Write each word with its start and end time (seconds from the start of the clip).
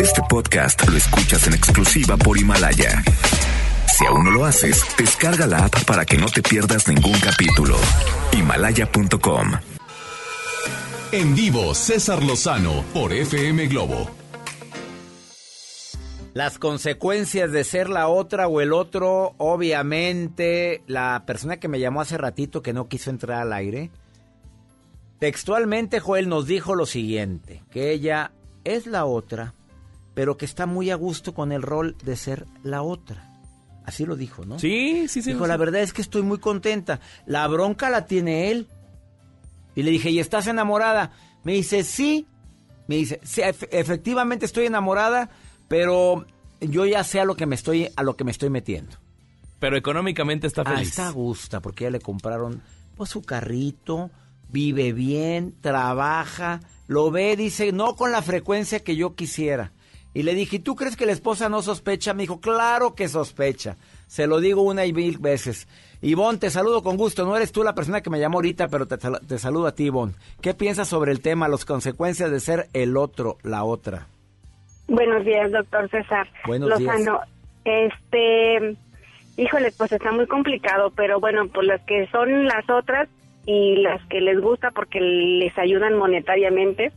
Este 0.00 0.22
podcast 0.28 0.88
lo 0.88 0.96
escuchas 0.96 1.46
en 1.48 1.54
exclusiva 1.54 2.16
por 2.16 2.38
Himalaya. 2.38 3.02
Si 3.86 4.06
aún 4.06 4.24
no 4.24 4.30
lo 4.30 4.44
haces, 4.44 4.84
descarga 4.96 5.46
la 5.46 5.64
app 5.64 5.84
para 5.84 6.04
que 6.04 6.16
no 6.16 6.26
te 6.26 6.42
pierdas 6.42 6.86
ningún 6.86 7.18
capítulo. 7.20 7.76
Himalaya.com. 8.32 9.52
En 11.12 11.34
vivo, 11.34 11.74
César 11.74 12.22
Lozano 12.22 12.84
por 12.92 13.12
FM 13.12 13.66
Globo. 13.66 14.08
Las 16.34 16.58
consecuencias 16.58 17.50
de 17.50 17.64
ser 17.64 17.88
la 17.88 18.08
otra 18.08 18.46
o 18.48 18.60
el 18.60 18.72
otro, 18.72 19.34
obviamente, 19.38 20.82
la 20.86 21.24
persona 21.26 21.58
que 21.58 21.68
me 21.68 21.80
llamó 21.80 22.00
hace 22.00 22.18
ratito 22.18 22.62
que 22.62 22.72
no 22.72 22.88
quiso 22.88 23.10
entrar 23.10 23.42
al 23.42 23.52
aire, 23.52 23.90
textualmente 25.18 26.00
Joel 26.00 26.28
nos 26.28 26.46
dijo 26.46 26.74
lo 26.74 26.86
siguiente, 26.86 27.62
que 27.70 27.92
ella 27.92 28.32
es 28.64 28.86
la 28.86 29.04
otra, 29.04 29.54
pero 30.14 30.36
que 30.36 30.44
está 30.44 30.66
muy 30.66 30.90
a 30.90 30.94
gusto 30.94 31.34
con 31.34 31.52
el 31.52 31.62
rol 31.62 31.96
de 32.02 32.16
ser 32.16 32.46
la 32.62 32.82
otra. 32.82 33.30
Así 33.84 34.06
lo 34.06 34.16
dijo, 34.16 34.46
¿no? 34.46 34.58
Sí, 34.58 35.08
sí, 35.08 35.20
sí. 35.20 35.32
Dijo, 35.32 35.46
la 35.46 35.56
verdad 35.56 35.82
es 35.82 35.92
que 35.92 36.00
estoy 36.00 36.22
muy 36.22 36.38
contenta. 36.38 37.00
La 37.26 37.46
bronca 37.48 37.90
la 37.90 38.06
tiene 38.06 38.50
él. 38.50 38.68
Y 39.74 39.82
le 39.82 39.90
dije, 39.90 40.10
¿y 40.10 40.20
estás 40.20 40.46
enamorada? 40.46 41.12
Me 41.42 41.52
dice, 41.52 41.84
sí. 41.84 42.26
Me 42.86 42.96
dice, 42.96 43.20
sí, 43.22 43.42
efectivamente 43.42 44.46
estoy 44.46 44.66
enamorada, 44.66 45.30
pero 45.68 46.26
yo 46.60 46.86
ya 46.86 47.02
sé 47.04 47.20
a 47.20 47.24
lo 47.24 47.34
que 47.34 47.46
me 47.46 47.54
estoy, 47.54 47.88
a 47.94 48.02
lo 48.02 48.16
que 48.16 48.24
me 48.24 48.30
estoy 48.30 48.50
metiendo. 48.50 48.96
Pero 49.58 49.76
económicamente 49.76 50.46
está 50.46 50.64
feliz. 50.64 50.78
Ah, 50.78 50.82
está 50.82 51.08
a 51.08 51.12
gusto, 51.12 51.60
porque 51.60 51.84
ya 51.84 51.90
le 51.90 52.00
compraron 52.00 52.62
pues, 52.96 53.10
su 53.10 53.22
carrito, 53.22 54.10
vive 54.50 54.92
bien, 54.92 55.54
trabaja, 55.60 56.60
lo 56.86 57.10
ve, 57.10 57.36
dice, 57.36 57.72
no 57.72 57.96
con 57.96 58.12
la 58.12 58.22
frecuencia 58.22 58.80
que 58.80 58.96
yo 58.96 59.14
quisiera. 59.14 59.72
Y 60.14 60.22
le 60.22 60.34
dije, 60.34 60.60
¿tú 60.60 60.76
crees 60.76 60.96
que 60.96 61.06
la 61.06 61.12
esposa 61.12 61.48
no 61.48 61.60
sospecha? 61.60 62.14
Me 62.14 62.22
dijo, 62.22 62.40
claro 62.40 62.94
que 62.94 63.08
sospecha. 63.08 63.76
Se 64.06 64.28
lo 64.28 64.38
digo 64.38 64.62
una 64.62 64.86
y 64.86 64.92
mil 64.92 65.18
veces. 65.18 65.66
Ivonne, 66.00 66.38
te 66.38 66.50
saludo 66.50 66.82
con 66.84 66.96
gusto. 66.96 67.26
No 67.26 67.36
eres 67.36 67.50
tú 67.50 67.64
la 67.64 67.74
persona 67.74 68.00
que 68.00 68.10
me 68.10 68.20
llamó 68.20 68.38
ahorita, 68.38 68.68
pero 68.68 68.86
te, 68.86 68.96
te 68.96 69.38
saludo 69.38 69.66
a 69.66 69.74
ti, 69.74 69.86
Ivonne. 69.86 70.14
¿Qué 70.40 70.54
piensas 70.54 70.86
sobre 70.86 71.10
el 71.10 71.20
tema, 71.20 71.48
las 71.48 71.64
consecuencias 71.64 72.30
de 72.30 72.38
ser 72.38 72.68
el 72.74 72.96
otro, 72.96 73.38
la 73.42 73.64
otra? 73.64 74.06
Buenos 74.86 75.24
días, 75.24 75.50
doctor 75.50 75.90
César. 75.90 76.28
Buenos 76.46 76.68
Lozano. 76.68 77.20
Este, 77.64 78.76
híjole, 79.36 79.72
pues 79.76 79.92
está 79.92 80.12
muy 80.12 80.26
complicado, 80.26 80.92
pero 80.94 81.18
bueno, 81.18 81.48
por 81.48 81.64
las 81.64 81.80
que 81.82 82.06
son 82.12 82.44
las 82.44 82.68
otras 82.68 83.08
y 83.46 83.76
las 83.76 84.04
que 84.06 84.20
les 84.20 84.40
gusta 84.40 84.70
porque 84.70 85.00
les 85.00 85.56
ayudan 85.58 85.96
monetariamente, 85.96 86.92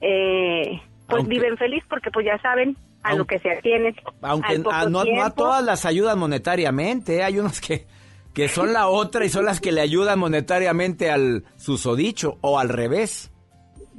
eh, 0.00 0.80
pues 1.08 1.26
viven 1.26 1.56
feliz 1.56 1.84
porque 1.88 2.10
pues 2.10 2.26
ya 2.26 2.38
saben 2.38 2.76
a 3.02 3.14
lo 3.14 3.24
que 3.24 3.38
se 3.38 3.50
atienen. 3.50 3.94
Aunque 4.22 4.60
a, 4.70 4.88
no, 4.88 5.00
a 5.00 5.30
todas 5.30 5.64
las 5.64 5.84
ayudan 5.84 6.18
monetariamente, 6.18 7.18
¿eh? 7.18 7.22
hay 7.22 7.38
unos 7.38 7.60
que, 7.60 7.86
que 8.34 8.48
son 8.48 8.72
la 8.72 8.88
otra 8.88 9.24
y 9.24 9.28
son 9.28 9.44
las 9.44 9.60
que 9.60 9.72
le 9.72 9.80
ayudan 9.80 10.18
monetariamente 10.18 11.10
al 11.10 11.44
susodicho 11.56 12.38
o 12.40 12.58
al 12.58 12.68
revés. 12.68 13.32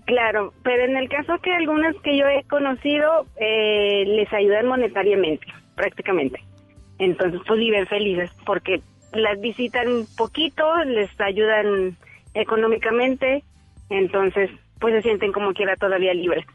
Claro, 0.05 0.53
pero 0.63 0.85
en 0.85 0.95
el 0.95 1.09
caso 1.09 1.38
que 1.41 1.53
algunas 1.53 1.95
que 2.02 2.17
yo 2.17 2.25
he 2.28 2.44
conocido 2.44 3.25
eh, 3.35 4.05
les 4.05 4.31
ayudan 4.31 4.67
monetariamente, 4.67 5.47
prácticamente. 5.75 6.44
Entonces 7.00 7.41
pues 7.45 7.59
viven 7.59 7.85
felices 7.88 8.31
porque 8.45 8.81
las 9.13 9.39
visitan 9.39 10.05
poquito, 10.17 10.63
les 10.85 11.09
ayudan 11.19 11.97
económicamente, 12.33 13.44
entonces 13.89 14.50
pues 14.80 14.94
se 14.95 15.02
sienten 15.02 15.31
como 15.31 15.53
quiera 15.53 15.75
todavía 15.75 16.13
libres. 16.13 16.45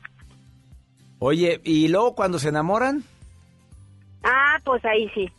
Oye, 1.25 1.61
¿y 1.63 1.87
luego 1.87 2.17
cuando 2.17 2.41
se 2.41 2.49
enamoran? 2.49 3.05
Ah, 4.25 4.59
pues 4.65 4.85
ahí 4.85 5.09
sí. 5.15 5.31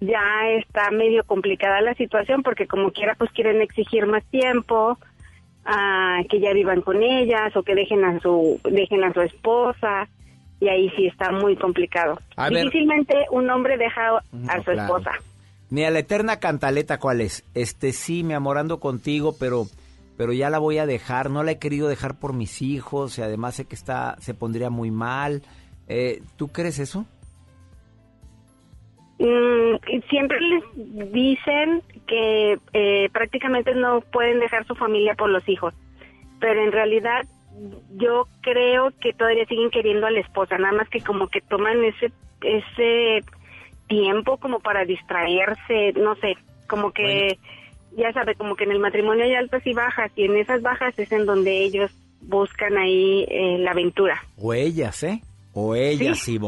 Ya 0.00 0.22
está 0.58 0.90
medio 0.90 1.24
complicada 1.24 1.82
la 1.82 1.92
situación 1.92 2.42
porque 2.42 2.66
como 2.66 2.90
quiera 2.90 3.14
pues 3.16 3.30
quieren 3.32 3.60
exigir 3.60 4.06
más 4.06 4.24
tiempo, 4.30 4.98
ah, 5.66 6.20
que 6.30 6.40
ya 6.40 6.54
vivan 6.54 6.80
con 6.80 7.02
ellas 7.02 7.54
o 7.54 7.62
que 7.62 7.74
dejen 7.74 8.02
a 8.02 8.18
su 8.20 8.58
dejen 8.64 9.04
a 9.04 9.12
su 9.12 9.20
esposa 9.20 10.08
y 10.58 10.68
ahí 10.68 10.88
sí 10.96 11.08
está 11.08 11.30
muy 11.32 11.54
complicado. 11.54 12.18
Difícilmente 12.48 13.26
un 13.30 13.50
hombre 13.50 13.76
deja 13.76 14.22
a 14.48 14.62
su 14.64 14.70
esposa. 14.70 15.10
Ni 15.68 15.84
a 15.84 15.90
la 15.90 15.98
eterna 15.98 16.40
cantaleta, 16.40 16.98
¿cuál 16.98 17.20
es? 17.20 17.44
Este 17.52 17.92
sí, 17.92 18.24
me 18.24 18.34
amorando 18.34 18.80
contigo, 18.80 19.36
pero 19.38 19.66
pero 20.20 20.34
ya 20.34 20.50
la 20.50 20.58
voy 20.58 20.76
a 20.76 20.84
dejar, 20.84 21.30
no 21.30 21.42
la 21.42 21.52
he 21.52 21.58
querido 21.58 21.88
dejar 21.88 22.18
por 22.18 22.34
mis 22.34 22.60
hijos 22.60 23.16
y 23.16 23.22
además 23.22 23.54
sé 23.54 23.64
que 23.66 23.74
está, 23.74 24.16
se 24.18 24.34
pondría 24.34 24.68
muy 24.68 24.90
mal. 24.90 25.40
Eh, 25.88 26.20
¿Tú 26.36 26.48
crees 26.48 26.78
eso? 26.78 27.06
Mm, 29.18 29.76
siempre 30.10 30.38
les 30.42 31.10
dicen 31.10 31.82
que 32.06 32.58
eh, 32.74 33.08
prácticamente 33.14 33.74
no 33.74 34.02
pueden 34.02 34.40
dejar 34.40 34.66
su 34.66 34.74
familia 34.74 35.14
por 35.14 35.30
los 35.30 35.48
hijos, 35.48 35.72
pero 36.38 36.62
en 36.64 36.72
realidad 36.72 37.24
yo 37.96 38.28
creo 38.42 38.92
que 39.00 39.14
todavía 39.14 39.46
siguen 39.46 39.70
queriendo 39.70 40.06
a 40.06 40.10
la 40.10 40.20
esposa, 40.20 40.58
nada 40.58 40.74
más 40.74 40.88
que 40.90 41.00
como 41.00 41.28
que 41.28 41.40
toman 41.40 41.82
ese 41.82 42.12
ese 42.42 43.24
tiempo 43.88 44.36
como 44.36 44.60
para 44.60 44.84
distraerse, 44.84 45.94
no 45.96 46.14
sé, 46.16 46.36
como 46.68 46.92
que 46.92 47.38
ya 47.96 48.12
sabe, 48.12 48.34
como 48.34 48.56
que 48.56 48.64
en 48.64 48.72
el 48.72 48.78
matrimonio 48.78 49.24
hay 49.24 49.34
altas 49.34 49.66
y 49.66 49.72
bajas, 49.72 50.10
y 50.16 50.24
en 50.24 50.36
esas 50.36 50.62
bajas 50.62 50.98
es 50.98 51.10
en 51.12 51.26
donde 51.26 51.64
ellos 51.64 51.90
buscan 52.20 52.76
ahí 52.76 53.24
eh, 53.28 53.58
la 53.58 53.72
aventura. 53.72 54.22
O 54.36 54.52
ellas, 54.54 55.02
¿eh? 55.02 55.22
O 55.52 55.74
ellas, 55.74 56.20
¿Sí? 56.20 56.38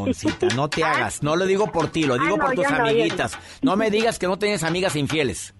no 0.55 0.69
te 0.69 0.85
ah. 0.85 0.93
hagas. 0.93 1.23
No 1.23 1.37
lo 1.37 1.47
digo 1.47 1.73
por 1.73 1.89
ti, 1.89 2.05
lo 2.05 2.19
digo 2.19 2.37
ah, 2.41 2.47
por 2.47 2.55
tus 2.55 2.67
amiguitas. 2.67 3.39
No, 3.63 3.77
me 3.77 3.91
digas 3.91 4.19
que 4.19 4.27
no 4.27 4.39
tienes 4.39 4.63
amigas 4.63 4.95
infieles. 4.97 5.55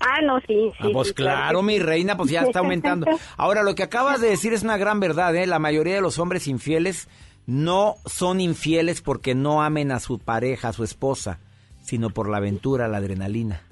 Ah, 0.00 0.20
no, 0.22 0.40
sí. 0.46 0.72
Ah, 0.78 0.88
pues 0.92 1.12
claro, 1.12 1.62
mi 1.62 1.78
reina, 1.78 2.16
pues 2.16 2.30
ya 2.30 2.42
está 2.42 2.60
aumentando. 2.60 3.06
Ahora, 3.36 3.62
lo 3.62 3.74
que 3.74 3.82
acabas 3.82 4.20
de 4.20 4.28
decir 4.28 4.52
es 4.52 4.62
una 4.62 4.76
gran 4.76 5.00
verdad, 5.00 5.34
¿eh? 5.36 5.46
La 5.46 5.58
mayoría 5.58 5.94
de 5.94 6.00
los 6.00 6.18
hombres 6.18 6.46
infieles 6.46 7.08
no 7.46 7.96
son 8.06 8.40
infieles 8.40 9.00
porque 9.00 9.34
no 9.34 9.62
amen 9.62 9.90
a 9.90 10.00
su 10.00 10.18
pareja, 10.18 10.68
a 10.68 10.72
su 10.72 10.84
esposa, 10.84 11.40
sino 11.82 12.10
por 12.10 12.28
la 12.28 12.36
aventura, 12.36 12.88
la 12.88 12.98
adrenalina 12.98 13.62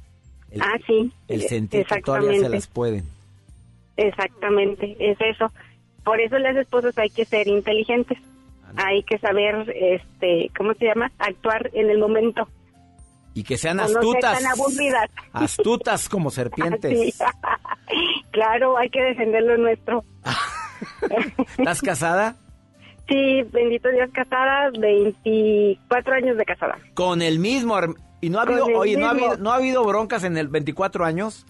ah, 0.61 0.79
sí. 0.87 1.13
El 1.29 1.43
sentir 1.43 1.87
que 1.87 2.01
todavía 2.01 2.41
se 2.41 2.49
las 2.49 2.67
pueden. 2.67 3.05
Exactamente, 3.97 4.97
es 4.99 5.19
eso. 5.21 5.51
Por 6.05 6.21
eso 6.21 6.39
las 6.39 6.57
esposas 6.57 6.97
hay 6.99 7.11
que 7.11 7.25
ser 7.25 7.49
inteligentes. 7.49 8.19
Hay 8.77 9.03
que 9.05 9.19
saber, 9.19 9.73
este, 9.75 10.51
¿cómo 10.57 10.75
se 10.75 10.87
llama? 10.87 11.11
Actuar 11.19 11.71
en 11.73 11.89
el 11.91 11.99
momento. 11.99 12.49
Y 13.35 13.43
que 13.43 13.57
sean 13.57 13.81
astutas. 13.81 14.43
No 14.43 14.51
aburridas. 14.51 15.11
Astutas 15.33 16.09
como 16.09 16.31
serpientes. 16.31 17.19
claro, 18.31 18.77
hay 18.79 18.91
que 18.91 19.03
defender 19.03 19.43
lo 19.43 19.57
nuestro. 19.57 20.05
¿Estás 21.59 21.81
casada? 21.81 22.37
Sí, 23.09 23.43
bendito 23.53 23.89
Dios, 23.91 24.11
casada, 24.13 24.71
24 24.79 26.15
años 26.15 26.37
de 26.37 26.45
casada. 26.45 26.79
Con 26.95 27.23
el 27.23 27.39
mismo 27.39 27.77
¿Y 28.21 28.31
no 28.31 28.39
ha 28.39 28.43
habido, 28.43 28.67
oye, 28.67 28.97
no 28.97 29.07
ha 29.07 29.11
habido, 29.11 29.37
no 29.37 29.53
ha 29.53 29.57
habido 29.57 29.85
broncas 29.85 30.25
en 30.25 30.37
el 30.37 30.49
24 30.49 31.05
años? 31.05 31.47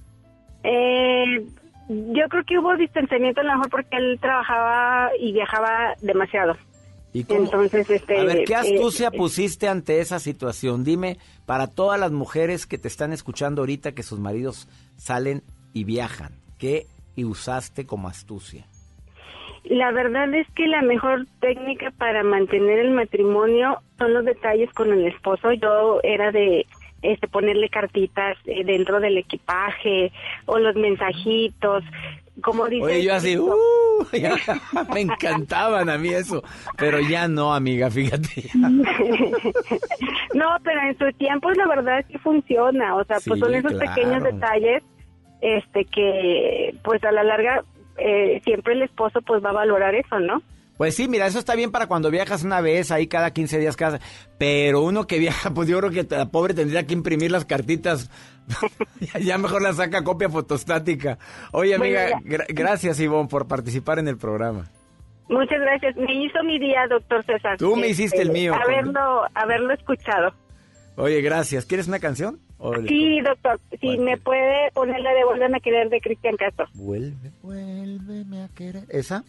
Eh, 0.64 1.46
yo 1.88 2.28
creo 2.28 2.44
que 2.44 2.58
hubo 2.58 2.76
distanciamiento 2.76 3.40
a 3.40 3.44
lo 3.44 3.52
mejor 3.52 3.70
porque 3.70 3.96
él 3.96 4.18
trabajaba 4.20 5.10
y 5.18 5.32
viajaba 5.32 5.94
demasiado. 6.00 6.56
¿Y 7.12 7.24
Entonces, 7.28 7.88
este, 7.88 8.18
a 8.18 8.24
ver, 8.24 8.44
¿qué 8.44 8.54
astucia 8.54 9.08
eh, 9.08 9.16
pusiste 9.16 9.68
ante 9.68 10.00
esa 10.00 10.18
situación? 10.18 10.84
Dime, 10.84 11.18
para 11.46 11.68
todas 11.68 11.98
las 11.98 12.12
mujeres 12.12 12.66
que 12.66 12.76
te 12.76 12.88
están 12.88 13.12
escuchando 13.12 13.62
ahorita 13.62 13.92
que 13.92 14.02
sus 14.02 14.18
maridos 14.18 14.68
salen 14.96 15.42
y 15.72 15.84
viajan, 15.84 16.32
¿qué 16.58 16.86
usaste 17.16 17.86
como 17.86 18.08
astucia? 18.08 18.66
La 19.68 19.90
verdad 19.90 20.32
es 20.34 20.46
que 20.54 20.68
la 20.68 20.82
mejor 20.82 21.26
técnica 21.40 21.90
para 21.98 22.22
mantener 22.22 22.78
el 22.78 22.92
matrimonio 22.92 23.80
son 23.98 24.14
los 24.14 24.24
detalles 24.24 24.72
con 24.72 24.92
el 24.92 25.06
esposo. 25.06 25.52
Yo 25.52 25.98
era 26.02 26.30
de 26.30 26.66
este 27.02 27.28
ponerle 27.28 27.68
cartitas 27.68 28.36
eh, 28.46 28.64
dentro 28.64 29.00
del 29.00 29.18
equipaje 29.18 30.12
o 30.46 30.58
los 30.58 30.76
mensajitos, 30.76 31.84
como 32.42 32.66
dice. 32.66 32.84
Oye, 32.84 33.02
yo 33.02 33.14
así, 33.14 33.36
uh, 33.36 33.52
me 34.94 35.00
encantaban 35.00 35.88
a 35.88 35.98
mí 35.98 36.10
eso, 36.10 36.44
pero 36.76 37.00
ya 37.00 37.26
no, 37.28 37.54
amiga, 37.54 37.90
fíjate. 37.90 38.50
no, 38.54 38.84
pero 40.62 40.80
en 40.80 40.98
su 40.98 41.10
tiempo 41.18 41.50
la 41.52 41.66
verdad 41.66 42.00
es 42.00 42.06
que 42.06 42.18
funciona, 42.18 42.94
o 42.94 43.04
sea, 43.04 43.18
pues 43.26 43.40
son 43.40 43.54
esos 43.54 43.74
pequeños 43.74 44.22
detalles 44.22 44.82
este 45.40 45.84
que 45.84 46.74
pues 46.82 47.02
a 47.04 47.12
la 47.12 47.22
larga 47.22 47.62
eh, 47.98 48.40
siempre 48.44 48.74
el 48.74 48.82
esposo 48.82 49.20
pues 49.22 49.44
va 49.44 49.50
a 49.50 49.54
valorar 49.54 49.94
eso, 49.94 50.18
¿no? 50.20 50.42
Pues 50.76 50.94
sí, 50.94 51.08
mira, 51.08 51.26
eso 51.26 51.38
está 51.38 51.54
bien 51.54 51.72
para 51.72 51.86
cuando 51.86 52.10
viajas 52.10 52.44
una 52.44 52.60
vez, 52.60 52.90
ahí 52.90 53.06
cada 53.06 53.30
15 53.30 53.58
días 53.58 53.76
casa. 53.76 53.98
Pero 54.38 54.82
uno 54.82 55.06
que 55.06 55.18
viaja, 55.18 55.50
pues 55.54 55.68
yo 55.68 55.78
creo 55.78 55.90
que 55.90 56.06
la 56.14 56.26
pobre 56.26 56.54
tendría 56.54 56.86
que 56.86 56.94
imprimir 56.94 57.30
las 57.30 57.44
cartitas. 57.44 58.10
ya 59.20 59.38
mejor 59.38 59.62
la 59.62 59.72
saca 59.72 60.04
copia 60.04 60.28
fotostática. 60.28 61.18
Oye, 61.52 61.74
amiga, 61.74 62.20
gracias 62.22 63.00
Ivonne 63.00 63.28
por 63.28 63.48
participar 63.48 63.98
en 63.98 64.08
el 64.08 64.18
programa. 64.18 64.66
Muchas 65.28 65.58
gracias. 65.60 65.96
Me 65.96 66.14
hizo 66.14 66.42
mi 66.44 66.58
día, 66.58 66.86
doctor 66.88 67.24
César. 67.24 67.56
Tú 67.56 67.74
me 67.74 67.88
hiciste 67.88 68.22
el 68.22 68.30
mío. 68.30 68.54
Haberlo, 68.54 69.24
haberlo 69.34 69.72
escuchado. 69.74 70.32
Oye, 70.96 71.20
gracias. 71.20 71.66
¿Quieres 71.66 71.88
una 71.88 71.98
canción? 71.98 72.40
Sí, 72.88 73.20
doctor. 73.20 73.60
Si 73.80 73.98
me 73.98 74.16
puede 74.16 74.70
poner 74.72 75.00
la 75.00 75.12
de 75.12 75.24
Vuelve 75.24 75.56
a 75.56 75.60
querer 75.60 75.90
de 75.90 76.00
Cristian 76.00 76.36
Castro. 76.36 76.66
Vuelve, 76.74 77.30
vuélveme 77.42 78.42
a 78.42 78.48
querer. 78.48 78.84
¿Esa? 78.88 79.24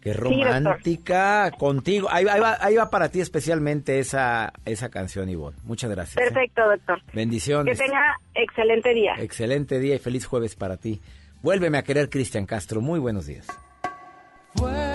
Qué 0.00 0.12
romántica 0.12 1.50
contigo. 1.58 2.08
Ahí, 2.10 2.24
va, 2.24 2.58
ahí 2.60 2.76
va 2.76 2.90
para 2.90 3.08
ti 3.08 3.20
especialmente 3.20 3.98
esa, 3.98 4.52
esa 4.66 4.90
canción, 4.90 5.30
Ivonne. 5.30 5.56
Muchas 5.64 5.90
gracias. 5.90 6.16
¿eh? 6.16 6.30
Perfecto, 6.30 6.62
doctor. 6.68 7.00
Bendiciones. 7.14 7.78
Que 7.78 7.84
tenga 7.86 8.16
excelente 8.34 8.92
día. 8.92 9.14
Excelente 9.18 9.78
día 9.78 9.94
y 9.94 9.98
feliz 9.98 10.26
jueves 10.26 10.56
para 10.56 10.76
ti. 10.76 11.00
Vuélveme 11.42 11.78
a 11.78 11.82
querer, 11.82 12.10
Cristian 12.10 12.44
Castro. 12.44 12.82
Muy 12.82 13.00
buenos 13.00 13.26
días. 13.26 13.46
Vuélveme 14.56 14.93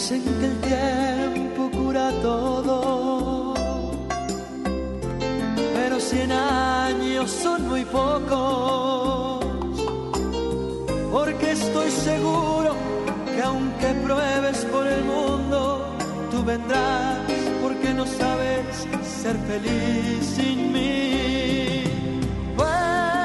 Dicen 0.00 0.24
que 0.24 0.46
el 0.46 0.60
tiempo 0.62 1.70
cura 1.70 2.10
todo 2.22 3.52
pero 5.74 6.00
cien 6.00 6.32
años 6.32 7.30
son 7.30 7.68
muy 7.68 7.84
pocos, 7.84 9.44
porque 11.12 11.50
estoy 11.50 11.90
seguro 11.90 12.74
que 13.26 13.42
aunque 13.42 13.88
pruebes 14.02 14.64
por 14.72 14.86
el 14.86 15.04
mundo, 15.04 15.84
tú 16.30 16.44
vendrás, 16.44 17.18
porque 17.62 17.92
no 17.92 18.06
sabes 18.06 18.86
ser 19.04 19.36
feliz 19.50 20.24
sin 20.34 20.72
mí. 20.72 21.84
Vuélveme 22.56 23.19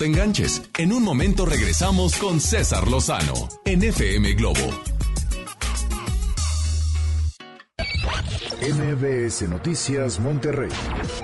te 0.00 0.06
enganches. 0.06 0.62
En 0.78 0.94
un 0.94 1.02
momento 1.02 1.44
regresamos 1.44 2.16
con 2.16 2.40
César 2.40 2.88
Lozano 2.88 3.34
en 3.66 3.82
FM 3.82 4.32
Globo. 4.32 4.82
MBS 8.62 9.42
Noticias 9.42 10.18
Monterrey 10.18 10.70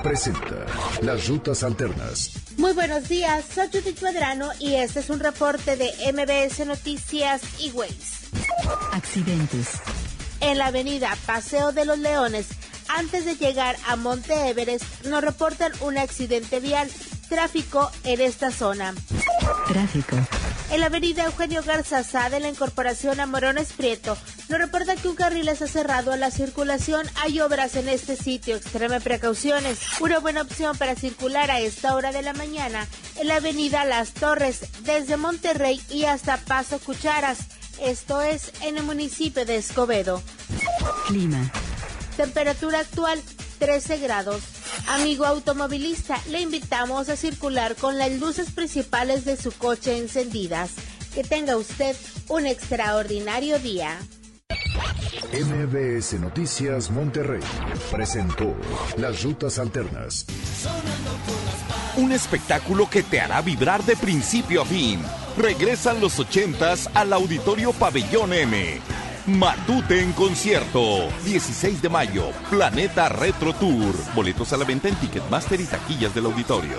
presenta 0.02 0.66
Las 1.00 1.26
Rutas 1.26 1.62
Alternas. 1.62 2.32
Muy 2.58 2.74
buenos 2.74 3.08
días, 3.08 3.46
soy 3.54 3.68
Judith 3.68 4.02
Medrano 4.02 4.50
y 4.58 4.74
este 4.74 5.00
es 5.00 5.08
un 5.08 5.20
reporte 5.20 5.76
de 5.76 5.90
MBS 6.12 6.66
Noticias 6.66 7.40
y 7.58 7.70
Ways. 7.70 8.28
Accidentes. 8.92 9.68
En 10.40 10.58
la 10.58 10.66
avenida 10.66 11.16
Paseo 11.24 11.72
de 11.72 11.86
los 11.86 11.98
Leones, 11.98 12.48
antes 12.88 13.24
de 13.24 13.36
llegar 13.36 13.76
a 13.86 13.96
Monte 13.96 14.50
Everest, 14.50 14.84
nos 15.06 15.22
reportan 15.22 15.72
un 15.80 15.96
accidente 15.96 16.60
vial. 16.60 16.90
Tráfico 17.28 17.90
en 18.04 18.20
esta 18.20 18.50
zona. 18.50 18.94
Tráfico. 19.68 20.16
En 20.70 20.80
la 20.80 20.86
avenida 20.86 21.24
Eugenio 21.24 21.62
Garza 21.62 22.02
de 22.28 22.40
la 22.40 22.48
incorporación 22.48 23.20
a 23.20 23.26
Morones 23.26 23.72
Prieto, 23.72 24.16
nos 24.48 24.58
reporta 24.58 24.96
que 24.96 25.08
un 25.08 25.16
carril 25.16 25.48
está 25.48 25.66
cerrado 25.66 26.12
a 26.12 26.16
la 26.16 26.30
circulación. 26.30 27.06
Hay 27.22 27.40
obras 27.40 27.76
en 27.76 27.88
este 27.88 28.16
sitio, 28.16 28.56
extreme 28.56 29.00
precauciones. 29.00 29.78
Una 30.00 30.18
buena 30.18 30.42
opción 30.42 30.76
para 30.76 30.94
circular 30.94 31.50
a 31.50 31.60
esta 31.60 31.94
hora 31.94 32.12
de 32.12 32.22
la 32.22 32.32
mañana 32.32 32.86
en 33.16 33.28
la 33.28 33.36
avenida 33.36 33.84
Las 33.84 34.12
Torres, 34.12 34.66
desde 34.82 35.16
Monterrey 35.16 35.80
y 35.90 36.04
hasta 36.04 36.36
Paso 36.36 36.78
Cucharas. 36.78 37.38
Esto 37.80 38.22
es 38.22 38.52
en 38.62 38.76
el 38.76 38.84
municipio 38.84 39.44
de 39.44 39.56
Escobedo. 39.56 40.22
Clima. 41.06 41.50
Temperatura 42.16 42.80
actual 42.80 43.22
13 43.58 43.98
grados. 43.98 44.42
Amigo 44.88 45.24
automovilista, 45.24 46.20
le 46.30 46.40
invitamos 46.40 47.08
a 47.08 47.16
circular 47.16 47.76
con 47.76 47.98
las 47.98 48.12
luces 48.12 48.50
principales 48.50 49.24
de 49.24 49.36
su 49.36 49.52
coche 49.52 49.98
encendidas. 49.98 50.72
Que 51.14 51.24
tenga 51.24 51.56
usted 51.56 51.96
un 52.28 52.46
extraordinario 52.46 53.58
día. 53.58 53.98
MBS 55.32 56.14
Noticias 56.20 56.90
Monterrey 56.90 57.40
presentó 57.90 58.54
Las 58.96 59.22
Rutas 59.22 59.58
Alternas. 59.58 60.26
Un 61.96 62.12
espectáculo 62.12 62.88
que 62.88 63.02
te 63.02 63.20
hará 63.20 63.40
vibrar 63.42 63.82
de 63.84 63.96
principio 63.96 64.62
a 64.62 64.64
fin. 64.64 65.00
Regresan 65.36 66.00
los 66.00 66.18
ochentas 66.18 66.88
al 66.94 67.12
Auditorio 67.12 67.72
Pabellón 67.72 68.32
M. 68.32 68.80
Matute 69.26 70.00
en 70.00 70.12
concierto. 70.12 71.08
16 71.24 71.82
de 71.82 71.88
mayo. 71.88 72.30
Planeta 72.48 73.08
Retro 73.08 73.52
Tour. 73.54 73.92
Boletos 74.14 74.52
a 74.52 74.56
la 74.56 74.64
venta 74.64 74.88
en 74.88 74.94
Ticketmaster 74.94 75.60
y 75.60 75.64
taquillas 75.64 76.14
del 76.14 76.26
auditorio. 76.26 76.78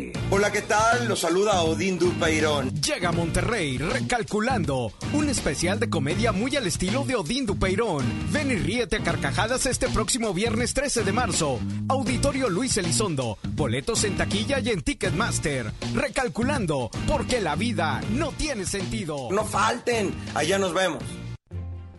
Hola, 0.29 0.51
¿qué 0.51 0.61
tal? 0.61 1.07
Los 1.07 1.19
saluda 1.19 1.61
Odín 1.61 1.99
Dupeirón. 1.99 2.71
Llega 2.81 3.09
a 3.09 3.11
Monterrey 3.11 3.77
recalculando. 3.77 4.91
Un 5.13 5.29
especial 5.29 5.79
de 5.79 5.89
comedia 5.89 6.31
muy 6.31 6.55
al 6.55 6.67
estilo 6.67 7.03
de 7.03 7.15
Odín 7.15 7.45
Dupeirón. 7.45 8.05
Ven 8.31 8.49
y 8.51 8.55
ríete 8.55 8.97
a 8.97 9.03
carcajadas 9.03 9.65
este 9.65 9.89
próximo 9.89 10.33
viernes 10.33 10.73
13 10.73 11.03
de 11.03 11.11
marzo. 11.11 11.59
Auditorio 11.89 12.49
Luis 12.49 12.77
Elizondo. 12.77 13.37
Boletos 13.43 14.03
en 14.03 14.15
taquilla 14.17 14.59
y 14.59 14.69
en 14.69 14.81
Ticketmaster. 14.81 15.71
Recalculando, 15.93 16.89
porque 17.07 17.41
la 17.41 17.55
vida 17.55 18.01
no 18.11 18.31
tiene 18.31 18.65
sentido. 18.65 19.29
No 19.31 19.45
falten. 19.45 20.13
Allá 20.33 20.57
nos 20.57 20.73
vemos. 20.73 21.03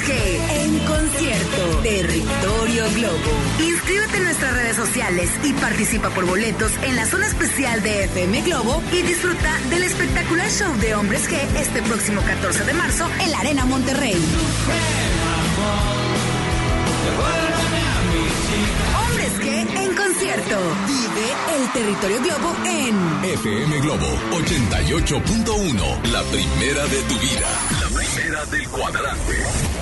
G 0.00 0.12
en 0.64 0.78
concierto. 0.80 1.82
Territorio 1.82 2.84
Globo. 2.94 3.30
Inscríbete 3.60 4.16
en 4.16 4.24
nuestras 4.24 4.52
redes 4.54 4.76
sociales 4.76 5.30
y 5.44 5.52
participa 5.54 6.10
por 6.10 6.24
boletos 6.26 6.72
en 6.82 6.96
la 6.96 7.06
zona 7.06 7.26
especial 7.26 7.82
de 7.82 8.04
FM 8.04 8.42
Globo 8.42 8.82
y 8.92 9.02
disfruta 9.02 9.58
del 9.70 9.82
espectacular 9.84 10.50
show 10.50 10.74
de 10.78 10.94
Hombres 10.94 11.28
G 11.28 11.36
este 11.58 11.82
próximo 11.82 12.22
14 12.22 12.64
de 12.64 12.74
marzo 12.74 13.06
en 13.20 13.30
la 13.30 13.38
Arena 13.38 13.64
Monterrey. 13.66 14.16
Hombres 18.98 19.32
G 19.40 19.84
en 19.84 19.94
concierto. 19.94 20.58
Vive 20.86 21.56
el 21.56 21.72
Territorio 21.72 22.20
Globo 22.22 22.56
en 22.64 23.24
FM 23.24 23.80
Globo 23.80 24.06
88.1, 24.30 26.10
la 26.10 26.22
primera 26.24 26.86
de 26.86 27.02
tu 27.02 27.18
vida. 27.18 27.48
La 27.80 27.88
primera 27.98 28.44
del 28.46 28.68
cuadrante. 28.68 29.81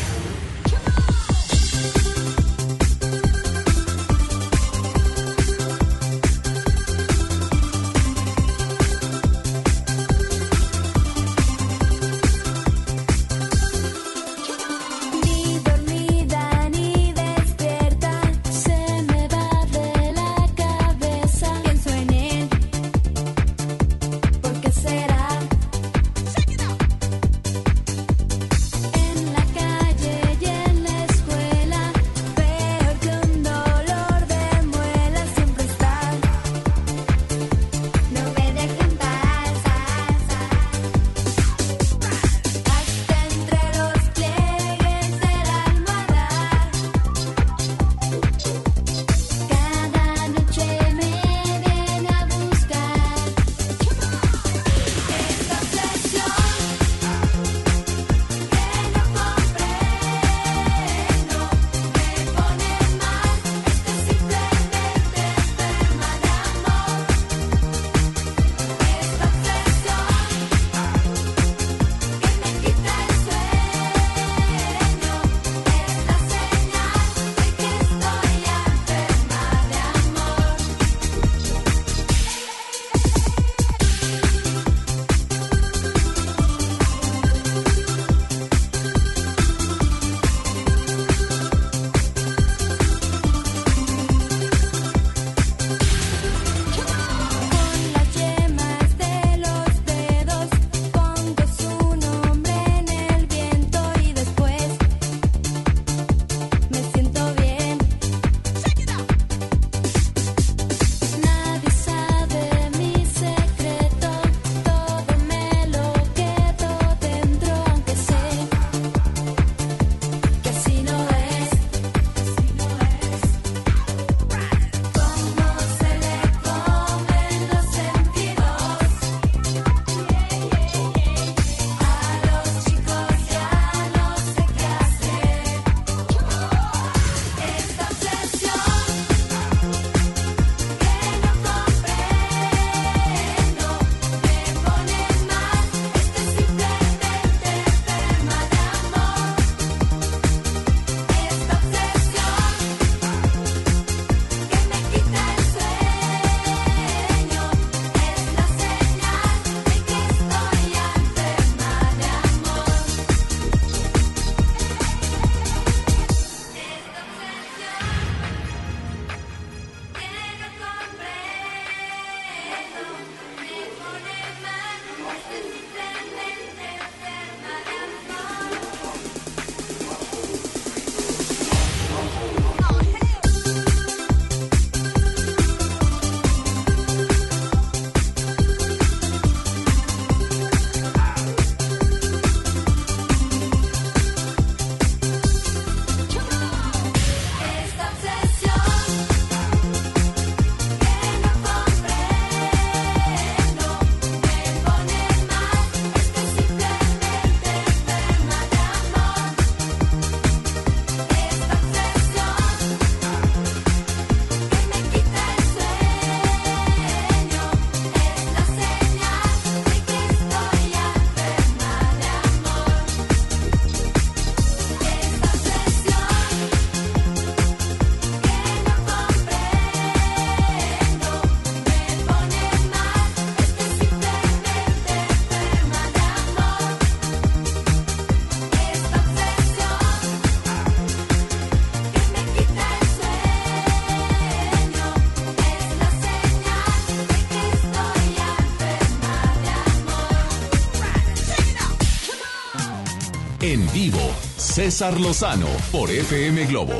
Vivo, 253.73 253.99
César 254.35 254.99
Lozano 254.99 255.47
por 255.71 255.89
FM 255.89 256.45
Globo. 256.47 256.73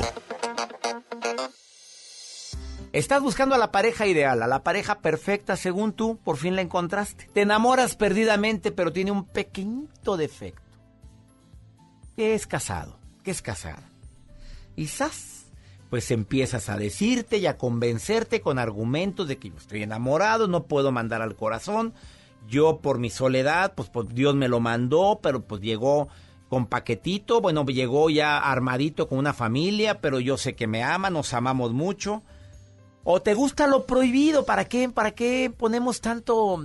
Estás 2.92 3.22
buscando 3.22 3.56
a 3.56 3.58
la 3.58 3.72
pareja 3.72 4.08
ideal, 4.08 4.44
a 4.44 4.48
la 4.48 4.62
pareja 4.62 5.00
perfecta 5.00 5.56
según 5.56 5.94
tú, 5.94 6.20
por 6.22 6.36
fin 6.36 6.58
la 6.58 6.62
encontraste. 6.62 7.30
Te 7.34 7.44
enamoras 7.44 7.96
perdidamente, 7.96 8.74
pero 8.74 8.92
tiene 8.92 9.12
un 9.12 9.24
pequeñito 9.24 10.18
defecto. 10.18 10.62
¿Qué 12.18 12.34
es 12.36 12.46
casado? 12.46 13.00
¿Qué 13.24 13.32
es 13.32 13.42
casada? 13.42 13.90
¡zas! 14.86 15.46
Pues 15.90 16.12
empiezas 16.12 16.68
a 16.68 16.76
decirte 16.76 17.38
y 17.38 17.46
a 17.46 17.58
convencerte 17.58 18.42
con 18.42 18.60
argumentos 18.60 19.30
de 19.30 19.38
que 19.38 19.50
yo 19.50 19.56
estoy 19.56 19.84
enamorado, 19.84 20.50
no 20.50 20.66
puedo 20.66 20.92
mandar 20.92 21.22
al 21.22 21.38
corazón. 21.38 21.94
Yo 22.50 22.82
por 22.82 23.00
mi 23.00 23.10
soledad, 23.10 23.76
pues, 23.76 23.90
pues 23.90 24.10
Dios 24.10 24.36
me 24.36 24.50
lo 24.50 24.60
mandó, 24.60 25.20
pero 25.24 25.42
pues 25.46 25.62
llegó 25.62 26.10
con 26.52 26.66
paquetito, 26.66 27.40
bueno, 27.40 27.66
llegó 27.66 28.10
ya 28.10 28.38
armadito 28.38 29.08
con 29.08 29.18
una 29.20 29.32
familia, 29.32 30.02
pero 30.02 30.20
yo 30.20 30.36
sé 30.36 30.54
que 30.54 30.68
me 30.68 30.84
ama, 30.84 31.10
nos 31.10 31.34
amamos 31.34 31.72
mucho. 31.72 32.24
¿O 33.06 33.22
te 33.22 33.36
gusta 33.36 33.68
lo 33.68 33.86
prohibido? 33.86 34.44
¿Para 34.44 34.66
qué, 34.66 34.90
para 34.90 35.12
qué 35.12 35.50
ponemos 35.50 36.02
tanto, 36.02 36.62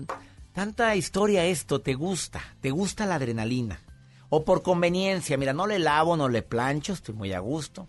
tanta 0.53 0.97
historia 0.97 1.43
a 1.43 1.45
esto? 1.45 1.83
¿Te 1.83 1.95
gusta? 1.95 2.41
¿Te 2.61 2.73
gusta 2.73 3.07
la 3.07 3.15
adrenalina? 3.15 3.81
O 4.29 4.45
por 4.45 4.65
conveniencia, 4.65 5.37
mira, 5.37 5.53
no 5.53 5.69
le 5.69 5.79
lavo, 5.79 6.17
no 6.17 6.29
le 6.29 6.43
plancho, 6.43 6.93
estoy 6.93 7.15
muy 7.15 7.33
a 7.33 7.39
gusto. 7.39 7.87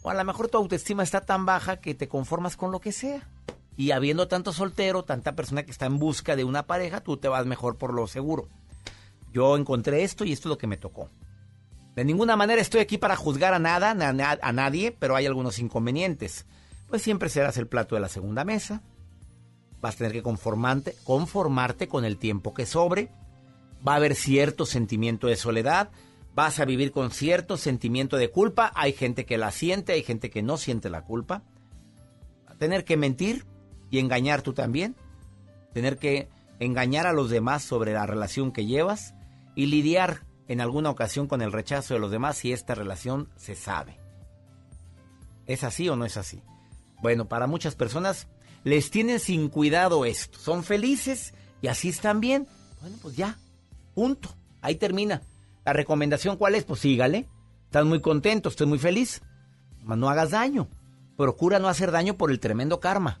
O 0.00 0.08
a 0.08 0.14
lo 0.14 0.24
mejor 0.24 0.48
tu 0.48 0.56
autoestima 0.56 1.02
está 1.02 1.20
tan 1.26 1.44
baja 1.44 1.80
que 1.82 1.94
te 1.94 2.08
conformas 2.08 2.56
con 2.56 2.72
lo 2.72 2.80
que 2.80 2.92
sea. 2.92 3.28
Y 3.76 3.90
habiendo 3.90 4.26
tanto 4.26 4.54
soltero, 4.54 5.02
tanta 5.02 5.36
persona 5.36 5.64
que 5.64 5.70
está 5.70 5.84
en 5.84 5.98
busca 5.98 6.34
de 6.34 6.44
una 6.44 6.66
pareja, 6.66 7.02
tú 7.02 7.18
te 7.18 7.28
vas 7.28 7.44
mejor 7.44 7.76
por 7.76 7.92
lo 7.92 8.06
seguro. 8.06 8.48
Yo 9.32 9.56
encontré 9.56 10.02
esto 10.02 10.24
y 10.24 10.32
esto 10.32 10.48
es 10.48 10.50
lo 10.50 10.58
que 10.58 10.66
me 10.66 10.76
tocó. 10.76 11.10
De 11.94 12.04
ninguna 12.04 12.36
manera 12.36 12.60
estoy 12.60 12.80
aquí 12.80 12.98
para 12.98 13.16
juzgar 13.16 13.54
a 13.54 13.58
nada, 13.58 13.90
a, 13.90 14.52
nadie, 14.52 14.92
pero 14.92 15.16
hay 15.16 15.26
algunos 15.26 15.58
inconvenientes 15.58 16.46
pues 16.90 17.02
siempre 17.02 17.28
serás 17.28 17.56
el 17.56 17.68
plato 17.68 17.94
de 17.94 18.00
la 18.00 18.08
segunda 18.08 18.44
mesa. 18.44 18.82
Vas 19.80 19.94
a 19.94 19.98
tener 19.98 20.12
que 20.12 20.22
conformarte, 20.22 20.96
conformarte 21.04 21.88
con 21.88 22.04
el 22.04 22.18
tiempo 22.18 22.52
que 22.52 22.66
sobre. 22.66 23.10
Va 23.86 23.94
a 23.94 23.96
haber 23.96 24.16
cierto 24.16 24.66
sentimiento 24.66 25.28
de 25.28 25.36
soledad. 25.36 25.90
Vas 26.34 26.58
a 26.58 26.64
vivir 26.64 26.90
con 26.90 27.12
cierto 27.12 27.56
sentimiento 27.56 28.16
de 28.16 28.30
culpa. 28.30 28.72
Hay 28.74 28.92
gente 28.92 29.24
que 29.24 29.38
la 29.38 29.52
siente, 29.52 29.92
hay 29.92 30.02
gente 30.02 30.30
que 30.30 30.42
no 30.42 30.56
siente 30.58 30.90
la 30.90 31.02
culpa. 31.02 31.44
A 32.46 32.56
tener 32.56 32.84
que 32.84 32.96
mentir 32.96 33.46
y 33.88 34.00
engañar 34.00 34.42
tú 34.42 34.52
también. 34.52 34.96
Tener 35.72 35.96
que 35.96 36.28
engañar 36.58 37.06
a 37.06 37.12
los 37.12 37.30
demás 37.30 37.62
sobre 37.62 37.94
la 37.94 38.04
relación 38.04 38.50
que 38.52 38.66
llevas 38.66 39.14
y 39.60 39.66
lidiar 39.66 40.22
en 40.48 40.62
alguna 40.62 40.88
ocasión 40.88 41.26
con 41.26 41.42
el 41.42 41.52
rechazo 41.52 41.92
de 41.92 42.00
los 42.00 42.10
demás 42.10 42.38
si 42.38 42.50
esta 42.50 42.74
relación 42.74 43.28
se 43.36 43.54
sabe. 43.54 44.00
¿Es 45.46 45.64
así 45.64 45.86
o 45.90 45.96
no 45.96 46.06
es 46.06 46.16
así? 46.16 46.42
Bueno, 47.02 47.28
para 47.28 47.46
muchas 47.46 47.74
personas 47.74 48.26
les 48.64 48.90
tienen 48.90 49.20
sin 49.20 49.50
cuidado 49.50 50.06
esto. 50.06 50.38
Son 50.38 50.64
felices 50.64 51.34
y 51.60 51.66
así 51.66 51.90
están 51.90 52.20
bien. 52.20 52.48
Bueno, 52.80 52.96
pues 53.02 53.16
ya, 53.16 53.36
punto. 53.94 54.34
Ahí 54.62 54.76
termina. 54.76 55.20
La 55.66 55.74
recomendación 55.74 56.38
cuál 56.38 56.54
es? 56.54 56.64
Pues 56.64 56.80
sígale. 56.80 57.28
Estás 57.66 57.84
muy 57.84 58.00
contento, 58.00 58.48
estoy 58.48 58.66
muy 58.66 58.78
feliz. 58.78 59.20
No 59.84 60.08
hagas 60.08 60.30
daño. 60.30 60.68
Procura 61.18 61.58
no 61.58 61.68
hacer 61.68 61.90
daño 61.90 62.16
por 62.16 62.30
el 62.30 62.40
tremendo 62.40 62.80
karma. 62.80 63.20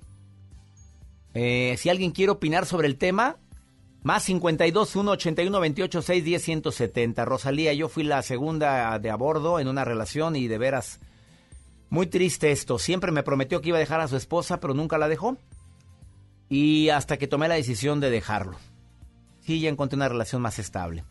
Eh, 1.34 1.76
si 1.76 1.90
alguien 1.90 2.12
quiere 2.12 2.32
opinar 2.32 2.64
sobre 2.64 2.88
el 2.88 2.96
tema, 2.96 3.36
más 4.02 4.24
52 4.24 4.96
1 4.96 5.10
81 5.12 5.60
28 5.60 6.02
6 6.02 6.24
10 6.24 6.42
170. 6.42 7.24
Rosalía, 7.24 7.72
yo 7.74 7.88
fui 7.88 8.04
la 8.04 8.22
segunda 8.22 8.98
de 8.98 9.10
a 9.10 9.16
bordo 9.16 9.60
en 9.60 9.68
una 9.68 9.84
relación 9.84 10.36
y 10.36 10.48
de 10.48 10.58
veras 10.58 11.00
muy 11.90 12.06
triste 12.06 12.50
esto. 12.50 12.78
Siempre 12.78 13.12
me 13.12 13.22
prometió 13.22 13.60
que 13.60 13.68
iba 13.68 13.76
a 13.76 13.80
dejar 13.80 14.00
a 14.00 14.08
su 14.08 14.16
esposa, 14.16 14.60
pero 14.60 14.74
nunca 14.74 14.96
la 14.96 15.08
dejó. 15.08 15.36
Y 16.48 16.88
hasta 16.88 17.16
que 17.18 17.26
tomé 17.26 17.48
la 17.48 17.56
decisión 17.56 18.00
de 18.00 18.10
dejarlo. 18.10 18.56
Sí, 19.40 19.60
ya 19.60 19.68
encontré 19.68 19.96
una 19.96 20.08
relación 20.08 20.40
más 20.40 20.58
estable. 20.58 21.04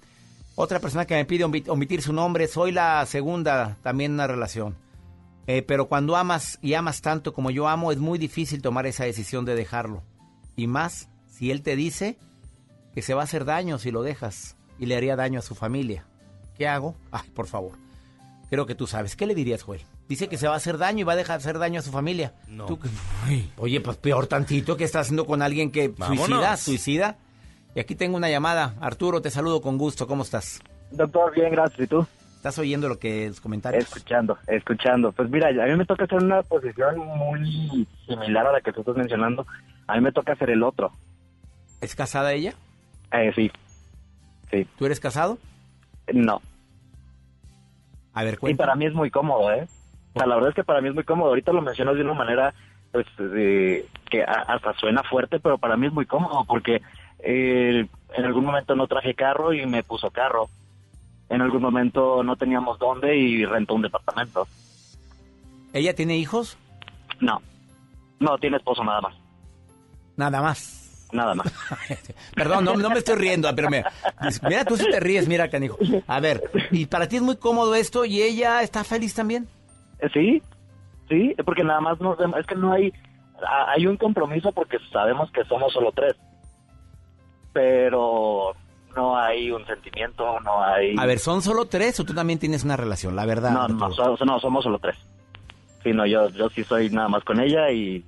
Otra 0.56 0.80
persona 0.80 1.06
que 1.06 1.16
me 1.16 1.26
pide 1.26 1.44
omitir 1.44 2.02
su 2.02 2.12
nombre, 2.12 2.48
soy 2.48 2.72
la 2.72 3.06
segunda 3.06 3.78
también 3.82 4.12
en 4.12 4.16
una 4.16 4.28
relación. 4.28 4.76
Eh, 5.48 5.62
pero 5.62 5.88
cuando 5.88 6.16
amas 6.16 6.60
y 6.62 6.74
amas 6.74 7.02
tanto 7.02 7.34
como 7.34 7.50
yo 7.52 7.68
amo, 7.68 7.92
es 7.92 7.98
muy 7.98 8.20
difícil 8.20 8.62
tomar 8.62 8.86
esa 8.86 9.06
decisión 9.06 9.46
de 9.46 9.56
dejarlo. 9.56 10.04
Y 10.56 10.68
más 10.68 11.10
si 11.28 11.52
él 11.52 11.62
te 11.62 11.76
dice 11.76 12.18
que 12.94 13.02
se 13.02 13.14
va 13.14 13.22
a 13.22 13.24
hacer 13.26 13.46
daño 13.46 13.78
si 13.78 13.92
lo 13.92 14.02
dejas 14.02 14.58
y 14.78 14.86
le 14.86 14.96
haría 14.96 15.16
daño 15.16 15.40
a 15.40 15.44
su 15.44 15.56
familia. 15.56 16.06
¿Qué 16.58 16.68
hago? 16.68 16.96
Ay, 17.12 17.30
por 17.34 17.48
favor. 17.48 17.74
Creo 18.50 18.66
que 18.66 18.76
tú 18.76 18.88
sabes. 18.88 19.16
¿Qué 19.16 19.28
le 19.28 19.36
dirías, 19.36 19.64
Joel? 19.64 19.82
Dice 20.08 20.28
que 20.28 20.38
se 20.38 20.48
va 20.48 20.56
a 20.56 20.58
hacer 20.58 20.78
daño 20.78 21.02
y 21.02 21.04
va 21.04 21.14
a 21.14 21.16
dejar 21.16 21.38
hacer 21.38 21.60
daño 21.60 21.80
a 21.80 21.84
su 21.84 21.92
familia. 21.92 22.34
No. 22.48 22.66
Oye, 23.58 23.80
pues 23.80 23.98
peor 23.98 24.26
tantito 24.26 24.76
que 24.76 24.84
está 24.84 25.02
haciendo 25.02 25.26
con 25.26 25.42
alguien 25.42 25.72
que 25.72 25.94
suicida, 25.96 26.58
suicida. 26.58 27.18
Y 27.76 27.80
aquí 27.80 27.94
tengo 27.94 28.18
una 28.18 28.30
llamada. 28.30 28.74
Arturo, 28.82 29.22
te 29.22 29.30
saludo 29.30 29.62
con 29.62 29.78
gusto. 29.78 30.08
¿Cómo 30.08 30.24
estás? 30.24 30.60
Doctor, 30.92 31.32
bien, 31.36 31.52
gracias. 31.52 31.82
¿Y 31.82 31.88
tú? 31.88 32.08
¿Estás 32.38 32.58
oyendo 32.58 32.90
lo 32.90 32.98
que 32.98 33.28
los 33.28 33.40
comentarios? 33.40 33.84
Escuchando, 33.84 34.38
escuchando. 34.48 35.12
Pues 35.12 35.30
mira, 35.30 35.50
a 35.50 35.68
mí 35.68 35.76
me 35.76 35.86
toca 35.86 36.06
hacer 36.06 36.24
una 36.24 36.42
posición 36.42 36.98
muy 36.98 37.88
similar 38.08 38.48
a 38.48 38.54
la 38.54 38.62
que 38.62 38.72
tú 38.72 38.80
estás 38.80 38.96
mencionando. 38.96 39.46
A 39.86 39.96
mí 39.96 40.02
me 40.02 40.12
toca 40.12 40.34
hacer 40.34 40.50
el 40.50 40.64
otro. 40.64 40.92
¿Es 41.82 41.96
casada 41.96 42.34
ella? 42.34 42.56
Eh, 43.12 43.32
sí. 43.36 43.52
Sí. 44.52 44.68
¿Tú 44.78 44.86
eres 44.86 45.00
casado? 45.00 45.38
No. 46.14 46.42
A 48.14 48.24
ver, 48.24 48.40
Y 48.42 48.56
para 48.56 48.76
mí 48.76 48.86
es 48.86 48.94
muy 48.94 49.12
cómodo, 49.12 49.52
¿eh? 49.52 49.68
O 50.14 50.20
sea, 50.20 50.28
la 50.28 50.36
verdad 50.36 50.50
es 50.50 50.56
que 50.56 50.64
para 50.64 50.82
mí 50.82 50.90
es 50.90 50.96
muy 50.96 51.04
cómodo. 51.04 51.30
Ahorita 51.30 51.54
lo 51.54 51.62
mencionas 51.62 51.96
de 51.96 52.02
una 52.02 52.14
manera, 52.14 52.54
pues, 52.92 53.06
que 53.18 54.24
hasta 54.24 54.74
suena 54.74 55.04
fuerte, 55.04 55.40
pero 55.40 55.58
para 55.58 55.78
mí 55.78 55.88
es 55.88 55.94
muy 55.94 56.06
cómodo 56.06 56.44
porque 56.46 56.82
eh, 57.20 57.88
en 58.16 58.26
algún 58.26 58.46
momento 58.46 58.76
no 58.76 58.88
traje 58.88 59.14
carro 59.14 59.54
y 59.54 59.66
me 59.66 59.84
puso 59.84 60.10
carro. 60.10 60.50
En 61.30 61.42
algún 61.42 61.62
momento 61.62 62.24
no 62.24 62.36
teníamos 62.36 62.80
dónde 62.80 63.16
y 63.16 63.46
rentó 63.46 63.76
un 63.76 63.84
departamento. 63.84 64.48
¿Ella 65.74 65.94
tiene 65.94 66.18
hijos? 66.18 66.58
No. 67.20 67.42
No, 68.20 68.38
tiene 68.40 68.58
esposo 68.58 68.84
nada 68.84 69.02
más. 69.02 69.16
Nada 70.18 70.42
más. 70.42 70.89
Nada 71.12 71.34
más. 71.34 71.52
Perdón, 72.36 72.66
no, 72.66 72.76
no, 72.76 72.90
me 72.90 73.00
estoy 73.00 73.16
riendo, 73.16 73.54
pero 73.56 73.70
mira, 73.70 73.92
mira, 74.48 74.64
tú 74.66 74.78
sí 74.78 74.86
te 74.90 75.00
ríes, 75.00 75.28
mira, 75.28 75.50
canijo. 75.50 75.78
A 76.08 76.20
ver, 76.20 76.44
¿y 76.72 76.86
para 76.86 77.08
ti 77.08 77.16
es 77.16 77.22
muy 77.22 77.38
cómodo 77.38 77.74
esto 77.76 78.06
y 78.06 78.22
ella 78.22 78.62
está 78.62 78.84
feliz 78.84 79.16
también? 79.16 79.48
Sí, 80.14 80.42
sí, 81.10 81.36
porque 81.44 81.64
nada 81.64 81.82
más 81.82 82.00
nos 82.00 82.18
es 82.20 82.46
que 82.46 82.56
no 82.56 82.72
hay 82.74 82.94
hay 83.42 83.88
un 83.88 83.98
compromiso 83.98 84.52
porque 84.52 84.78
sabemos 84.92 85.32
que 85.32 85.44
somos 85.46 85.72
solo 85.74 85.92
tres, 85.92 86.16
pero 87.54 88.54
no 88.96 89.18
hay 89.18 89.52
un 89.52 89.66
sentimiento, 89.66 90.40
no 90.42 90.64
hay. 90.64 90.96
A 90.98 91.06
ver, 91.06 91.20
¿son 91.20 91.42
solo 91.42 91.66
tres 91.66 92.00
o 92.00 92.06
tú 92.06 92.14
también 92.14 92.40
tienes 92.40 92.64
una 92.64 92.78
relación? 92.78 93.16
La 93.16 93.26
verdad. 93.26 93.52
No, 93.52 93.68
no, 93.68 93.90
no, 93.90 94.40
somos 94.40 94.64
solo 94.64 94.80
tres. 94.80 94.98
Sí, 95.84 95.94
no, 95.94 96.06
yo, 96.06 96.30
yo 96.30 96.50
sí 96.50 96.64
soy 96.64 96.90
nada 96.90 97.08
más 97.08 97.24
con 97.24 97.40
ella 97.40 97.72
y, 97.72 98.04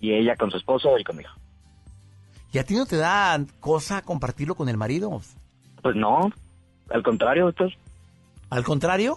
y 0.00 0.12
ella 0.12 0.36
con 0.36 0.50
su 0.50 0.56
esposo 0.56 0.98
y 0.98 1.04
conmigo. 1.04 1.30
¿Y 2.52 2.58
a 2.58 2.64
ti 2.64 2.74
no 2.74 2.86
te 2.86 2.96
da 2.96 3.38
cosa 3.60 4.02
compartirlo 4.02 4.54
con 4.54 4.68
el 4.68 4.76
marido? 4.76 5.20
Pues 5.82 5.96
no, 5.96 6.30
al 6.90 7.02
contrario, 7.02 7.46
doctor. 7.46 7.72
¿Al 8.50 8.64
contrario? 8.64 9.16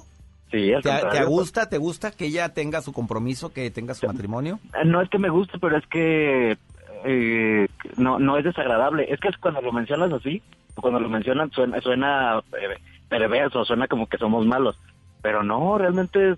Sí, 0.52 0.74
al 0.74 0.82
¿Te, 0.82 0.90
contrario. 0.90 1.20
¿Te 1.20 1.26
gusta, 1.26 1.70
te 1.70 1.78
gusta 1.78 2.12
que 2.12 2.28
ella 2.28 2.54
tenga 2.54 2.82
su 2.82 2.94
compromiso, 2.94 3.52
que 3.52 3.70
tenga 3.72 3.94
su 3.94 4.08
matrimonio? 4.08 4.60
No 4.86 5.02
es 5.02 5.10
que 5.10 5.20
me 5.20 5.30
guste, 5.30 5.60
pero 5.60 5.78
es 5.78 5.86
que 5.88 6.58
eh, 7.04 7.68
no, 7.98 8.20
no 8.20 8.38
es 8.38 8.46
desagradable. 8.46 9.12
Es 9.12 9.20
que 9.20 9.30
cuando 9.42 9.62
lo 9.62 9.74
mencionas 9.74 10.14
así, 10.14 10.42
cuando 10.76 11.00
lo 11.00 11.10
mencionan 11.10 11.52
suena, 11.52 11.82
suena 11.82 12.40
eh, 12.54 12.80
perverso, 13.10 13.66
suena 13.66 13.88
como 13.88 14.08
que 14.08 14.18
somos 14.18 14.46
malos. 14.46 14.78
Pero 15.22 15.44
no, 15.44 15.78
realmente 15.78 16.36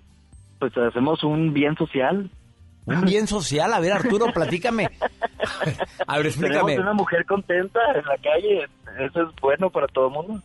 pues 0.58 0.76
hacemos 0.76 1.22
un 1.22 1.52
bien 1.52 1.76
social. 1.76 2.30
Un 2.88 3.04
bien 3.04 3.26
social. 3.26 3.72
A 3.72 3.80
ver, 3.80 3.92
Arturo, 3.92 4.26
platícame. 4.32 4.90
A 6.06 6.16
ver, 6.16 6.26
explícame. 6.26 6.72
Tenemos 6.72 6.78
una 6.78 6.92
mujer 6.94 7.24
contenta 7.26 7.80
en 7.94 8.04
la 8.04 8.16
calle. 8.18 8.66
Eso 8.98 9.22
es 9.22 9.28
bueno 9.40 9.70
para 9.70 9.86
todo 9.88 10.08
el 10.08 10.12
mundo. 10.14 10.42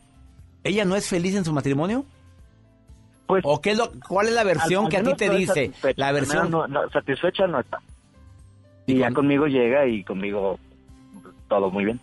¿Ella 0.64 0.86
no 0.86 0.96
es 0.96 1.08
feliz 1.10 1.36
en 1.36 1.46
su 1.46 1.54
matrimonio? 1.54 2.06
Pues, 3.26 3.44
¿O 3.46 3.62
qué 3.62 3.72
es 3.72 3.78
lo, 3.78 3.92
cuál 4.08 4.28
es 4.28 4.34
la 4.34 4.44
versión 4.44 4.82
al- 4.82 4.86
al 4.86 4.90
que 4.92 4.98
a 4.98 5.04
ti 5.04 5.14
te 5.16 5.28
no 5.28 5.36
dice? 5.36 5.72
La 5.96 6.12
versión... 6.12 6.52
No, 6.52 6.68
no, 6.68 6.84
no, 6.84 6.90
satisfecha 6.90 7.48
no 7.48 7.60
está. 7.62 7.80
Y 8.86 8.98
ya 8.98 9.12
conmigo 9.12 9.48
llega 9.48 9.86
y 9.86 10.04
conmigo 10.04 10.60
todo 11.48 11.72
muy 11.72 11.86
bien. 11.86 12.00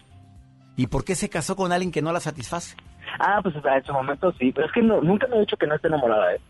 ¿Y 0.76 0.86
por 0.86 1.04
qué 1.04 1.14
se 1.14 1.28
casó 1.28 1.56
con 1.56 1.72
alguien 1.72 1.92
que 1.92 2.00
no 2.00 2.10
la 2.12 2.20
satisface? 2.20 2.74
Ah, 3.18 3.40
pues 3.42 3.54
a 3.64 3.76
ese 3.76 3.92
momento 3.92 4.32
sí. 4.38 4.50
Pero 4.52 4.66
es 4.66 4.72
que 4.72 4.80
no- 4.82 5.02
nunca 5.02 5.26
me 5.26 5.36
he 5.36 5.40
dicho 5.40 5.56
que 5.58 5.66
no 5.66 5.74
esté 5.74 5.88
enamorada, 5.88 6.34
¿eh? 6.34 6.40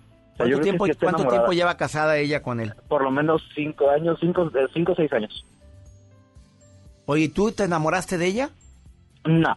¿Cuánto, 0.45 0.61
tiempo, 0.63 0.87
cuánto 1.29 1.53
lleva 1.53 1.77
casada 1.77 2.17
ella 2.19 2.43
con 2.43 2.61
él? 2.61 2.75
Por 2.89 3.03
lo 3.03 3.11
menos 3.11 3.43
cinco 3.55 3.91
años, 3.91 4.19
cinco, 4.21 4.51
cinco 4.75 4.93
o 4.93 4.95
seis 4.97 5.13
años. 5.13 5.45
Oye, 7.07 7.29
¿tú 7.29 7.51
te 7.53 7.65
enamoraste 7.65 8.19
de 8.19 8.27
ella? 8.27 8.51
No. 9.25 9.57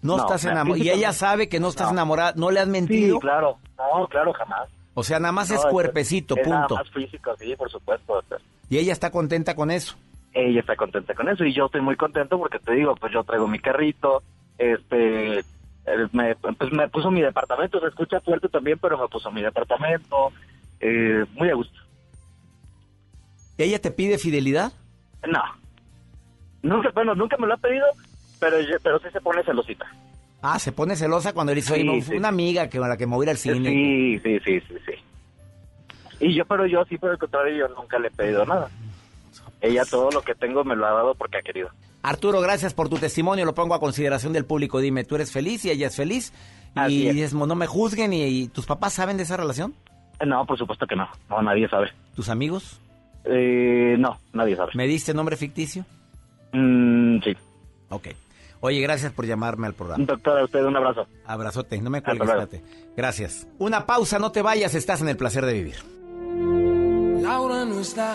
No, 0.00 0.16
No, 0.16 0.18
estás 0.18 0.44
enamorado. 0.44 0.76
Y 0.84 0.90
ella 0.90 1.12
sabe 1.12 1.48
que 1.48 1.58
no 1.60 1.68
estás 1.68 1.88
No. 1.88 1.92
enamorada. 1.94 2.32
¿No 2.36 2.50
le 2.50 2.60
has 2.60 2.68
mentido? 2.68 3.16
Sí, 3.16 3.20
claro. 3.20 3.58
No, 3.76 4.06
claro, 4.08 4.32
jamás. 4.32 4.68
O 4.94 5.02
sea, 5.02 5.18
nada 5.18 5.32
más 5.32 5.50
No, 5.50 5.56
es 5.56 5.66
cuerpecito, 5.66 6.34
es 6.36 6.46
nada 6.46 6.66
punto. 6.66 6.76
más 6.82 6.90
físico, 6.90 7.34
sí, 7.38 7.54
por 7.56 7.70
supuesto. 7.70 8.14
doctor. 8.14 8.40
Y 8.68 8.78
ella 8.78 8.92
está 8.92 9.10
contenta 9.10 9.54
con 9.54 9.70
eso. 9.70 9.96
Ella 10.34 10.60
está 10.60 10.76
contenta 10.76 11.14
con 11.14 11.28
eso 11.28 11.44
y 11.44 11.52
yo 11.54 11.66
estoy 11.66 11.80
muy 11.80 11.96
contento 11.96 12.38
porque 12.38 12.58
te 12.58 12.72
digo, 12.74 12.94
pues 12.96 13.12
yo 13.12 13.24
traigo 13.24 13.48
mi 13.48 13.58
carrito, 13.58 14.22
este, 14.58 15.42
me, 16.12 16.34
pues 16.36 16.72
me 16.72 16.88
puso 16.88 17.10
mi 17.10 17.20
departamento, 17.20 17.80
se 17.80 17.86
escucha 17.88 18.20
fuerte 18.20 18.48
también, 18.48 18.78
pero 18.78 18.98
me 18.98 19.08
puso 19.08 19.30
mi 19.30 19.42
departamento, 19.42 20.32
eh, 20.80 21.24
muy 21.34 21.48
a 21.50 21.54
gusto. 21.54 21.78
¿Ella 23.56 23.80
te 23.80 23.90
pide 23.90 24.18
fidelidad? 24.18 24.72
No, 25.26 25.42
nunca, 26.62 26.90
bueno, 26.94 27.14
nunca 27.14 27.36
me 27.38 27.46
lo 27.46 27.54
ha 27.54 27.58
pedido, 27.58 27.86
pero, 28.38 28.60
yo- 28.60 28.76
pero 28.82 28.98
sí 29.00 29.06
se 29.12 29.20
pone 29.20 29.42
celosita. 29.42 29.86
Ah, 30.40 30.58
se 30.60 30.70
pone 30.70 30.94
celosa 30.94 31.32
cuando 31.32 31.52
le 31.52 31.56
dice, 31.56 31.74
Sí, 31.74 31.88
"Oye, 31.88 32.00
sí. 32.02 32.14
una 32.14 32.28
amiga 32.28 32.68
que, 32.68 32.78
a 32.78 32.82
la 32.86 32.96
que 32.96 33.06
me 33.08 33.16
voy 33.16 33.24
a 33.24 33.26
ir 33.26 33.30
al 33.30 33.36
cine. 33.38 33.68
Sí, 33.70 34.20
sí, 34.22 34.38
sí, 34.44 34.60
sí, 34.68 34.74
sí. 34.86 34.92
Y 36.20 36.34
yo, 36.34 36.44
pero 36.46 36.66
yo 36.66 36.84
sí, 36.84 36.96
por 36.98 37.10
el 37.10 37.18
contrario, 37.18 37.56
yo 37.66 37.74
nunca 37.74 37.98
le 37.98 38.08
he 38.08 38.10
pedido 38.12 38.44
nada. 38.46 38.68
Ella 39.60 39.84
todo 39.84 40.10
lo 40.10 40.22
que 40.22 40.34
tengo 40.34 40.64
me 40.64 40.76
lo 40.76 40.86
ha 40.86 40.90
dado 40.90 41.14
porque 41.14 41.38
ha 41.38 41.42
querido. 41.42 41.68
Arturo, 42.02 42.40
gracias 42.40 42.74
por 42.74 42.88
tu 42.88 42.96
testimonio. 42.96 43.44
Lo 43.44 43.54
pongo 43.54 43.74
a 43.74 43.80
consideración 43.80 44.32
del 44.32 44.44
público. 44.44 44.80
Dime, 44.80 45.04
¿tú 45.04 45.16
eres 45.16 45.32
feliz 45.32 45.64
y 45.64 45.70
ella 45.70 45.88
es 45.88 45.96
feliz? 45.96 46.32
Así 46.74 47.02
y 47.02 47.08
es. 47.08 47.14
dices, 47.14 47.34
no 47.34 47.54
me 47.54 47.66
juzguen. 47.66 48.12
Y, 48.12 48.22
y 48.24 48.48
tus 48.48 48.66
papás 48.66 48.92
saben 48.92 49.16
de 49.16 49.24
esa 49.24 49.36
relación? 49.36 49.74
No, 50.24 50.44
por 50.46 50.58
supuesto 50.58 50.86
que 50.86 50.96
no. 50.96 51.08
No, 51.28 51.42
nadie 51.42 51.68
sabe. 51.68 51.90
¿Tus 52.14 52.28
amigos? 52.28 52.80
Eh, 53.24 53.96
no, 53.98 54.18
nadie 54.32 54.56
sabe. 54.56 54.72
¿Me 54.74 54.86
diste 54.86 55.12
nombre 55.14 55.36
ficticio? 55.36 55.84
Mm, 56.52 57.18
sí. 57.22 57.36
Ok. 57.90 58.08
Oye, 58.60 58.80
gracias 58.80 59.12
por 59.12 59.26
llamarme 59.26 59.66
al 59.68 59.74
programa. 59.74 60.04
Doctor, 60.04 60.40
a 60.40 60.44
usted 60.44 60.64
un 60.64 60.76
abrazo. 60.76 61.06
Abrazote, 61.26 61.80
no 61.80 61.90
me 61.90 62.02
cuelgues. 62.02 62.60
Gracias. 62.96 63.46
Una 63.58 63.86
pausa, 63.86 64.18
no 64.18 64.32
te 64.32 64.42
vayas, 64.42 64.74
estás 64.74 65.00
en 65.00 65.08
el 65.08 65.16
placer 65.16 65.46
de 65.46 65.52
vivir. 65.52 65.76
Laura 67.22 67.64
no 67.64 67.78
está, 67.78 68.14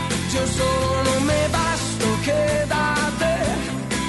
Yo 0.33 0.47
solo 0.47 1.19
me 1.25 1.47
basto, 1.49 2.05
quédate 2.23 3.33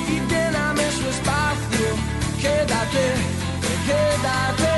y 0.09 0.21
lléname 0.31 0.85
su 0.93 1.09
espacio, 1.09 1.89
quédate, 2.41 3.07
quédate. 3.89 4.75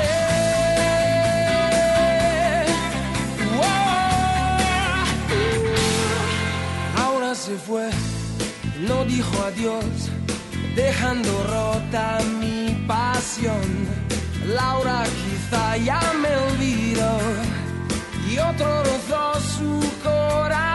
Wow. 3.57 4.25
Ahora 7.05 7.35
se 7.35 7.55
fue, 7.57 7.91
no 8.87 9.05
dijo 9.05 9.43
adiós, 9.43 10.09
dejando 10.75 11.31
rota 11.43 12.17
mi 12.41 12.73
pasión. 12.87 13.67
Laura 14.47 15.03
quizá 15.21 15.77
ya 15.77 16.01
me 16.19 16.35
olvidó 16.47 17.19
y 18.31 18.39
otro 18.39 18.83
rozó 18.83 19.39
su 19.55 19.79
corazón. 20.03 20.74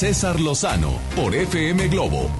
César 0.00 0.40
Lozano 0.40 0.98
por 1.14 1.34
FM 1.34 1.88
Globo. 1.88 2.30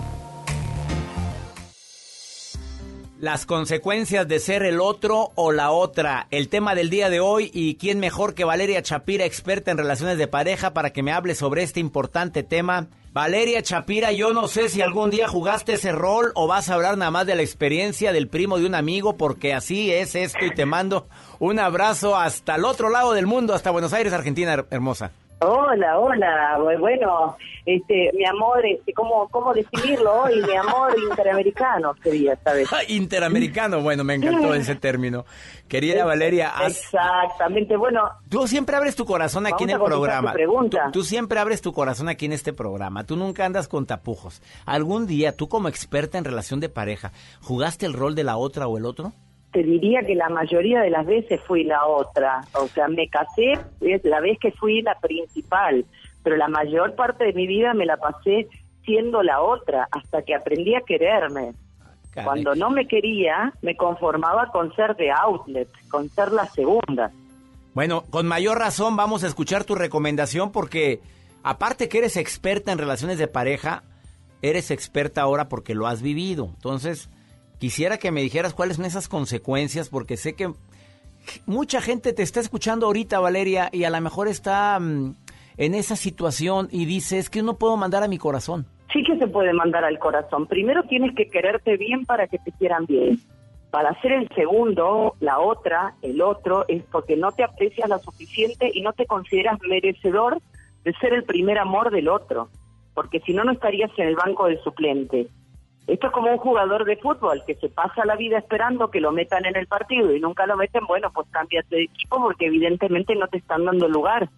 Las 3.18 3.44
consecuencias 3.44 4.26
de 4.26 4.38
ser 4.38 4.62
el 4.62 4.80
otro 4.80 5.32
o 5.34 5.52
la 5.52 5.70
otra. 5.70 6.26
El 6.30 6.48
tema 6.48 6.74
del 6.74 6.88
día 6.88 7.10
de 7.10 7.20
hoy 7.20 7.50
y 7.52 7.74
quién 7.74 8.00
mejor 8.00 8.32
que 8.32 8.44
Valeria 8.46 8.80
Chapira, 8.80 9.26
experta 9.26 9.70
en 9.70 9.76
relaciones 9.76 10.16
de 10.16 10.26
pareja, 10.26 10.72
para 10.72 10.94
que 10.94 11.02
me 11.02 11.12
hable 11.12 11.34
sobre 11.34 11.62
este 11.62 11.80
importante 11.80 12.42
tema. 12.42 12.86
Valeria 13.12 13.60
Chapira, 13.62 14.10
yo 14.12 14.32
no 14.32 14.48
sé 14.48 14.70
si 14.70 14.80
algún 14.80 15.10
día 15.10 15.28
jugaste 15.28 15.74
ese 15.74 15.92
rol 15.92 16.32
o 16.36 16.46
vas 16.46 16.70
a 16.70 16.74
hablar 16.76 16.96
nada 16.96 17.10
más 17.10 17.26
de 17.26 17.34
la 17.34 17.42
experiencia 17.42 18.14
del 18.14 18.28
primo 18.28 18.56
de 18.58 18.64
un 18.64 18.74
amigo, 18.74 19.18
porque 19.18 19.52
así 19.52 19.92
es 19.92 20.14
esto 20.14 20.46
y 20.46 20.54
te 20.54 20.64
mando 20.64 21.08
un 21.38 21.58
abrazo 21.58 22.16
hasta 22.16 22.54
el 22.54 22.64
otro 22.64 22.88
lado 22.88 23.12
del 23.12 23.26
mundo, 23.26 23.52
hasta 23.52 23.70
Buenos 23.70 23.92
Aires, 23.92 24.14
Argentina 24.14 24.54
her- 24.54 24.66
hermosa. 24.70 25.10
Hola, 25.42 25.98
hola, 25.98 26.58
Bu- 26.58 26.78
bueno, 26.78 27.36
este, 27.64 28.10
mi 28.14 28.26
amor, 28.26 28.64
este, 28.66 28.92
¿cómo, 28.92 29.26
cómo 29.30 29.54
definirlo 29.54 30.22
hoy? 30.24 30.42
Mi 30.42 30.54
amor 30.54 30.94
interamericano 31.10 31.94
sería, 32.02 32.36
¿sabes? 32.44 32.68
Interamericano, 32.88 33.80
bueno, 33.80 34.04
me 34.04 34.16
encantó 34.16 34.52
ese 34.54 34.74
término. 34.76 35.24
Querida 35.66 36.04
Valeria, 36.04 36.52
Exactamente, 36.66 37.76
bueno. 37.76 38.02
Tú 38.28 38.46
siempre 38.46 38.76
abres 38.76 38.96
tu 38.96 39.06
corazón 39.06 39.46
aquí 39.46 39.64
en 39.64 39.70
el 39.70 39.80
programa. 39.80 40.32
tu 40.32 40.36
pregunta. 40.36 40.84
Tú, 40.92 41.00
tú 41.00 41.04
siempre 41.04 41.38
abres 41.38 41.62
tu 41.62 41.72
corazón 41.72 42.10
aquí 42.10 42.26
en 42.26 42.32
este 42.32 42.52
programa. 42.52 43.04
Tú 43.04 43.16
nunca 43.16 43.46
andas 43.46 43.66
con 43.66 43.86
tapujos. 43.86 44.42
¿Algún 44.66 45.06
día, 45.06 45.34
tú 45.36 45.48
como 45.48 45.68
experta 45.68 46.18
en 46.18 46.24
relación 46.24 46.60
de 46.60 46.68
pareja, 46.68 47.12
jugaste 47.40 47.86
el 47.86 47.94
rol 47.94 48.14
de 48.14 48.24
la 48.24 48.36
otra 48.36 48.66
o 48.66 48.76
el 48.76 48.84
otro? 48.84 49.12
Te 49.52 49.62
diría 49.62 50.02
que 50.02 50.14
la 50.14 50.28
mayoría 50.28 50.80
de 50.80 50.90
las 50.90 51.06
veces 51.06 51.40
fui 51.40 51.64
la 51.64 51.84
otra, 51.86 52.42
o 52.54 52.68
sea, 52.68 52.86
me 52.88 53.08
casé, 53.08 53.58
es 53.80 54.04
la 54.04 54.20
vez 54.20 54.38
que 54.38 54.52
fui 54.52 54.80
la 54.82 54.94
principal, 55.00 55.84
pero 56.22 56.36
la 56.36 56.48
mayor 56.48 56.94
parte 56.94 57.24
de 57.24 57.32
mi 57.32 57.46
vida 57.46 57.74
me 57.74 57.86
la 57.86 57.96
pasé 57.96 58.48
siendo 58.84 59.22
la 59.22 59.40
otra, 59.40 59.88
hasta 59.90 60.22
que 60.22 60.34
aprendí 60.34 60.74
a 60.74 60.80
quererme. 60.82 61.52
Cuando 62.24 62.54
no 62.54 62.70
me 62.70 62.86
quería, 62.86 63.52
me 63.62 63.76
conformaba 63.76 64.50
con 64.50 64.74
ser 64.74 64.96
de 64.96 65.10
outlet, 65.10 65.68
con 65.88 66.08
ser 66.08 66.32
la 66.32 66.46
segunda. 66.46 67.10
Bueno, 67.72 68.04
con 68.10 68.26
mayor 68.26 68.58
razón 68.58 68.96
vamos 68.96 69.22
a 69.22 69.28
escuchar 69.28 69.64
tu 69.64 69.74
recomendación 69.76 70.50
porque 70.50 71.00
aparte 71.42 71.88
que 71.88 71.98
eres 71.98 72.16
experta 72.16 72.72
en 72.72 72.78
relaciones 72.78 73.18
de 73.18 73.28
pareja, 73.28 73.84
eres 74.42 74.70
experta 74.70 75.22
ahora 75.22 75.48
porque 75.48 75.74
lo 75.74 75.86
has 75.86 76.02
vivido. 76.02 76.50
Entonces, 76.56 77.08
quisiera 77.60 77.98
que 77.98 78.10
me 78.10 78.22
dijeras 78.22 78.54
cuáles 78.54 78.76
son 78.76 78.86
esas 78.86 79.06
consecuencias 79.06 79.90
porque 79.90 80.16
sé 80.16 80.34
que 80.34 80.52
mucha 81.46 81.80
gente 81.80 82.12
te 82.12 82.22
está 82.22 82.40
escuchando 82.40 82.86
ahorita, 82.86 83.20
Valeria, 83.20 83.68
y 83.70 83.84
a 83.84 83.90
lo 83.90 84.00
mejor 84.00 84.26
está 84.26 84.80
mm, 84.80 85.14
en 85.58 85.74
esa 85.74 85.94
situación 85.94 86.68
y 86.72 86.86
dice, 86.86 87.18
es 87.18 87.28
que 87.30 87.42
no 87.42 87.58
puedo 87.58 87.76
mandar 87.76 88.02
a 88.02 88.08
mi 88.08 88.18
corazón. 88.18 88.66
Sí 88.92 89.04
que 89.04 89.16
se 89.18 89.28
puede 89.28 89.52
mandar 89.52 89.84
al 89.84 89.98
corazón. 89.98 90.46
Primero 90.46 90.82
tienes 90.84 91.14
que 91.14 91.28
quererte 91.28 91.76
bien 91.76 92.06
para 92.06 92.26
que 92.26 92.38
te 92.38 92.50
quieran 92.52 92.86
bien. 92.86 93.18
Para 93.70 93.94
ser 94.00 94.12
el 94.12 94.28
segundo, 94.34 95.14
la 95.20 95.38
otra, 95.38 95.94
el 96.02 96.22
otro, 96.22 96.64
es 96.66 96.82
porque 96.90 97.16
no 97.16 97.30
te 97.30 97.44
aprecias 97.44 97.88
lo 97.88 97.98
suficiente 97.98 98.70
y 98.74 98.80
no 98.80 98.92
te 98.94 99.06
consideras 99.06 99.60
merecedor 99.68 100.40
de 100.82 100.92
ser 100.94 101.12
el 101.12 101.22
primer 101.22 101.58
amor 101.58 101.92
del 101.92 102.08
otro. 102.08 102.48
Porque 102.94 103.20
si 103.20 103.32
no, 103.32 103.44
no 103.44 103.52
estarías 103.52 103.90
en 103.96 104.08
el 104.08 104.16
banco 104.16 104.46
del 104.46 104.60
suplente. 104.62 105.28
Esto 105.90 106.06
es 106.06 106.12
como 106.12 106.30
un 106.30 106.38
jugador 106.38 106.84
de 106.84 106.96
fútbol 106.98 107.42
que 107.44 107.56
se 107.56 107.68
pasa 107.68 108.04
la 108.04 108.14
vida 108.14 108.38
esperando 108.38 108.92
que 108.92 109.00
lo 109.00 109.10
metan 109.10 109.44
en 109.44 109.56
el 109.56 109.66
partido 109.66 110.14
y 110.14 110.20
nunca 110.20 110.46
lo 110.46 110.56
meten, 110.56 110.86
bueno, 110.86 111.10
pues 111.12 111.26
cámbiate 111.32 111.74
de 111.74 111.82
equipo 111.82 112.22
porque 112.22 112.46
evidentemente 112.46 113.16
no 113.16 113.26
te 113.26 113.38
están 113.38 113.64
dando 113.64 113.88
lugar. 113.88 114.28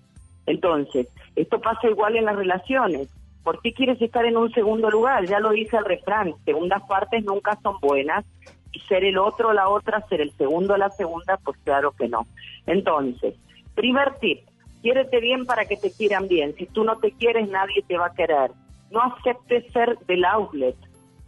Entonces, 0.47 1.09
esto 1.37 1.61
pasa 1.61 1.91
igual 1.91 2.17
en 2.17 2.25
las 2.25 2.37
relaciones. 2.37 3.11
¿Por 3.45 3.61
qué 3.61 3.75
quieres 3.75 4.01
estar 4.01 4.25
en 4.25 4.39
un 4.39 4.51
segundo 4.53 4.89
lugar? 4.89 5.27
Ya 5.27 5.41
lo 5.41 5.51
dice 5.51 5.77
el 5.77 5.85
refrán, 5.85 6.33
segundas 6.47 6.83
partes 6.89 7.23
nunca 7.23 7.59
son 7.63 7.77
buenas 7.83 8.25
y 8.73 8.81
ser 8.81 9.05
el 9.05 9.19
otro 9.19 9.53
la 9.53 9.69
otra, 9.69 10.01
ser 10.09 10.23
el 10.23 10.33
segundo 10.39 10.79
la 10.79 10.89
segunda, 10.89 11.39
pues 11.45 11.59
claro 11.65 11.93
que 11.93 12.09
no. 12.09 12.27
Entonces, 12.65 13.35
primer 13.75 14.15
tip, 14.21 14.41
quiérete 14.81 15.21
bien 15.21 15.45
para 15.45 15.67
que 15.67 15.77
te 15.77 15.93
quieran 15.93 16.29
bien. 16.29 16.55
Si 16.57 16.65
tú 16.65 16.83
no 16.83 16.97
te 16.97 17.13
quieres, 17.13 17.51
nadie 17.51 17.85
te 17.87 17.99
va 17.99 18.07
a 18.07 18.15
querer. 18.15 18.53
No 18.91 19.03
aceptes 19.03 19.71
ser 19.71 19.99
del 20.07 20.25
outlet, 20.25 20.77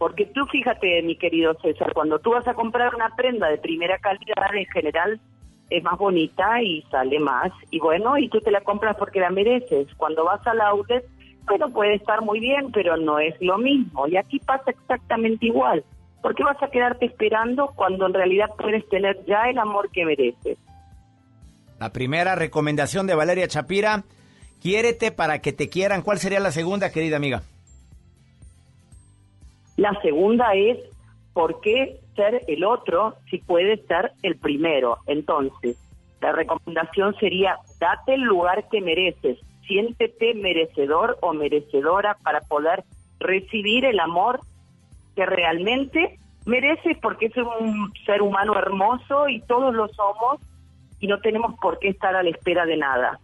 porque 0.05 0.27
tú 0.27 0.45
fíjate, 0.45 1.01
mi 1.01 1.15
querido 1.15 1.55
César, 1.63 1.91
cuando 1.95 2.19
tú 2.19 2.29
vas 2.29 2.47
a 2.47 2.53
comprar 2.53 2.93
una 2.93 3.15
prenda 3.15 3.49
de 3.49 3.57
primera 3.57 3.97
calidad, 3.97 4.53
en 4.53 4.67
general 4.67 5.19
es 5.71 5.83
más 5.83 5.97
bonita 5.97 6.61
y 6.61 6.83
sale 6.91 7.17
más. 7.17 7.51
Y 7.71 7.79
bueno, 7.79 8.15
y 8.15 8.29
tú 8.29 8.39
te 8.39 8.51
la 8.51 8.61
compras 8.61 8.97
porque 8.99 9.19
la 9.19 9.31
mereces. 9.31 9.87
Cuando 9.97 10.23
vas 10.23 10.45
al 10.45 10.61
outlet, 10.61 11.03
bueno, 11.47 11.71
puede 11.71 11.95
estar 11.95 12.21
muy 12.21 12.39
bien, 12.39 12.71
pero 12.71 12.97
no 12.97 13.17
es 13.17 13.33
lo 13.39 13.57
mismo. 13.57 14.07
Y 14.07 14.15
aquí 14.15 14.37
pasa 14.37 14.69
exactamente 14.69 15.47
igual. 15.47 15.83
¿Por 16.21 16.35
qué 16.35 16.43
vas 16.43 16.61
a 16.61 16.69
quedarte 16.69 17.07
esperando 17.07 17.71
cuando 17.75 18.05
en 18.05 18.13
realidad 18.13 18.51
puedes 18.59 18.87
tener 18.89 19.25
ya 19.25 19.49
el 19.49 19.57
amor 19.57 19.89
que 19.89 20.05
mereces? 20.05 20.59
La 21.79 21.91
primera 21.91 22.35
recomendación 22.35 23.07
de 23.07 23.15
Valeria 23.15 23.47
Chapira, 23.47 24.03
quiérete 24.61 25.11
para 25.11 25.39
que 25.39 25.51
te 25.51 25.67
quieran. 25.67 26.03
¿Cuál 26.03 26.19
sería 26.19 26.39
la 26.39 26.51
segunda, 26.51 26.91
querida 26.91 27.17
amiga? 27.17 27.41
La 29.77 29.99
segunda 30.01 30.53
es, 30.53 30.77
¿por 31.33 31.59
qué 31.61 31.99
ser 32.15 32.43
el 32.47 32.63
otro 32.63 33.15
si 33.29 33.39
puedes 33.39 33.85
ser 33.87 34.13
el 34.23 34.37
primero? 34.37 34.97
Entonces, 35.07 35.77
la 36.21 36.31
recomendación 36.31 37.15
sería, 37.19 37.57
date 37.79 38.13
el 38.13 38.21
lugar 38.21 38.67
que 38.69 38.81
mereces, 38.81 39.37
siéntete 39.67 40.33
merecedor 40.33 41.17
o 41.21 41.33
merecedora 41.33 42.17
para 42.23 42.41
poder 42.41 42.83
recibir 43.19 43.85
el 43.85 43.99
amor 43.99 44.39
que 45.15 45.25
realmente 45.25 46.19
mereces 46.45 46.97
porque 47.01 47.27
es 47.27 47.37
un 47.37 47.91
ser 48.05 48.21
humano 48.21 48.57
hermoso 48.57 49.27
y 49.27 49.41
todos 49.41 49.73
lo 49.73 49.87
somos 49.89 50.39
y 50.99 51.07
no 51.07 51.19
tenemos 51.19 51.59
por 51.59 51.79
qué 51.79 51.89
estar 51.89 52.15
a 52.15 52.23
la 52.23 52.29
espera 52.29 52.65
de 52.65 52.77
nada. 52.77 53.19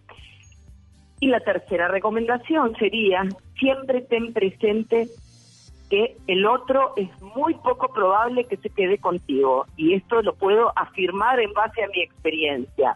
Y 1.19 1.27
la 1.27 1.39
tercera 1.39 1.87
recomendación 1.87 2.75
sería, 2.77 3.23
siempre 3.59 4.01
ten 4.01 4.33
presente 4.33 5.07
que 5.91 6.15
el 6.27 6.45
otro 6.45 6.93
es 6.95 7.09
muy 7.35 7.53
poco 7.55 7.89
probable 7.89 8.45
que 8.45 8.55
se 8.55 8.69
quede 8.69 8.97
contigo. 8.97 9.65
Y 9.75 9.93
esto 9.93 10.21
lo 10.21 10.33
puedo 10.33 10.71
afirmar 10.77 11.41
en 11.41 11.51
base 11.51 11.83
a 11.83 11.87
mi 11.89 12.01
experiencia. 12.01 12.95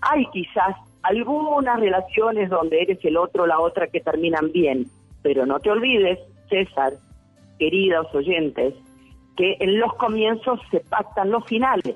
Hay 0.00 0.26
quizás 0.32 0.74
algunas 1.04 1.78
relaciones 1.78 2.50
donde 2.50 2.82
eres 2.82 2.98
el 3.04 3.16
otro 3.16 3.44
o 3.44 3.46
la 3.46 3.60
otra 3.60 3.86
que 3.86 4.00
terminan 4.00 4.50
bien, 4.50 4.86
pero 5.22 5.46
no 5.46 5.60
te 5.60 5.70
olvides, 5.70 6.18
César, 6.48 6.94
queridos 7.60 8.12
oyentes, 8.12 8.74
que 9.36 9.56
en 9.60 9.78
los 9.78 9.94
comienzos 9.94 10.58
se 10.72 10.80
pactan 10.80 11.30
los 11.30 11.44
finales. 11.44 11.94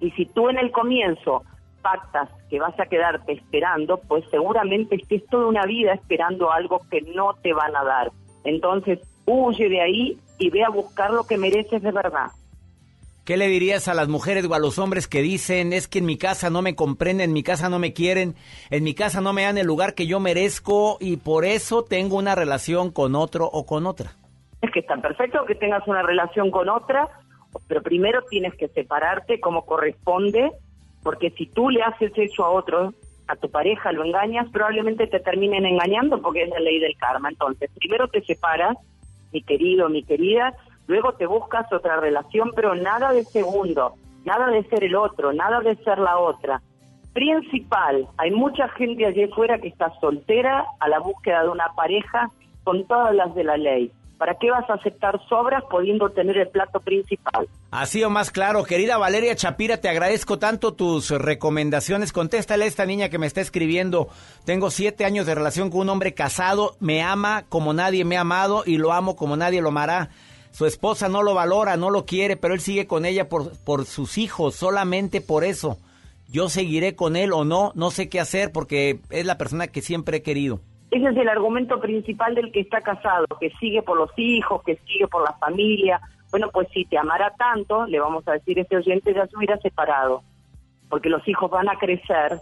Y 0.00 0.10
si 0.12 0.24
tú 0.24 0.48
en 0.48 0.56
el 0.56 0.70
comienzo 0.72 1.42
pactas 1.82 2.30
que 2.48 2.58
vas 2.60 2.80
a 2.80 2.86
quedarte 2.86 3.32
esperando, 3.32 3.98
pues 4.08 4.24
seguramente 4.30 4.96
estés 4.96 5.26
toda 5.26 5.46
una 5.46 5.66
vida 5.66 5.92
esperando 5.92 6.50
algo 6.50 6.80
que 6.90 7.02
no 7.14 7.34
te 7.42 7.52
van 7.52 7.76
a 7.76 7.84
dar. 7.84 8.10
Entonces, 8.44 9.00
huye 9.26 9.68
de 9.68 9.80
ahí 9.80 10.18
y 10.38 10.50
ve 10.50 10.64
a 10.64 10.70
buscar 10.70 11.10
lo 11.10 11.24
que 11.24 11.36
mereces 11.36 11.82
de 11.82 11.92
verdad. 11.92 12.28
¿Qué 13.24 13.36
le 13.36 13.48
dirías 13.48 13.88
a 13.88 13.94
las 13.94 14.06
mujeres 14.06 14.46
o 14.46 14.54
a 14.54 14.60
los 14.60 14.78
hombres 14.78 15.08
que 15.08 15.20
dicen 15.20 15.72
es 15.72 15.88
que 15.88 15.98
en 15.98 16.06
mi 16.06 16.16
casa 16.16 16.48
no 16.48 16.62
me 16.62 16.76
comprenden, 16.76 17.30
en 17.30 17.32
mi 17.32 17.42
casa 17.42 17.68
no 17.68 17.80
me 17.80 17.92
quieren, 17.92 18.36
en 18.70 18.84
mi 18.84 18.94
casa 18.94 19.20
no 19.20 19.32
me 19.32 19.42
dan 19.42 19.58
el 19.58 19.66
lugar 19.66 19.94
que 19.94 20.06
yo 20.06 20.20
merezco 20.20 20.96
y 21.00 21.16
por 21.16 21.44
eso 21.44 21.82
tengo 21.82 22.18
una 22.18 22.36
relación 22.36 22.92
con 22.92 23.16
otro 23.16 23.46
o 23.46 23.66
con 23.66 23.86
otra? 23.86 24.12
Es 24.62 24.70
que 24.70 24.78
está 24.78 24.96
perfecto 24.98 25.44
que 25.44 25.56
tengas 25.56 25.86
una 25.88 26.02
relación 26.02 26.52
con 26.52 26.68
otra, 26.68 27.08
pero 27.66 27.82
primero 27.82 28.22
tienes 28.30 28.54
que 28.54 28.68
separarte 28.68 29.40
como 29.40 29.66
corresponde, 29.66 30.52
porque 31.02 31.30
si 31.30 31.46
tú 31.46 31.70
le 31.70 31.82
haces 31.82 32.12
eso 32.14 32.44
a 32.44 32.50
otro, 32.50 32.94
a 33.26 33.34
tu 33.34 33.50
pareja 33.50 33.90
lo 33.90 34.04
engañas, 34.04 34.46
probablemente 34.52 35.08
te 35.08 35.18
terminen 35.18 35.66
engañando 35.66 36.22
porque 36.22 36.44
es 36.44 36.50
la 36.50 36.60
ley 36.60 36.78
del 36.78 36.96
karma. 36.96 37.28
Entonces, 37.28 37.70
primero 37.76 38.06
te 38.06 38.22
separas, 38.22 38.76
mi 39.32 39.42
querido, 39.42 39.88
mi 39.88 40.02
querida, 40.02 40.54
luego 40.86 41.12
te 41.14 41.26
buscas 41.26 41.72
otra 41.72 42.00
relación, 42.00 42.52
pero 42.54 42.74
nada 42.74 43.12
de 43.12 43.24
segundo, 43.24 43.94
nada 44.24 44.48
de 44.48 44.64
ser 44.64 44.84
el 44.84 44.96
otro, 44.96 45.32
nada 45.32 45.60
de 45.60 45.76
ser 45.76 45.98
la 45.98 46.18
otra. 46.18 46.62
Principal, 47.12 48.06
hay 48.18 48.30
mucha 48.30 48.68
gente 48.70 49.06
allí 49.06 49.24
afuera 49.24 49.58
que 49.58 49.68
está 49.68 49.90
soltera 50.00 50.66
a 50.80 50.88
la 50.88 50.98
búsqueda 50.98 51.42
de 51.42 51.48
una 51.48 51.72
pareja 51.74 52.28
con 52.62 52.86
todas 52.86 53.14
las 53.14 53.34
de 53.34 53.44
la 53.44 53.56
ley. 53.56 53.90
¿Para 54.18 54.34
qué 54.38 54.50
vas 54.50 54.68
a 54.70 54.74
aceptar 54.74 55.20
sobras 55.28 55.62
pudiendo 55.70 56.08
tener 56.10 56.38
el 56.38 56.48
plato 56.48 56.80
principal? 56.80 57.48
Ha 57.70 57.84
sido 57.84 58.08
más 58.08 58.30
claro. 58.30 58.64
Querida 58.64 58.96
Valeria 58.96 59.36
Chapira, 59.36 59.76
te 59.76 59.90
agradezco 59.90 60.38
tanto 60.38 60.72
tus 60.72 61.10
recomendaciones. 61.10 62.12
Contéstale 62.12 62.64
a 62.64 62.68
esta 62.68 62.86
niña 62.86 63.10
que 63.10 63.18
me 63.18 63.26
está 63.26 63.42
escribiendo. 63.42 64.08
Tengo 64.46 64.70
siete 64.70 65.04
años 65.04 65.26
de 65.26 65.34
relación 65.34 65.68
con 65.70 65.80
un 65.80 65.90
hombre 65.90 66.14
casado. 66.14 66.76
Me 66.80 67.02
ama 67.02 67.44
como 67.50 67.74
nadie 67.74 68.06
me 68.06 68.16
ha 68.16 68.22
amado 68.22 68.62
y 68.64 68.78
lo 68.78 68.92
amo 68.92 69.16
como 69.16 69.36
nadie 69.36 69.60
lo 69.60 69.68
amará. 69.68 70.08
Su 70.50 70.64
esposa 70.64 71.10
no 71.10 71.22
lo 71.22 71.34
valora, 71.34 71.76
no 71.76 71.90
lo 71.90 72.06
quiere, 72.06 72.38
pero 72.38 72.54
él 72.54 72.60
sigue 72.60 72.86
con 72.86 73.04
ella 73.04 73.28
por, 73.28 73.52
por 73.58 73.84
sus 73.84 74.16
hijos, 74.16 74.54
solamente 74.54 75.20
por 75.20 75.44
eso. 75.44 75.76
Yo 76.28 76.48
seguiré 76.48 76.96
con 76.96 77.16
él 77.16 77.34
o 77.34 77.44
no, 77.44 77.72
no 77.74 77.90
sé 77.90 78.08
qué 78.08 78.20
hacer 78.20 78.52
porque 78.52 79.00
es 79.10 79.26
la 79.26 79.36
persona 79.36 79.66
que 79.66 79.82
siempre 79.82 80.18
he 80.18 80.22
querido. 80.22 80.60
Ese 80.96 81.10
es 81.10 81.16
el 81.18 81.28
argumento 81.28 81.78
principal 81.78 82.34
del 82.34 82.50
que 82.50 82.60
está 82.60 82.80
casado, 82.80 83.26
que 83.38 83.50
sigue 83.60 83.82
por 83.82 83.98
los 83.98 84.08
hijos, 84.16 84.62
que 84.62 84.76
sigue 84.86 85.06
por 85.06 85.22
la 85.22 85.34
familia, 85.34 86.00
Bueno, 86.30 86.48
pues 86.50 86.68
si 86.72 86.86
te 86.86 86.96
amara 86.96 87.34
tanto, 87.36 87.84
le 87.84 88.00
vamos 88.00 88.26
a 88.26 88.32
decir, 88.32 88.58
este 88.58 88.78
oyente 88.78 89.12
ya 89.12 89.26
se 89.26 89.36
hubiera 89.36 89.58
separado, 89.58 90.22
porque 90.88 91.10
los 91.10 91.26
hijos 91.28 91.50
van 91.50 91.68
a 91.68 91.76
crecer 91.76 92.40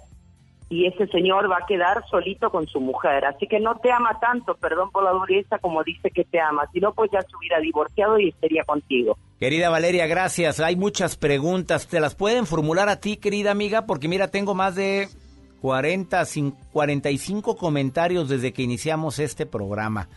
y 0.70 0.86
ese 0.86 1.08
señor 1.08 1.50
va 1.50 1.58
a 1.62 1.66
quedar 1.66 2.04
solito 2.08 2.50
con 2.50 2.68
su 2.68 2.80
mujer. 2.80 3.24
Así 3.24 3.48
que 3.48 3.58
no 3.58 3.74
te 3.78 3.90
ama 3.90 4.20
tanto, 4.20 4.54
perdón 4.54 4.92
por 4.92 5.02
la 5.02 5.10
dureza, 5.10 5.58
como 5.58 5.82
dice 5.82 6.12
que 6.12 6.24
te 6.24 6.38
ama, 6.38 6.62
si 6.72 6.78
no, 6.78 6.94
pues 6.94 7.10
ya 7.12 7.22
se 7.22 7.36
hubiera 7.36 7.58
divorciado 7.58 8.20
y 8.20 8.28
estaría 8.28 8.62
contigo. 8.62 9.18
Querida 9.40 9.68
Valeria, 9.68 10.06
gracias. 10.06 10.60
Hay 10.60 10.76
muchas 10.76 11.16
preguntas. 11.16 11.88
¿Te 11.88 11.98
las 11.98 12.14
pueden 12.14 12.46
formular 12.46 12.88
a 12.88 13.00
ti, 13.00 13.16
querida 13.16 13.50
amiga? 13.50 13.84
Porque 13.84 14.06
mira, 14.06 14.28
tengo 14.28 14.54
más 14.54 14.76
de 14.76 15.08
40, 15.64 16.24
45 16.72 17.56
comentarios 17.56 18.28
desde 18.28 18.52
que 18.52 18.60
iniciamos 18.60 19.18
este 19.18 19.46
programa. 19.46 20.10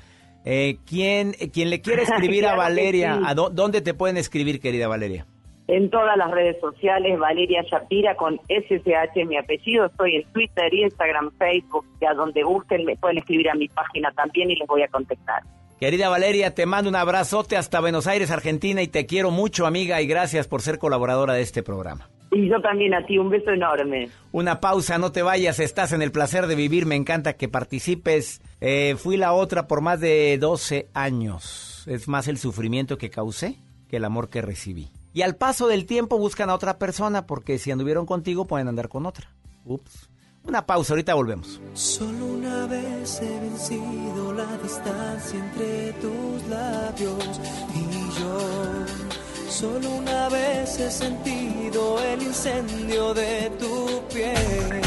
Eh, 0.43 0.75
¿quién, 0.85 1.31
¿Quién 1.53 1.69
le 1.69 1.79
quiere 1.79 2.03
escribir 2.07 2.45
a 2.45 2.49
Claro 2.55 2.57
que 2.63 2.63
Valeria? 2.69 3.15
sí. 3.15 3.23
¿A 3.25 3.33
dó- 3.33 3.49
¿Dónde 3.49 3.79
te 3.79 3.93
pueden 3.93 4.17
escribir, 4.17 4.59
querida 4.59 4.89
Valeria? 4.89 5.25
En 5.69 5.89
todas 5.89 6.17
las 6.17 6.29
redes 6.31 6.57
sociales, 6.59 7.17
Valeria 7.17 7.61
Shapira 7.63 8.15
con 8.17 8.41
SSH, 8.49 9.25
mi 9.25 9.37
apellido. 9.37 9.85
Estoy 9.85 10.17
en 10.17 10.23
Twitter, 10.33 10.73
Instagram, 10.73 11.31
Facebook, 11.39 11.85
ya 12.01 12.13
donde 12.13 12.43
gusten, 12.43 12.83
me 12.83 12.97
pueden 12.97 13.19
escribir 13.19 13.49
a 13.49 13.55
mi 13.55 13.69
página 13.69 14.11
también 14.11 14.51
y 14.51 14.55
les 14.57 14.67
voy 14.67 14.81
a 14.81 14.89
contestar. 14.89 15.43
Querida 15.79 16.09
Valeria, 16.09 16.53
te 16.55 16.65
mando 16.65 16.89
un 16.89 16.97
abrazote 16.97 17.55
hasta 17.55 17.79
Buenos 17.79 18.05
Aires, 18.05 18.31
Argentina, 18.31 18.81
y 18.81 18.89
te 18.89 19.05
quiero 19.05 19.31
mucho, 19.31 19.65
amiga, 19.65 20.01
y 20.01 20.07
gracias 20.07 20.45
por 20.49 20.61
ser 20.61 20.77
colaboradora 20.77 21.35
de 21.35 21.41
este 21.41 21.63
programa. 21.63 22.09
Y 22.37 22.49
yo 22.49 22.61
también 22.61 22.93
a 22.93 23.03
ti, 23.03 23.17
un 23.17 23.31
beso 23.31 23.49
enorme. 23.49 24.09
Una 24.31 24.59
pausa, 24.59 24.99
no 24.99 25.11
te 25.11 25.23
vayas, 25.23 25.59
estás 25.59 25.91
en 25.91 26.03
el 26.03 26.11
placer 26.11 26.45
de 26.45 26.53
vivir, 26.53 26.85
me 26.85 26.93
encanta 26.93 27.33
que 27.33 27.47
participes. 27.47 28.41
Eh, 28.61 28.95
fui 28.95 29.17
la 29.17 29.33
otra 29.33 29.67
por 29.67 29.81
más 29.81 29.99
de 29.99 30.37
12 30.39 30.87
años. 30.93 31.83
Es 31.87 32.07
más 32.07 32.27
el 32.27 32.37
sufrimiento 32.37 32.99
que 32.99 33.09
causé 33.09 33.57
que 33.89 33.97
el 33.97 34.05
amor 34.05 34.29
que 34.29 34.43
recibí. 34.43 34.91
Y 35.13 35.23
al 35.23 35.35
paso 35.35 35.67
del 35.67 35.87
tiempo 35.87 36.19
buscan 36.19 36.51
a 36.51 36.53
otra 36.53 36.77
persona 36.77 37.25
porque 37.25 37.57
si 37.57 37.71
anduvieron 37.71 38.05
contigo 38.05 38.45
pueden 38.45 38.67
andar 38.67 38.87
con 38.87 39.07
otra. 39.07 39.31
Ups. 39.65 40.07
Una 40.43 40.63
pausa, 40.63 40.93
ahorita 40.93 41.15
volvemos. 41.15 41.59
Solo 41.73 42.23
una 42.23 42.67
vez 42.67 43.19
he 43.19 43.39
vencido 43.39 44.31
la 44.33 44.57
distancia 44.57 45.39
entre 45.39 45.93
tus 45.93 46.47
labios 46.49 47.41
y 47.73 48.19
yo. 48.19 49.16
Solo 49.59 49.89
una 49.89 50.29
vez 50.29 50.79
he 50.79 50.91
sentido 50.91 51.99
el 51.99 52.21
incendio 52.21 53.11
de 53.15 53.49
tu 53.57 54.03
piel. 54.13 54.81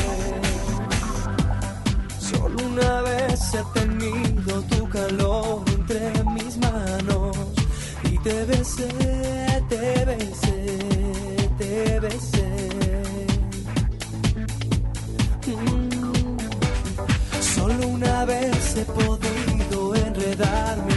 Solo 2.20 2.56
una 2.66 3.02
vez 3.02 3.52
he 3.52 3.80
tenido 3.80 4.62
tu 4.62 4.88
calor 4.88 5.64
entre 5.74 6.12
mis 6.34 6.56
manos 6.58 7.36
y 8.04 8.16
te 8.18 8.44
besé, 8.44 8.88
te 9.68 10.04
besé, 10.04 10.76
te 11.58 11.98
besé. 11.98 12.48
Mm. 15.48 16.38
Solo 17.42 17.88
una 17.88 18.24
vez 18.24 18.76
he 18.76 18.84
podido 18.84 19.96
enredarme 19.96 20.89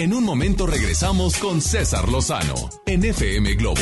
En 0.00 0.14
un 0.14 0.24
momento 0.24 0.66
regresamos 0.66 1.38
con 1.38 1.60
César 1.60 2.08
Lozano 2.08 2.56
en 2.86 3.04
FM 3.04 3.54
Globo. 3.54 3.80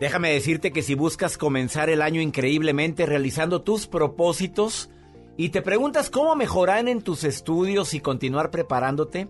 Déjame 0.00 0.32
decirte 0.32 0.72
que 0.72 0.82
si 0.82 0.96
buscas 0.96 1.38
comenzar 1.38 1.88
el 1.88 2.02
año 2.02 2.20
increíblemente 2.20 3.06
realizando 3.06 3.62
tus 3.62 3.86
propósitos 3.86 4.90
y 5.36 5.50
te 5.50 5.62
preguntas 5.62 6.10
cómo 6.10 6.34
mejorar 6.34 6.88
en 6.88 7.00
tus 7.00 7.22
estudios 7.22 7.94
y 7.94 8.00
continuar 8.00 8.50
preparándote, 8.50 9.28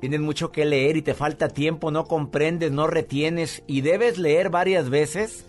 tienes 0.00 0.20
mucho 0.20 0.52
que 0.52 0.66
leer 0.66 0.96
y 0.96 1.02
te 1.02 1.14
falta 1.14 1.48
tiempo, 1.48 1.90
no 1.90 2.04
comprendes, 2.04 2.70
no 2.70 2.86
retienes 2.86 3.64
y 3.66 3.80
debes 3.80 4.18
leer 4.18 4.50
varias 4.50 4.88
veces, 4.88 5.44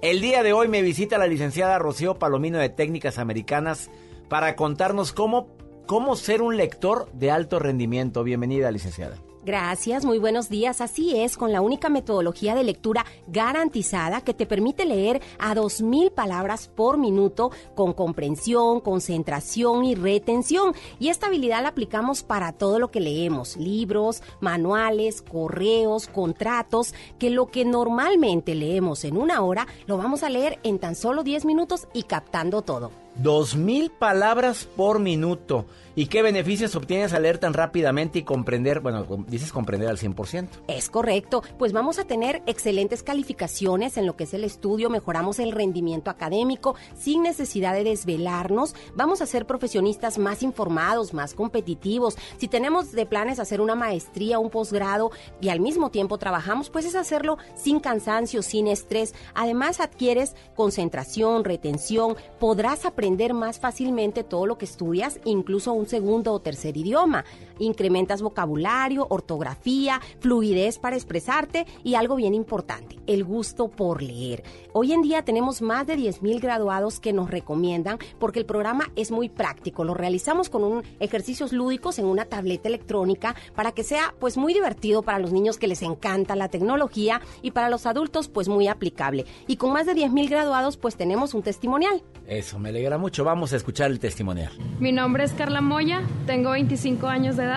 el 0.00 0.22
día 0.22 0.42
de 0.42 0.54
hoy 0.54 0.68
me 0.68 0.80
visita 0.80 1.18
la 1.18 1.26
licenciada 1.26 1.78
Rocío 1.78 2.18
Palomino 2.18 2.58
de 2.58 2.70
Técnicas 2.70 3.18
Americanas 3.18 3.90
para 4.28 4.56
contarnos 4.56 5.12
cómo, 5.12 5.57
cómo 5.88 6.16
ser 6.16 6.42
un 6.42 6.58
lector 6.58 7.10
de 7.14 7.30
alto 7.30 7.58
rendimiento. 7.58 8.22
Bienvenida, 8.22 8.70
licenciada. 8.70 9.16
Gracias, 9.44 10.04
muy 10.04 10.18
buenos 10.18 10.48
días. 10.48 10.80
Así 10.80 11.16
es, 11.16 11.36
con 11.36 11.52
la 11.52 11.60
única 11.60 11.88
metodología 11.88 12.54
de 12.54 12.64
lectura 12.64 13.06
garantizada 13.28 14.20
que 14.20 14.34
te 14.34 14.46
permite 14.46 14.84
leer 14.84 15.22
a 15.38 15.54
2.000 15.54 16.10
palabras 16.10 16.68
por 16.68 16.98
minuto 16.98 17.50
con 17.74 17.92
comprensión, 17.92 18.80
concentración 18.80 19.84
y 19.84 19.94
retención. 19.94 20.74
Y 20.98 21.08
esta 21.08 21.28
habilidad 21.28 21.62
la 21.62 21.68
aplicamos 21.68 22.22
para 22.22 22.52
todo 22.52 22.78
lo 22.78 22.90
que 22.90 23.00
leemos, 23.00 23.56
libros, 23.56 24.22
manuales, 24.40 25.22
correos, 25.22 26.08
contratos, 26.08 26.92
que 27.18 27.30
lo 27.30 27.46
que 27.46 27.64
normalmente 27.64 28.54
leemos 28.54 29.04
en 29.04 29.16
una 29.16 29.40
hora 29.42 29.66
lo 29.86 29.96
vamos 29.96 30.24
a 30.24 30.30
leer 30.30 30.58
en 30.62 30.78
tan 30.78 30.96
solo 30.96 31.22
10 31.22 31.44
minutos 31.44 31.86
y 31.92 32.02
captando 32.02 32.62
todo. 32.62 32.90
Dos 33.16 33.56
mil 33.56 33.90
palabras 33.90 34.68
por 34.76 35.00
minuto. 35.00 35.64
¿Y 35.98 36.06
qué 36.06 36.22
beneficios 36.22 36.76
obtienes 36.76 37.12
al 37.12 37.22
leer 37.22 37.38
tan 37.38 37.54
rápidamente 37.54 38.20
y 38.20 38.22
comprender? 38.22 38.78
Bueno, 38.78 39.04
dices 39.26 39.50
comprender 39.50 39.88
al 39.88 39.98
100%. 39.98 40.48
Es 40.68 40.90
correcto, 40.90 41.42
pues 41.58 41.72
vamos 41.72 41.98
a 41.98 42.04
tener 42.04 42.40
excelentes 42.46 43.02
calificaciones 43.02 43.96
en 43.96 44.06
lo 44.06 44.14
que 44.14 44.22
es 44.22 44.32
el 44.32 44.44
estudio, 44.44 44.90
mejoramos 44.90 45.40
el 45.40 45.50
rendimiento 45.50 46.08
académico 46.08 46.76
sin 46.96 47.24
necesidad 47.24 47.74
de 47.74 47.82
desvelarnos, 47.82 48.76
vamos 48.94 49.22
a 49.22 49.26
ser 49.26 49.44
profesionistas 49.44 50.18
más 50.18 50.44
informados, 50.44 51.14
más 51.14 51.34
competitivos. 51.34 52.14
Si 52.36 52.46
tenemos 52.46 52.92
de 52.92 53.04
planes 53.04 53.40
hacer 53.40 53.60
una 53.60 53.74
maestría, 53.74 54.38
un 54.38 54.50
posgrado 54.50 55.10
y 55.40 55.48
al 55.48 55.58
mismo 55.58 55.90
tiempo 55.90 56.16
trabajamos, 56.16 56.70
pues 56.70 56.84
es 56.84 56.94
hacerlo 56.94 57.38
sin 57.56 57.80
cansancio, 57.80 58.42
sin 58.42 58.68
estrés. 58.68 59.16
Además 59.34 59.80
adquieres 59.80 60.36
concentración, 60.54 61.42
retención, 61.42 62.14
podrás 62.38 62.84
aprender 62.84 63.34
más 63.34 63.58
fácilmente 63.58 64.22
todo 64.22 64.46
lo 64.46 64.58
que 64.58 64.64
estudias, 64.64 65.18
incluso 65.24 65.72
un 65.72 65.87
segundo 65.88 66.32
o 66.32 66.38
tercer 66.38 66.76
idioma. 66.76 67.24
Incrementas 67.58 68.22
vocabulario, 68.22 69.06
ortografía, 69.10 70.00
fluidez 70.20 70.78
para 70.78 70.96
expresarte 70.96 71.66
y 71.84 71.94
algo 71.94 72.16
bien 72.16 72.34
importante, 72.34 72.98
el 73.06 73.24
gusto 73.24 73.68
por 73.68 74.02
leer. 74.02 74.42
Hoy 74.72 74.92
en 74.92 75.02
día 75.02 75.22
tenemos 75.22 75.62
más 75.62 75.86
de 75.86 75.96
10.000 75.96 76.40
graduados 76.40 77.00
que 77.00 77.12
nos 77.12 77.30
recomiendan 77.30 77.98
porque 78.18 78.38
el 78.38 78.46
programa 78.46 78.90
es 78.96 79.10
muy 79.10 79.28
práctico. 79.28 79.84
Lo 79.84 79.94
realizamos 79.94 80.50
con 80.50 80.64
un 80.64 80.82
ejercicios 81.00 81.52
lúdicos 81.52 81.98
en 81.98 82.04
una 82.04 82.26
tableta 82.26 82.68
electrónica 82.68 83.34
para 83.54 83.72
que 83.72 83.82
sea 83.82 84.14
pues 84.18 84.36
muy 84.36 84.54
divertido 84.54 85.02
para 85.02 85.18
los 85.18 85.32
niños 85.32 85.58
que 85.58 85.66
les 85.66 85.82
encanta 85.82 86.36
la 86.36 86.48
tecnología 86.48 87.20
y 87.42 87.50
para 87.50 87.70
los 87.70 87.86
adultos 87.86 88.28
pues 88.28 88.48
muy 88.48 88.68
aplicable. 88.68 89.24
Y 89.46 89.56
con 89.56 89.72
más 89.72 89.86
de 89.86 89.94
10.000 89.94 90.28
graduados 90.28 90.76
pues 90.76 90.96
tenemos 90.96 91.34
un 91.34 91.42
testimonial. 91.42 92.02
Eso 92.26 92.58
me 92.58 92.68
alegra 92.68 92.98
mucho. 92.98 93.24
Vamos 93.24 93.52
a 93.52 93.56
escuchar 93.56 93.90
el 93.90 93.98
testimonial. 93.98 94.52
Mi 94.78 94.92
nombre 94.92 95.24
es 95.24 95.32
Carla 95.32 95.60
Moya, 95.60 96.02
tengo 96.26 96.50
25 96.50 97.06
años 97.06 97.36
de 97.36 97.44
edad 97.44 97.47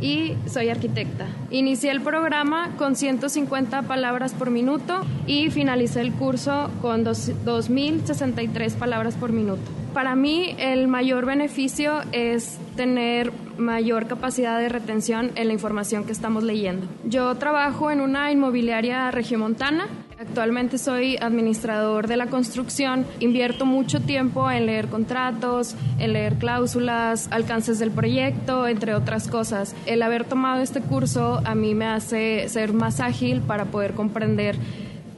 y 0.00 0.34
soy 0.46 0.68
arquitecta. 0.68 1.26
Inicié 1.50 1.90
el 1.90 2.00
programa 2.00 2.70
con 2.76 2.96
150 2.96 3.82
palabras 3.82 4.34
por 4.34 4.50
minuto 4.50 5.00
y 5.26 5.50
finalicé 5.50 6.00
el 6.00 6.12
curso 6.12 6.70
con 6.82 7.04
2.063 7.04 8.74
palabras 8.74 9.14
por 9.14 9.32
minuto. 9.32 9.85
Para 9.96 10.14
mí 10.14 10.54
el 10.58 10.88
mayor 10.88 11.24
beneficio 11.24 12.02
es 12.12 12.58
tener 12.76 13.32
mayor 13.56 14.06
capacidad 14.06 14.58
de 14.58 14.68
retención 14.68 15.30
en 15.36 15.46
la 15.46 15.54
información 15.54 16.04
que 16.04 16.12
estamos 16.12 16.42
leyendo. 16.42 16.86
Yo 17.06 17.34
trabajo 17.36 17.90
en 17.90 18.02
una 18.02 18.30
inmobiliaria 18.30 19.10
regiomontana. 19.10 19.88
Actualmente 20.18 20.76
soy 20.76 21.16
administrador 21.16 22.08
de 22.08 22.18
la 22.18 22.26
construcción. 22.26 23.06
Invierto 23.20 23.64
mucho 23.64 24.02
tiempo 24.02 24.50
en 24.50 24.66
leer 24.66 24.88
contratos, 24.88 25.74
en 25.98 26.12
leer 26.12 26.34
cláusulas, 26.34 27.28
alcances 27.30 27.78
del 27.78 27.90
proyecto, 27.90 28.68
entre 28.68 28.94
otras 28.94 29.28
cosas. 29.28 29.74
El 29.86 30.02
haber 30.02 30.24
tomado 30.24 30.60
este 30.60 30.82
curso 30.82 31.40
a 31.42 31.54
mí 31.54 31.74
me 31.74 31.86
hace 31.86 32.50
ser 32.50 32.74
más 32.74 33.00
ágil 33.00 33.40
para 33.40 33.64
poder 33.64 33.94
comprender 33.94 34.58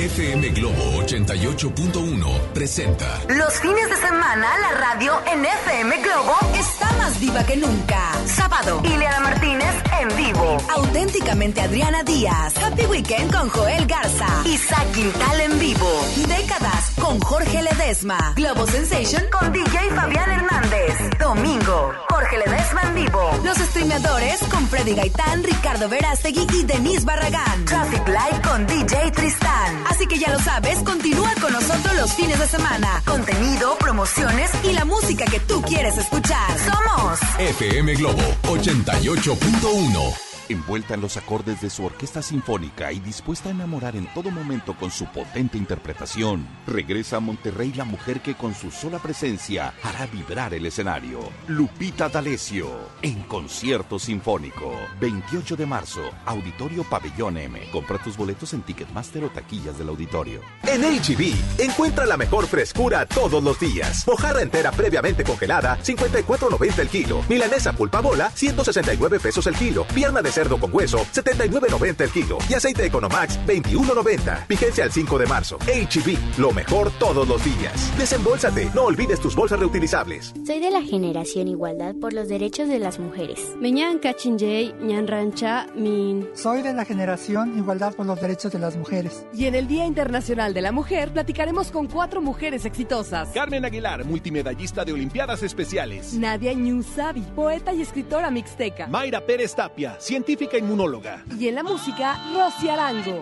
FM 0.00 0.48
Globo 0.52 1.02
88.1 1.02 2.40
presenta. 2.54 3.20
Los 3.28 3.60
fines 3.60 3.86
de 3.90 3.96
semana 3.96 4.48
la 4.62 4.78
radio 4.78 5.12
en 5.30 5.44
FM 5.44 5.94
Globo 5.98 6.38
está 6.58 6.90
más 6.96 7.20
viva 7.20 7.44
que 7.44 7.58
nunca. 7.58 8.10
Sábado, 8.24 8.80
Ileana 8.82 9.20
Martínez 9.20 9.74
en 10.00 10.16
vivo. 10.16 10.56
Auténticamente 10.74 11.60
Adriana 11.60 12.02
Díaz. 12.02 12.56
Happy 12.62 12.86
Weekend 12.86 13.30
con 13.30 13.50
Joel 13.50 13.86
Garza. 13.86 14.42
Isaac 14.46 14.90
Quintal 14.92 15.40
en 15.42 15.58
vivo. 15.58 15.90
Décadas 16.26 16.89
con 17.00 17.18
Jorge 17.20 17.62
Ledesma. 17.62 18.32
Globo 18.36 18.66
Sensation 18.66 19.24
con 19.30 19.52
DJ 19.52 19.90
Fabián 19.94 20.30
Hernández. 20.30 21.18
Domingo, 21.18 21.92
Jorge 22.08 22.38
Ledesma 22.38 22.82
en 22.82 22.94
vivo. 22.94 23.30
Los 23.44 23.58
streameadores 23.58 24.38
con 24.50 24.66
Freddy 24.68 24.94
Gaitán, 24.94 25.42
Ricardo 25.42 25.88
Verástegui 25.88 26.46
y 26.54 26.62
Denise 26.64 27.04
Barragán. 27.04 27.64
Traffic 27.64 28.06
Light 28.06 28.46
con 28.46 28.66
DJ 28.66 29.10
Tristán. 29.12 29.84
Así 29.88 30.06
que 30.06 30.18
ya 30.18 30.30
lo 30.30 30.38
sabes, 30.38 30.78
continúa 30.80 31.32
con 31.40 31.52
nosotros 31.52 31.94
los 31.96 32.12
fines 32.14 32.38
de 32.38 32.46
semana. 32.46 33.02
Contenido, 33.04 33.76
promociones 33.78 34.50
y 34.64 34.72
la 34.72 34.84
música 34.84 35.24
que 35.24 35.40
tú 35.40 35.62
quieres 35.62 35.96
escuchar. 35.96 36.50
Somos 36.58 37.18
FM 37.38 37.94
Globo 37.94 38.22
88.1. 38.44 40.29
Envuelta 40.50 40.94
en 40.94 41.00
los 41.00 41.16
acordes 41.16 41.60
de 41.60 41.70
su 41.70 41.84
orquesta 41.84 42.22
sinfónica 42.22 42.90
y 42.90 42.98
dispuesta 42.98 43.50
a 43.50 43.52
enamorar 43.52 43.94
en 43.94 44.12
todo 44.12 44.32
momento 44.32 44.74
con 44.74 44.90
su 44.90 45.06
potente 45.06 45.56
interpretación, 45.56 46.44
regresa 46.66 47.18
a 47.18 47.20
Monterrey 47.20 47.72
la 47.72 47.84
mujer 47.84 48.20
que 48.20 48.34
con 48.34 48.52
su 48.52 48.72
sola 48.72 48.98
presencia 48.98 49.72
hará 49.84 50.08
vibrar 50.08 50.52
el 50.52 50.66
escenario. 50.66 51.20
Lupita 51.46 52.08
D'Alessio, 52.08 52.68
en 53.00 53.22
concierto 53.22 54.00
sinfónico. 54.00 54.74
28 55.00 55.54
de 55.54 55.66
marzo, 55.66 56.00
Auditorio 56.26 56.82
Pabellón 56.82 57.36
M. 57.36 57.70
Compra 57.70 57.98
tus 58.02 58.16
boletos 58.16 58.52
en 58.52 58.62
Ticketmaster 58.62 59.22
o 59.22 59.30
taquillas 59.30 59.78
del 59.78 59.88
auditorio. 59.88 60.40
En 60.64 60.82
HB, 60.82 61.60
encuentra 61.60 62.06
la 62.06 62.16
mejor 62.16 62.48
frescura 62.48 63.06
todos 63.06 63.40
los 63.40 63.60
días. 63.60 64.04
Mojarra 64.04 64.42
entera 64.42 64.72
previamente 64.72 65.22
congelada, 65.22 65.78
54.90 65.78 66.78
el 66.80 66.88
kilo. 66.88 67.22
Milanesa 67.28 67.72
pulpa 67.72 68.00
bola, 68.00 68.32
169 68.34 69.20
pesos 69.20 69.46
el 69.46 69.54
kilo. 69.54 69.84
Pierna 69.94 70.20
de 70.22 70.39
cerdo 70.40 70.58
con 70.58 70.74
hueso, 70.74 70.98
79.90 71.12 72.00
el 72.00 72.10
kilo. 72.10 72.38
Y 72.48 72.54
aceite 72.54 72.86
Economax, 72.86 73.38
21.90. 73.46 74.46
Vigencia 74.48 74.84
al 74.84 74.92
5 74.92 75.18
de 75.18 75.26
marzo. 75.26 75.58
HB, 75.58 76.08
E 76.08 76.18
lo 76.38 76.50
mejor 76.52 76.90
todos 76.98 77.28
los 77.28 77.44
días. 77.44 77.92
Desembolsate, 77.98 78.70
no 78.74 78.84
olvides 78.84 79.20
tus 79.20 79.36
bolsas 79.36 79.58
reutilizables. 79.60 80.32
Soy 80.46 80.60
de 80.60 80.70
la 80.70 80.80
generación 80.80 81.46
Igualdad 81.48 81.94
por 82.00 82.14
los 82.14 82.28
Derechos 82.28 82.70
de 82.70 82.78
las 82.78 82.98
Mujeres. 82.98 83.38
Meñan 83.60 83.98
Kachinjay, 83.98 84.76
Ñan 84.80 85.08
Rancha, 85.08 85.66
Min. 85.74 86.26
Soy 86.34 86.62
de 86.62 86.72
la 86.72 86.86
generación 86.86 87.58
Igualdad 87.58 87.94
por 87.94 88.06
los 88.06 88.18
Derechos 88.18 88.50
de 88.52 88.60
las 88.60 88.76
Mujeres. 88.76 89.26
Y 89.34 89.44
en 89.44 89.54
el 89.54 89.68
Día 89.68 89.84
Internacional 89.84 90.54
de 90.54 90.62
la 90.62 90.72
Mujer 90.72 91.12
platicaremos 91.12 91.70
con 91.70 91.86
cuatro 91.86 92.22
mujeres 92.22 92.64
exitosas. 92.64 93.28
Carmen 93.34 93.66
Aguilar, 93.66 94.06
multimedallista 94.06 94.86
de 94.86 94.94
Olimpiadas 94.94 95.42
Especiales. 95.42 96.14
Nadia 96.14 96.54
Ñusabi, 96.54 97.20
poeta 97.36 97.74
y 97.74 97.82
escritora 97.82 98.30
mixteca. 98.30 98.86
Mayra 98.86 99.20
Pérez 99.20 99.54
Tapia, 99.54 99.96
científica 100.00 100.29
inmunóloga. 100.58 101.24
Y 101.38 101.48
en 101.48 101.54
la 101.54 101.62
música, 101.62 102.18
Rosy 102.34 102.68
Arango. 102.68 103.20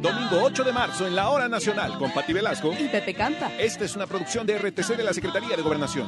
Domingo 0.00 0.42
8 0.42 0.64
de 0.64 0.72
marzo 0.72 1.06
en 1.06 1.14
la 1.14 1.30
Hora 1.30 1.48
Nacional 1.48 1.98
con 1.98 2.12
Pati 2.12 2.32
Velasco. 2.32 2.72
Y 2.78 2.88
Pepe 2.88 3.14
Canta. 3.14 3.50
Esta 3.58 3.84
es 3.84 3.94
una 3.96 4.06
producción 4.06 4.46
de 4.46 4.58
RTC 4.58 4.96
de 4.96 5.04
la 5.04 5.12
Secretaría 5.12 5.56
de 5.56 5.62
Gobernación. 5.62 6.06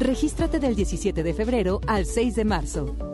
Regístrate 0.00 0.58
del 0.58 0.74
17 0.74 1.22
de 1.22 1.34
febrero 1.34 1.80
al 1.86 2.06
6 2.06 2.34
de 2.34 2.44
marzo. 2.44 3.13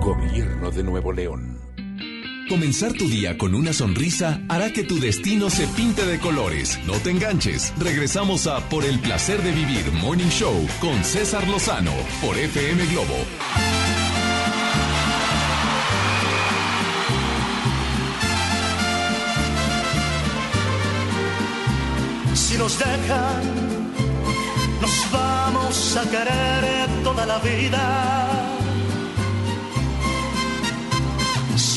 Gobierno 0.00 0.70
de 0.70 0.82
Nuevo 0.82 1.12
León. 1.12 1.58
Comenzar 2.48 2.92
tu 2.92 3.08
día 3.08 3.36
con 3.36 3.54
una 3.54 3.72
sonrisa 3.72 4.40
hará 4.48 4.72
que 4.72 4.82
tu 4.82 4.98
destino 4.98 5.50
se 5.50 5.66
pinte 5.68 6.06
de 6.06 6.18
colores. 6.18 6.78
No 6.86 6.94
te 6.94 7.10
enganches. 7.10 7.74
Regresamos 7.78 8.46
a 8.46 8.60
Por 8.68 8.84
el 8.84 9.00
placer 9.00 9.42
de 9.42 9.52
vivir 9.52 9.90
Morning 9.92 10.28
Show 10.30 10.66
con 10.80 11.04
César 11.04 11.46
Lozano 11.48 11.92
por 12.22 12.38
FM 12.38 12.86
Globo. 12.86 13.14
Si 22.34 22.56
nos 22.56 22.78
dejan, 22.78 23.42
nos 24.80 25.12
vamos 25.12 25.96
a 25.96 26.02
querer 26.08 26.88
toda 27.02 27.26
la 27.26 27.38
vida. 27.40 28.58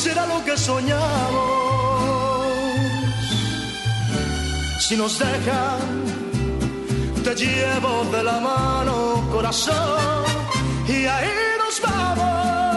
Será 0.00 0.24
lo 0.26 0.42
que 0.46 0.56
soñamos. 0.56 1.60
Si 4.78 4.96
nos 4.96 5.18
dejan, 5.18 5.80
te 7.22 7.34
llevo 7.34 7.92
de 8.14 8.22
la 8.22 8.40
mano, 8.40 8.94
corazón, 9.30 10.24
y 10.88 11.04
ahí 11.14 11.34
nos 11.62 11.74
vamos, 11.86 12.69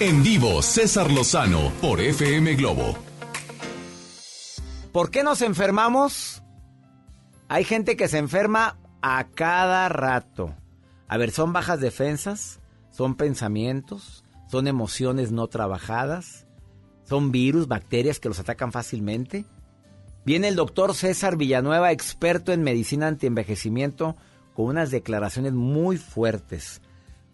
En 0.00 0.22
vivo, 0.22 0.62
César 0.62 1.10
Lozano 1.10 1.70
por 1.82 2.00
FM 2.00 2.54
Globo. 2.54 2.96
¿Por 4.92 5.10
qué 5.10 5.22
nos 5.22 5.42
enfermamos? 5.42 6.42
Hay 7.48 7.64
gente 7.64 7.98
que 7.98 8.08
se 8.08 8.16
enferma 8.16 8.78
a 9.02 9.28
cada 9.28 9.90
rato. 9.90 10.54
A 11.06 11.18
ver, 11.18 11.32
¿son 11.32 11.52
bajas 11.52 11.82
defensas? 11.82 12.60
¿Son 12.88 13.14
pensamientos? 13.14 14.24
¿Son 14.50 14.68
emociones 14.68 15.32
no 15.32 15.48
trabajadas? 15.48 16.46
¿Son 17.04 17.30
virus, 17.30 17.68
bacterias 17.68 18.20
que 18.20 18.30
los 18.30 18.40
atacan 18.40 18.72
fácilmente? 18.72 19.44
Viene 20.24 20.48
el 20.48 20.56
doctor 20.56 20.94
César 20.94 21.36
Villanueva, 21.36 21.92
experto 21.92 22.54
en 22.54 22.62
medicina 22.62 23.06
antienvejecimiento, 23.06 24.16
con 24.54 24.64
unas 24.64 24.90
declaraciones 24.90 25.52
muy 25.52 25.98
fuertes. 25.98 26.80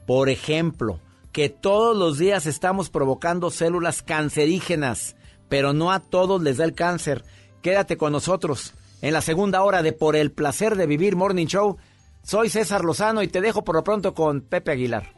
Por 0.05 0.29
ejemplo, 0.29 0.99
que 1.37 1.51
todos 1.51 1.95
los 1.95 2.17
días 2.17 2.47
estamos 2.47 2.89
provocando 2.89 3.51
células 3.51 4.03
cancerígenas, 4.03 5.17
pero 5.51 5.75
no 5.75 5.93
a 5.93 6.01
todos 6.01 6.43
les 6.43 6.57
da 6.57 6.65
el 6.65 6.73
cáncer. 6.73 7.27
Quédate 7.61 7.99
con 7.99 8.13
nosotros 8.13 8.73
en 9.03 9.13
la 9.13 9.21
segunda 9.21 9.63
hora 9.63 9.83
de 9.83 9.93
Por 9.93 10.17
el 10.17 10.33
placer 10.33 10.77
de 10.77 10.87
vivir 10.87 11.15
Morning 11.15 11.45
Show. 11.45 11.77
Soy 12.23 12.49
César 12.49 12.87
Lozano 12.87 13.23
y 13.23 13.29
te 13.29 13.43
dejo 13.43 13.65
por 13.65 13.75
lo 13.75 13.85
pronto 13.85 14.15
con 14.15 14.41
Pepe 14.41 14.71
Aguilar. 14.71 15.13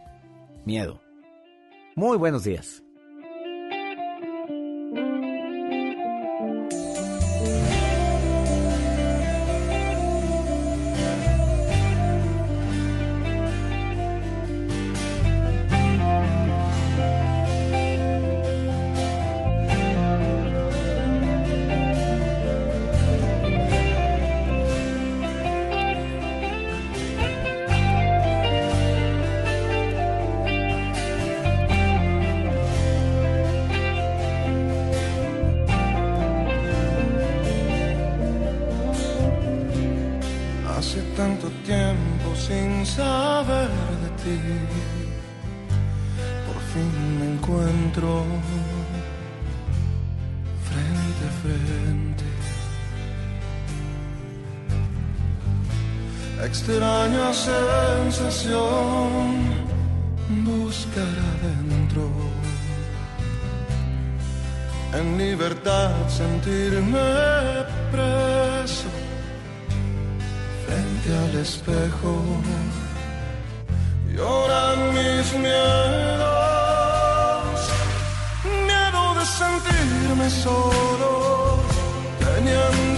Miedo. 0.64 1.00
Muy 1.94 2.16
buenos 2.16 2.42
días. 2.42 2.82
Sensación 57.46 59.20
buscar 60.44 61.14
adentro. 61.32 62.04
En 64.98 65.06
libertad 65.18 65.92
sentirme 66.08 67.08
preso 67.92 68.88
frente 70.64 71.08
al 71.24 71.34
espejo 71.46 72.14
lloran 74.14 74.78
mis 74.96 75.26
miedos 75.46 76.78
miedo 78.68 79.02
de 79.18 79.24
sentirme 79.40 80.26
solo 80.30 81.10
teniéndote 82.18 82.97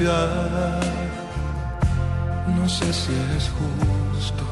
no 0.00 0.80
sé 2.68 2.92
si 2.92 3.12
es 3.36 3.50
justo. 3.58 4.44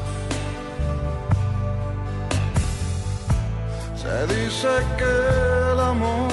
Se 3.95 4.27
dice 4.27 4.67
que 4.97 5.13
el 5.71 5.79
amor 5.79 6.27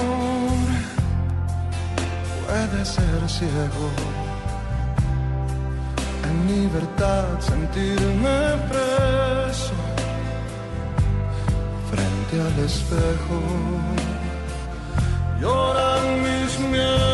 puede 2.45 2.85
ser 2.85 3.27
ciego. 3.27 3.89
En 6.29 6.37
libertad 6.47 7.25
sentirme 7.39 8.39
preso 8.69 9.73
frente 11.89 12.35
al 12.47 12.57
espejo. 12.65 13.39
Lloran 15.41 16.05
mis 16.21 16.51
miedos, 16.59 17.06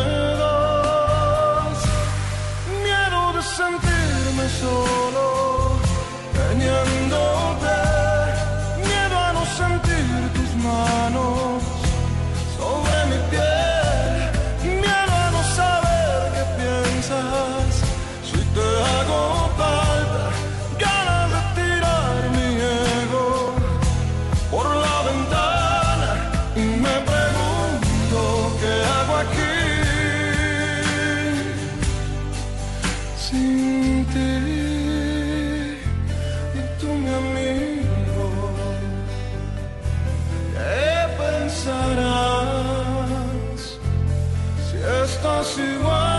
si 45.24 45.28
estás 45.30 45.58
igual 45.58 46.13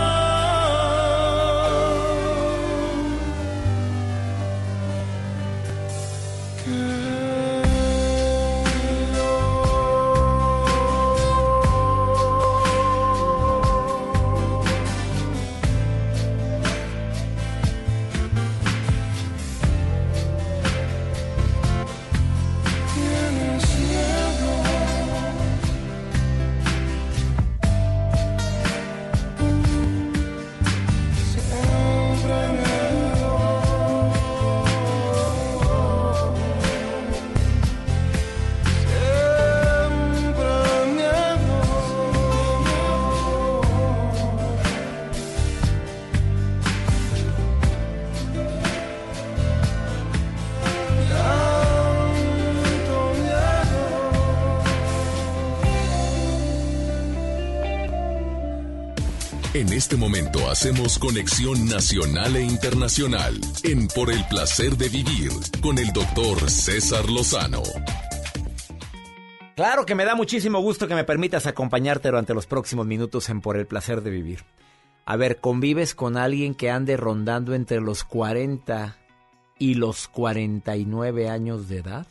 En 59.66 59.72
este 59.72 59.96
momento 59.96 60.48
hacemos 60.48 60.96
conexión 60.96 61.68
nacional 61.68 62.36
e 62.36 62.42
internacional 62.42 63.34
en 63.64 63.88
Por 63.88 64.12
el 64.12 64.24
placer 64.28 64.76
de 64.76 64.88
vivir 64.88 65.32
con 65.60 65.78
el 65.78 65.92
doctor 65.92 66.48
César 66.48 67.10
Lozano. 67.10 67.64
Claro 69.56 69.84
que 69.84 69.96
me 69.96 70.04
da 70.04 70.14
muchísimo 70.14 70.60
gusto 70.60 70.86
que 70.86 70.94
me 70.94 71.02
permitas 71.02 71.48
acompañarte 71.48 72.06
durante 72.06 72.32
los 72.32 72.46
próximos 72.46 72.86
minutos 72.86 73.28
en 73.28 73.40
Por 73.40 73.56
el 73.56 73.66
placer 73.66 74.02
de 74.02 74.10
vivir. 74.10 74.44
A 75.04 75.16
ver, 75.16 75.40
¿convives 75.40 75.96
con 75.96 76.16
alguien 76.16 76.54
que 76.54 76.70
ande 76.70 76.96
rondando 76.96 77.52
entre 77.52 77.80
los 77.80 78.04
40 78.04 78.96
y 79.58 79.74
los 79.74 80.06
49 80.06 81.28
años 81.28 81.68
de 81.68 81.78
edad? 81.78 82.06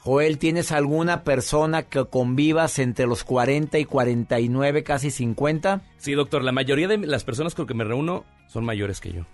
Joel, 0.00 0.38
¿tienes 0.38 0.72
alguna 0.72 1.24
persona 1.24 1.82
que 1.82 2.04
convivas 2.06 2.78
entre 2.78 3.06
los 3.06 3.24
40 3.24 3.78
y 3.78 3.84
49, 3.84 4.84
casi 4.84 5.10
50? 5.10 5.82
Sí, 5.98 6.12
doctor, 6.12 6.44
la 6.44 6.52
mayoría 6.52 6.88
de 6.88 6.98
las 6.98 7.24
personas 7.24 7.54
con 7.54 7.66
que 7.66 7.74
me 7.74 7.84
reúno 7.84 8.24
son 8.46 8.64
mayores 8.64 9.00
que 9.00 9.12
yo. 9.12 9.26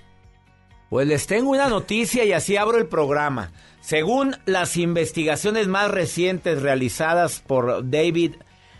Pues 0.88 1.06
les 1.06 1.26
tengo 1.26 1.50
una 1.50 1.68
noticia 1.68 2.24
y 2.24 2.32
así 2.32 2.56
abro 2.56 2.78
el 2.78 2.86
programa. 2.86 3.50
Según 3.80 4.36
las 4.46 4.76
investigaciones 4.76 5.66
más 5.66 5.90
recientes 5.90 6.62
realizadas 6.62 7.40
por 7.40 7.90
David, 7.90 8.36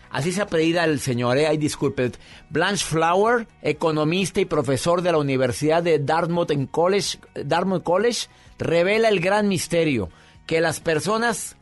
así 0.09 0.31
se 0.31 0.41
apellida 0.41 0.85
el 0.85 0.99
señor, 0.99 1.37
eh, 1.37 1.47
ay 1.47 1.57
disculpe, 1.57 2.11
Blanche 2.49 2.85
Flower, 2.85 3.47
economista 3.61 4.39
y 4.39 4.45
profesor 4.45 5.01
de 5.01 5.11
la 5.11 5.17
Universidad 5.17 5.83
de 5.83 5.99
Dartmouth, 5.99 6.51
en 6.51 6.65
College, 6.67 7.19
Dartmouth 7.35 7.83
College, 7.83 8.27
revela 8.57 9.09
el 9.09 9.19
gran 9.19 9.47
misterio, 9.47 10.09
que 10.47 10.61
las 10.61 10.79
personas 10.79 11.57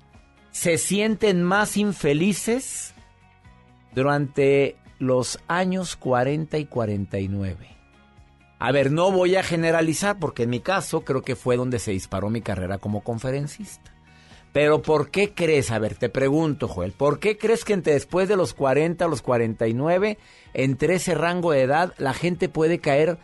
se 0.54 0.78
sienten 0.78 1.44
más 1.44 1.78
infelices 1.78 2.94
durante 3.94 4.78
los 5.00 5.40
años 5.48 5.96
40 5.96 6.60
y 6.60 6.66
49. 6.66 7.68
A 8.60 8.72
ver, 8.72 8.92
no 8.92 9.12
voy 9.12 9.36
a 9.36 9.44
generalizar 9.44 10.20
porque 10.20 10.44
en 10.44 10.52
mi 10.52 10.60
caso 10.60 11.02
creo 11.02 11.24
que 11.24 11.36
fue 11.36 11.58
donde 11.58 11.80
se 11.80 11.92
disparó 11.92 12.30
mi 12.30 12.42
carrera 12.42 12.78
como 12.78 13.04
conferencista. 13.04 13.92
Pero 14.54 14.84
¿por 14.84 15.10
qué 15.10 15.34
crees? 15.34 15.72
A 15.72 15.80
ver, 15.80 15.96
te 15.96 16.10
pregunto, 16.10 16.68
Joel, 16.68 16.92
¿por 16.92 17.20
qué 17.20 17.40
crees 17.40 17.66
que 17.66 17.74
entre 17.74 17.94
después 17.94 18.30
de 18.30 18.38
los 18.38 18.54
40 18.54 19.04
a 19.04 19.08
los 19.08 19.24
49, 19.24 20.20
entre 20.54 20.96
ese 20.96 21.16
rango 21.16 21.52
de 21.52 21.64
edad, 21.64 21.96
la 21.98 22.14
gente 22.14 22.48
puede 22.48 22.78
caer 22.78 23.18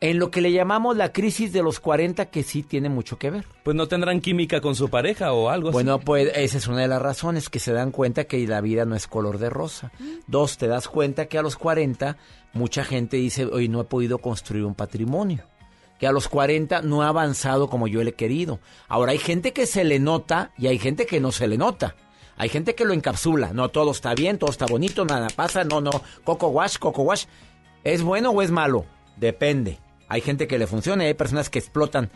en 0.00 0.18
lo 0.18 0.30
que 0.30 0.40
le 0.40 0.52
llamamos 0.52 0.96
la 0.96 1.12
crisis 1.12 1.52
de 1.52 1.62
los 1.62 1.80
40, 1.80 2.26
que 2.26 2.42
sí 2.42 2.62
tiene 2.62 2.88
mucho 2.88 3.18
que 3.18 3.30
ver. 3.30 3.46
Pues 3.64 3.76
no 3.76 3.88
tendrán 3.88 4.20
química 4.20 4.60
con 4.60 4.76
su 4.76 4.88
pareja 4.88 5.32
o 5.32 5.48
algo 5.48 5.72
bueno, 5.72 5.94
así. 5.94 6.04
pues 6.04 6.30
esa 6.34 6.58
es 6.58 6.68
una 6.68 6.82
de 6.82 6.88
las 6.88 7.02
razones, 7.02 7.48
que 7.48 7.58
se 7.58 7.72
dan 7.72 7.90
cuenta 7.90 8.24
que 8.24 8.46
la 8.46 8.60
vida 8.60 8.84
no 8.84 8.94
es 8.94 9.06
color 9.08 9.38
de 9.38 9.50
rosa. 9.50 9.90
Dos, 10.26 10.56
te 10.56 10.68
das 10.68 10.88
cuenta 10.88 11.26
que 11.26 11.38
a 11.38 11.42
los 11.42 11.56
40 11.56 12.16
mucha 12.52 12.84
gente 12.84 13.16
dice, 13.16 13.46
hoy 13.46 13.68
no 13.68 13.80
he 13.80 13.84
podido 13.84 14.18
construir 14.18 14.64
un 14.64 14.74
patrimonio. 14.74 15.44
Que 15.98 16.06
a 16.06 16.12
los 16.12 16.28
40 16.28 16.82
no 16.82 17.02
ha 17.02 17.08
avanzado 17.08 17.68
como 17.68 17.88
yo 17.88 18.02
le 18.04 18.10
he 18.10 18.14
querido. 18.14 18.60
Ahora 18.86 19.12
hay 19.12 19.18
gente 19.18 19.52
que 19.52 19.66
se 19.66 19.82
le 19.82 19.98
nota 19.98 20.52
y 20.56 20.68
hay 20.68 20.78
gente 20.78 21.06
que 21.06 21.18
no 21.18 21.32
se 21.32 21.48
le 21.48 21.58
nota. 21.58 21.96
Hay 22.36 22.48
gente 22.48 22.76
que 22.76 22.84
lo 22.84 22.94
encapsula. 22.94 23.52
No, 23.52 23.70
todo 23.70 23.90
está 23.90 24.14
bien, 24.14 24.38
todo 24.38 24.50
está 24.50 24.66
bonito, 24.66 25.04
nada 25.04 25.26
pasa. 25.34 25.64
No, 25.64 25.80
no, 25.80 25.90
coco 26.22 26.46
wash, 26.48 26.76
coco 26.78 27.02
wash. 27.02 27.24
¿Es 27.82 28.02
bueno 28.02 28.30
o 28.30 28.42
es 28.42 28.52
malo? 28.52 28.86
Depende. 29.16 29.80
Hay 30.08 30.20
gente 30.20 30.46
que 30.46 30.58
le 30.58 30.66
funciona 30.66 31.04
hay 31.04 31.14
personas 31.14 31.50
que 31.50 31.58
explotan 31.58 32.10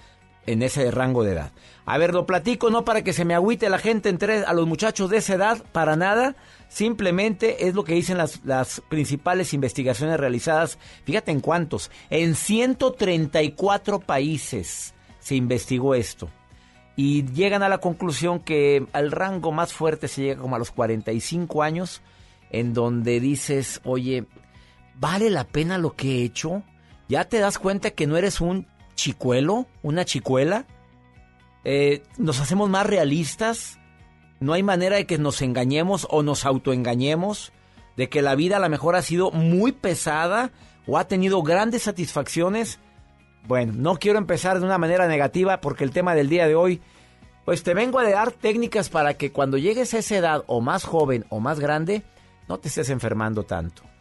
en 0.46 0.62
ese 0.62 0.90
rango 0.90 1.24
de 1.24 1.32
edad. 1.32 1.52
A 1.84 1.98
ver, 1.98 2.14
lo 2.14 2.26
platico 2.26 2.70
no 2.70 2.84
para 2.84 3.02
que 3.02 3.12
se 3.12 3.24
me 3.24 3.34
agüite 3.34 3.68
la 3.68 3.78
gente 3.78 4.08
entre 4.08 4.44
a 4.44 4.52
los 4.52 4.66
muchachos 4.66 5.10
de 5.10 5.18
esa 5.18 5.34
edad, 5.34 5.62
para 5.72 5.96
nada. 5.96 6.36
Simplemente 6.68 7.68
es 7.68 7.74
lo 7.74 7.84
que 7.84 7.94
dicen 7.94 8.18
las, 8.18 8.44
las 8.44 8.80
principales 8.88 9.54
investigaciones 9.54 10.18
realizadas. 10.18 10.78
Fíjate 11.04 11.30
en 11.30 11.40
cuántos. 11.40 11.90
En 12.10 12.34
134 12.34 14.00
países 14.00 14.94
se 15.20 15.36
investigó 15.36 15.94
esto. 15.94 16.28
Y 16.94 17.24
llegan 17.24 17.62
a 17.62 17.68
la 17.68 17.78
conclusión 17.78 18.40
que 18.40 18.86
al 18.92 19.12
rango 19.12 19.50
más 19.50 19.72
fuerte 19.72 20.08
se 20.08 20.22
llega 20.22 20.42
como 20.42 20.56
a 20.56 20.58
los 20.58 20.72
45 20.72 21.62
años, 21.62 22.02
en 22.50 22.74
donde 22.74 23.18
dices, 23.18 23.80
oye, 23.84 24.26
¿vale 24.96 25.30
la 25.30 25.44
pena 25.44 25.78
lo 25.78 25.94
que 25.94 26.18
he 26.18 26.24
hecho? 26.24 26.62
¿Ya 27.12 27.26
te 27.26 27.40
das 27.40 27.58
cuenta 27.58 27.90
que 27.90 28.06
no 28.06 28.16
eres 28.16 28.40
un 28.40 28.66
chicuelo, 28.94 29.66
una 29.82 30.06
chicuela? 30.06 30.64
Eh, 31.62 32.04
¿Nos 32.16 32.40
hacemos 32.40 32.70
más 32.70 32.86
realistas? 32.86 33.78
¿No 34.40 34.54
hay 34.54 34.62
manera 34.62 34.96
de 34.96 35.04
que 35.04 35.18
nos 35.18 35.42
engañemos 35.42 36.06
o 36.08 36.22
nos 36.22 36.46
autoengañemos? 36.46 37.52
¿De 37.98 38.08
que 38.08 38.22
la 38.22 38.34
vida 38.34 38.56
a 38.56 38.60
lo 38.60 38.70
mejor 38.70 38.96
ha 38.96 39.02
sido 39.02 39.30
muy 39.30 39.72
pesada 39.72 40.52
o 40.86 40.96
ha 40.96 41.06
tenido 41.06 41.42
grandes 41.42 41.82
satisfacciones? 41.82 42.78
Bueno, 43.46 43.74
no 43.76 43.96
quiero 43.96 44.16
empezar 44.16 44.58
de 44.58 44.64
una 44.64 44.78
manera 44.78 45.06
negativa 45.06 45.60
porque 45.60 45.84
el 45.84 45.90
tema 45.90 46.14
del 46.14 46.30
día 46.30 46.48
de 46.48 46.54
hoy, 46.54 46.80
pues 47.44 47.62
te 47.62 47.74
vengo 47.74 47.98
a 47.98 48.08
dar 48.08 48.32
técnicas 48.32 48.88
para 48.88 49.12
que 49.18 49.32
cuando 49.32 49.58
llegues 49.58 49.92
a 49.92 49.98
esa 49.98 50.16
edad 50.16 50.44
o 50.46 50.62
más 50.62 50.84
joven 50.84 51.26
o 51.28 51.40
más 51.40 51.60
grande, 51.60 52.04
no 52.48 52.58
te 52.58 52.68
estés 52.68 52.88
enfermando 52.88 53.42
tanto. 53.42 53.91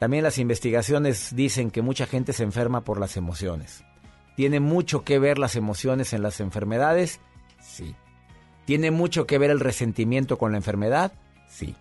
También 0.00 0.24
las 0.24 0.38
investigaciones 0.38 1.36
dicen 1.36 1.70
que 1.70 1.82
mucha 1.82 2.06
gente 2.06 2.32
se 2.32 2.42
enferma 2.42 2.84
por 2.84 2.98
las 2.98 3.18
emociones. 3.18 3.84
¿Tiene 4.34 4.58
mucho 4.58 5.04
que 5.04 5.18
ver 5.18 5.38
las 5.38 5.56
emociones 5.56 6.14
en 6.14 6.22
las 6.22 6.40
enfermedades? 6.40 7.20
Sí. 7.60 7.94
¿Tiene 8.64 8.90
mucho 8.90 9.26
que 9.26 9.36
ver 9.36 9.50
el 9.50 9.60
resentimiento 9.60 10.38
con 10.38 10.52
la 10.52 10.56
enfermedad? 10.56 11.12
Sí. 11.50 11.76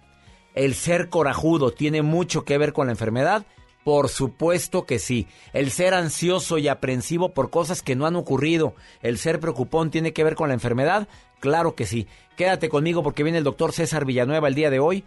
¿El 0.53 0.75
ser 0.75 1.07
corajudo 1.07 1.71
tiene 1.71 2.01
mucho 2.01 2.43
que 2.43 2.57
ver 2.57 2.73
con 2.73 2.87
la 2.87 2.91
enfermedad? 2.91 3.45
Por 3.85 4.09
supuesto 4.09 4.85
que 4.85 4.99
sí. 4.99 5.25
El 5.53 5.71
ser 5.71 5.93
ansioso 5.93 6.57
y 6.57 6.67
aprensivo 6.67 7.33
por 7.33 7.49
cosas 7.49 7.81
que 7.81 7.95
no 7.95 8.05
han 8.05 8.17
ocurrido. 8.17 8.75
¿El 9.01 9.17
ser 9.17 9.39
preocupón 9.39 9.91
tiene 9.91 10.11
que 10.11 10.25
ver 10.25 10.35
con 10.35 10.49
la 10.49 10.55
enfermedad? 10.55 11.07
Claro 11.39 11.73
que 11.73 11.85
sí. 11.85 12.05
Quédate 12.35 12.67
conmigo 12.67 13.01
porque 13.01 13.23
viene 13.23 13.37
el 13.37 13.45
doctor 13.45 13.71
César 13.71 14.03
Villanueva 14.03 14.49
el 14.49 14.55
día 14.55 14.69
de 14.69 14.79
hoy 14.79 15.05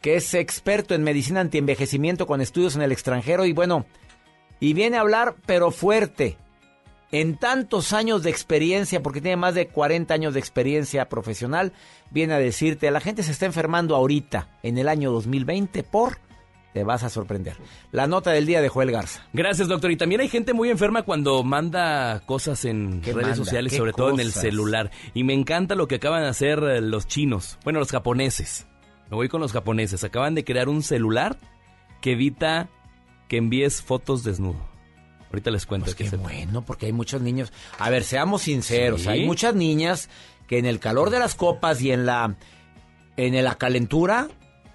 que 0.00 0.16
es 0.16 0.34
experto 0.34 0.94
en 0.94 1.02
medicina 1.02 1.40
antienvejecimiento 1.40 2.26
con 2.26 2.40
estudios 2.40 2.76
en 2.76 2.82
el 2.82 2.92
extranjero 2.92 3.44
y 3.46 3.52
bueno, 3.52 3.86
y 4.60 4.72
viene 4.72 4.96
a 4.96 5.00
hablar 5.00 5.36
pero 5.46 5.70
fuerte. 5.70 6.36
En 7.10 7.38
tantos 7.38 7.94
años 7.94 8.22
de 8.22 8.28
experiencia, 8.28 9.02
porque 9.02 9.22
tiene 9.22 9.38
más 9.38 9.54
de 9.54 9.68
40 9.68 10.12
años 10.12 10.34
de 10.34 10.40
experiencia 10.40 11.08
profesional, 11.08 11.72
viene 12.10 12.34
a 12.34 12.38
decirte, 12.38 12.90
la 12.90 13.00
gente 13.00 13.22
se 13.22 13.32
está 13.32 13.46
enfermando 13.46 13.96
ahorita, 13.96 14.48
en 14.62 14.76
el 14.76 14.88
año 14.88 15.10
2020, 15.10 15.84
por... 15.84 16.18
Te 16.74 16.84
vas 16.84 17.02
a 17.02 17.08
sorprender. 17.08 17.56
La 17.92 18.06
nota 18.06 18.30
del 18.30 18.44
día 18.44 18.60
de 18.60 18.68
Joel 18.68 18.92
Garza. 18.92 19.26
Gracias, 19.32 19.68
doctor. 19.68 19.90
Y 19.90 19.96
también 19.96 20.20
hay 20.20 20.28
gente 20.28 20.52
muy 20.52 20.68
enferma 20.68 21.02
cuando 21.02 21.42
manda 21.42 22.20
cosas 22.26 22.66
en 22.66 23.02
redes 23.02 23.16
manda? 23.16 23.36
sociales, 23.36 23.72
¿Qué 23.72 23.78
sobre 23.78 23.94
todo 23.94 24.10
en 24.10 24.20
el 24.20 24.32
celular. 24.32 24.90
Y 25.14 25.24
me 25.24 25.32
encanta 25.32 25.74
lo 25.74 25.88
que 25.88 25.94
acaban 25.94 26.22
de 26.22 26.28
hacer 26.28 26.62
eh, 26.62 26.82
los 26.82 27.06
chinos, 27.06 27.58
bueno, 27.64 27.78
los 27.78 27.90
japoneses. 27.90 28.66
Me 29.10 29.16
voy 29.16 29.28
con 29.28 29.40
los 29.40 29.52
japoneses. 29.52 30.04
Acaban 30.04 30.34
de 30.34 30.44
crear 30.44 30.68
un 30.68 30.82
celular 30.82 31.38
que 32.00 32.12
evita 32.12 32.68
que 33.28 33.36
envíes 33.38 33.82
fotos 33.82 34.22
desnudo. 34.24 34.58
Ahorita 35.30 35.50
les 35.50 35.66
cuento. 35.66 35.84
Pues 35.86 35.94
que 35.94 36.08
qué 36.08 36.16
bueno, 36.16 36.64
porque 36.64 36.86
hay 36.86 36.92
muchos 36.92 37.20
niños. 37.20 37.52
A 37.78 37.90
ver, 37.90 38.04
seamos 38.04 38.42
sinceros, 38.42 39.02
Sí. 39.02 39.08
hay 39.08 39.26
muchas 39.26 39.54
niñas 39.54 40.08
que 40.46 40.58
en 40.58 40.64
el 40.66 40.78
calor 40.80 41.10
de 41.10 41.18
las 41.18 41.34
copas 41.34 41.80
y 41.82 41.92
en 41.92 42.06
la 42.06 42.36
en 43.16 43.44
la 43.44 43.54
calentura 43.56 44.28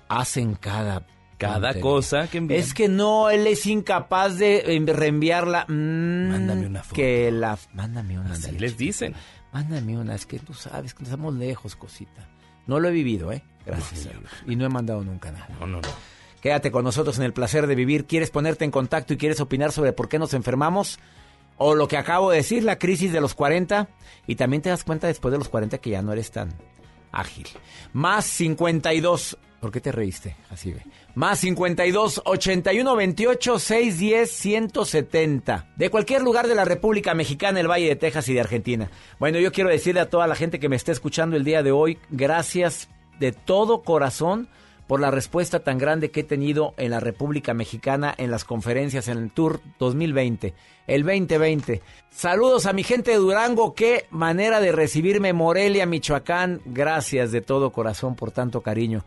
hacen 0.10 0.54
cada 0.56 1.08
Cada 1.38 1.56
tontería. 1.74 1.82
cosa 1.82 2.28
que 2.30 2.38
envían. 2.40 2.60
Es 2.60 2.74
que 2.74 2.88
no, 2.90 3.30
él 3.32 3.48
es 3.48 3.66
incapaz 3.66 4.38
de 4.38 4.58
eh, 4.76 4.84
reenviarla. 4.86 5.66
Mm, 5.68 6.30
Mándame 6.30 6.68
una 6.68 6.84
foto. 6.84 6.96
Que 6.96 7.32
la 7.32 7.58
mándame 7.74 8.20
una. 8.20 8.34
Así 8.34 8.52
les 8.60 8.78
dicen. 8.78 9.16
Mándame 9.52 9.98
una, 9.98 10.14
es 10.16 10.26
que 10.26 10.40
tú 10.40 10.54
sabes 10.54 10.94
que 10.94 11.04
estamos 11.04 11.34
lejos, 11.34 11.76
cosita. 11.76 12.30
No 12.68 12.80
lo 12.80 12.90
he 12.90 12.92
vivido, 12.92 13.32
¿eh? 13.32 13.44
Gracias 13.66 14.06
a 14.08 14.10
Dios. 14.10 14.32
Y 14.48 14.56
no 14.56 14.66
he 14.66 14.70
mandado 14.70 15.04
nunca 15.04 15.32
nada. 15.32 15.48
No, 15.60 15.68
no, 15.68 15.82
no. 15.82 15.90
Quédate 16.42 16.72
con 16.72 16.84
nosotros 16.84 17.18
en 17.18 17.24
el 17.24 17.32
placer 17.32 17.68
de 17.68 17.76
vivir. 17.76 18.06
¿Quieres 18.06 18.30
ponerte 18.30 18.66
en 18.66 18.72
contacto 18.72 19.14
y 19.14 19.18
quieres 19.18 19.40
opinar 19.40 19.72
sobre 19.72 19.94
por 19.94 20.10
qué 20.10 20.20
nos 20.20 20.34
enfermamos? 20.34 21.00
O 21.58 21.74
lo 21.74 21.88
que 21.88 21.96
acabo 21.96 22.32
de 22.32 22.38
decir, 22.38 22.66
la 22.66 22.78
crisis 22.78 23.14
de 23.14 23.22
los 23.22 23.34
40. 23.34 23.88
Y 24.28 24.36
también 24.36 24.62
te 24.62 24.70
das 24.70 24.84
cuenta 24.84 25.08
después 25.08 25.32
de 25.32 25.38
los 25.38 25.48
40 25.48 25.78
que 25.78 25.92
ya 25.92 26.02
no 26.02 26.12
eres 26.12 26.32
tan 26.32 26.54
ágil. 27.14 27.48
Más 27.94 28.26
52. 28.26 29.38
¿Por 29.62 29.72
qué 29.72 29.80
te 29.80 29.94
reíste? 29.94 30.36
Así 30.50 30.74
ve. 30.74 30.82
Más 31.16 31.40
52 31.40 32.24
81 32.26 32.94
28 32.94 33.60
610 33.60 34.30
170. 34.30 35.68
De 35.78 35.90
cualquier 35.90 36.24
lugar 36.24 36.50
de 36.50 36.56
la 36.56 36.66
República 36.66 37.14
Mexicana, 37.14 37.62
el 37.62 37.72
Valle 37.72 37.88
de 37.88 37.96
Texas 37.96 38.28
y 38.28 38.34
de 38.34 38.42
Argentina. 38.42 38.92
Bueno, 39.18 39.40
yo 39.40 39.54
quiero 39.54 39.70
decirle 39.70 40.02
a 40.02 40.10
toda 40.10 40.28
la 40.28 40.36
gente 40.36 40.60
que 40.60 40.68
me 40.68 40.76
está 40.76 40.92
escuchando 40.92 41.38
el 41.38 41.46
día 41.46 41.64
de 41.64 41.72
hoy, 41.72 42.00
gracias 42.10 42.90
de 43.24 43.32
todo 43.32 43.84
corazón 43.84 44.50
por 44.86 45.00
la 45.00 45.10
respuesta 45.10 45.62
tan 45.62 45.78
grande 45.78 46.12
que 46.12 46.20
he 46.20 46.24
tenido 46.26 46.74
en 46.76 46.92
la 46.92 47.00
República 47.00 47.54
Mexicana 47.54 48.14
en 48.18 48.30
las 48.30 48.44
conferencias 48.44 49.08
en 49.08 49.18
el 49.18 49.32
Tour 49.32 49.62
2020, 49.80 50.54
el 50.88 51.04
2020. 51.04 51.82
Saludos 52.10 52.66
a 52.66 52.74
mi 52.74 52.84
gente 52.84 53.12
de 53.12 53.18
Durango, 53.18 53.76
qué 53.76 54.08
manera 54.10 54.60
de 54.60 54.74
recibirme 54.74 55.32
Morelia, 55.32 55.86
Michoacán. 55.86 56.62
Gracias 56.66 57.32
de 57.32 57.40
todo 57.40 57.72
corazón 57.72 58.16
por 58.16 58.32
tanto 58.32 58.60
cariño. 58.60 59.06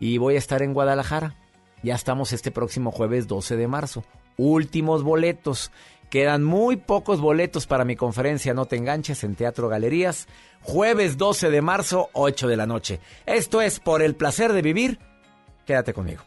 Y 0.00 0.16
voy 0.16 0.36
a 0.36 0.38
estar 0.38 0.62
en 0.62 0.72
Guadalajara. 0.72 1.34
Ya 1.82 1.94
estamos 1.94 2.32
este 2.32 2.50
próximo 2.50 2.90
jueves 2.90 3.28
12 3.28 3.58
de 3.58 3.68
marzo. 3.68 4.02
últimos 4.38 5.02
boletos. 5.02 5.72
Quedan 6.10 6.42
muy 6.42 6.76
pocos 6.76 7.20
boletos 7.20 7.66
para 7.66 7.84
mi 7.84 7.94
conferencia 7.94 8.54
No 8.54 8.64
te 8.64 8.76
enganches 8.76 9.24
en 9.24 9.34
Teatro 9.34 9.68
Galerías, 9.68 10.26
jueves 10.62 11.18
12 11.18 11.50
de 11.50 11.62
marzo, 11.62 12.08
8 12.12 12.48
de 12.48 12.56
la 12.56 12.66
noche. 12.66 13.00
Esto 13.26 13.60
es 13.60 13.78
por 13.80 14.02
el 14.02 14.14
placer 14.14 14.52
de 14.52 14.62
vivir. 14.62 14.98
Quédate 15.66 15.92
conmigo. 15.92 16.22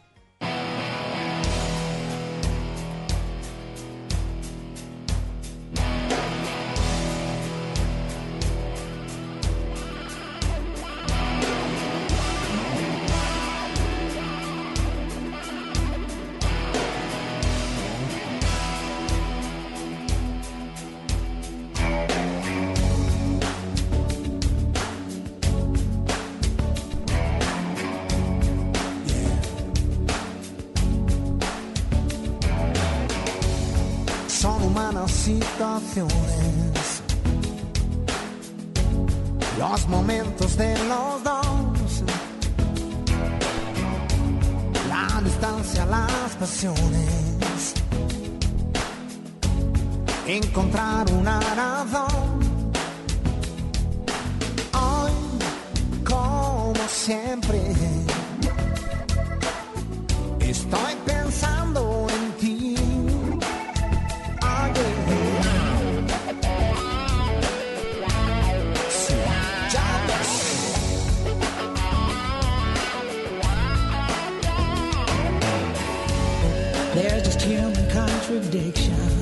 Encontrar 51.12 51.18
una 51.20 51.40
razón. 51.54 52.40
Hoy, 54.72 55.12
como 56.04 56.74
siempre, 56.88 57.60
estoy 60.40 60.94
pensando 61.04 62.06
en 62.08 62.32
ti. 62.38 62.76
Sí, 68.90 69.14
ya 69.72 69.88
ves. 70.06 70.32
There's 76.94 77.22
just 77.24 77.42
human 77.42 77.74
contradictions. 77.90 79.21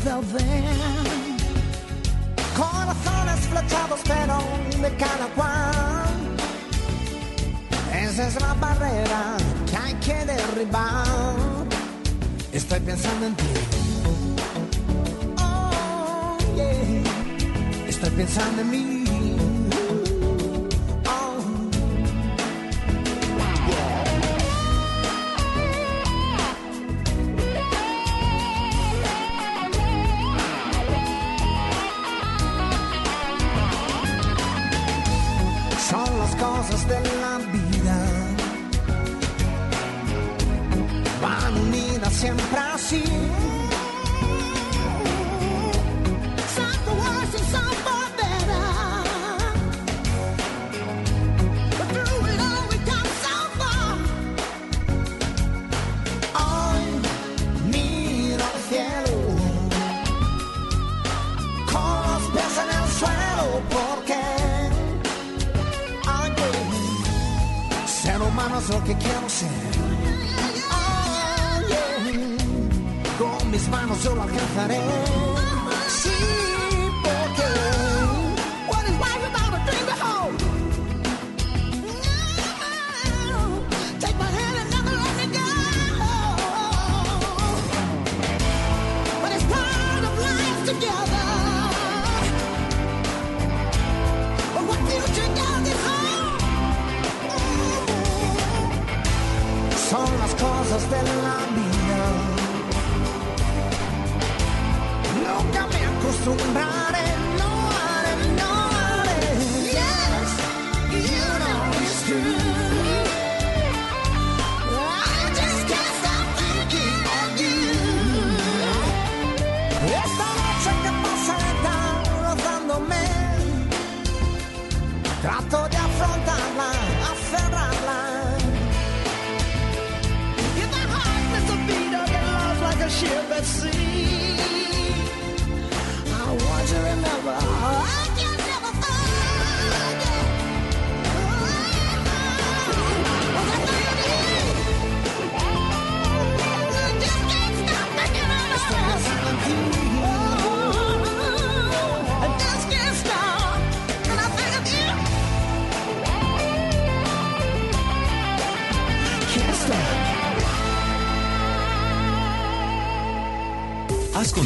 Then. 0.00 0.64
Corazones 2.56 3.40
flechados, 3.50 4.00
pero 4.06 4.38
de 4.80 4.96
cada 4.96 5.26
cual. 5.34 6.08
Esa 7.92 8.28
es 8.28 8.40
la 8.40 8.54
barrera 8.54 9.36
que 9.70 9.76
hay 9.76 9.94
que 9.94 10.24
derribar. 10.24 11.06
Estoy 12.52 12.80
pensando 12.80 13.26
en 13.26 13.34
ti. 13.36 13.44
Oh, 15.38 16.36
yeah. 16.56 17.88
Estoy 17.88 18.10
pensando 18.10 18.62
en 18.62 18.70
mí. 18.70 18.91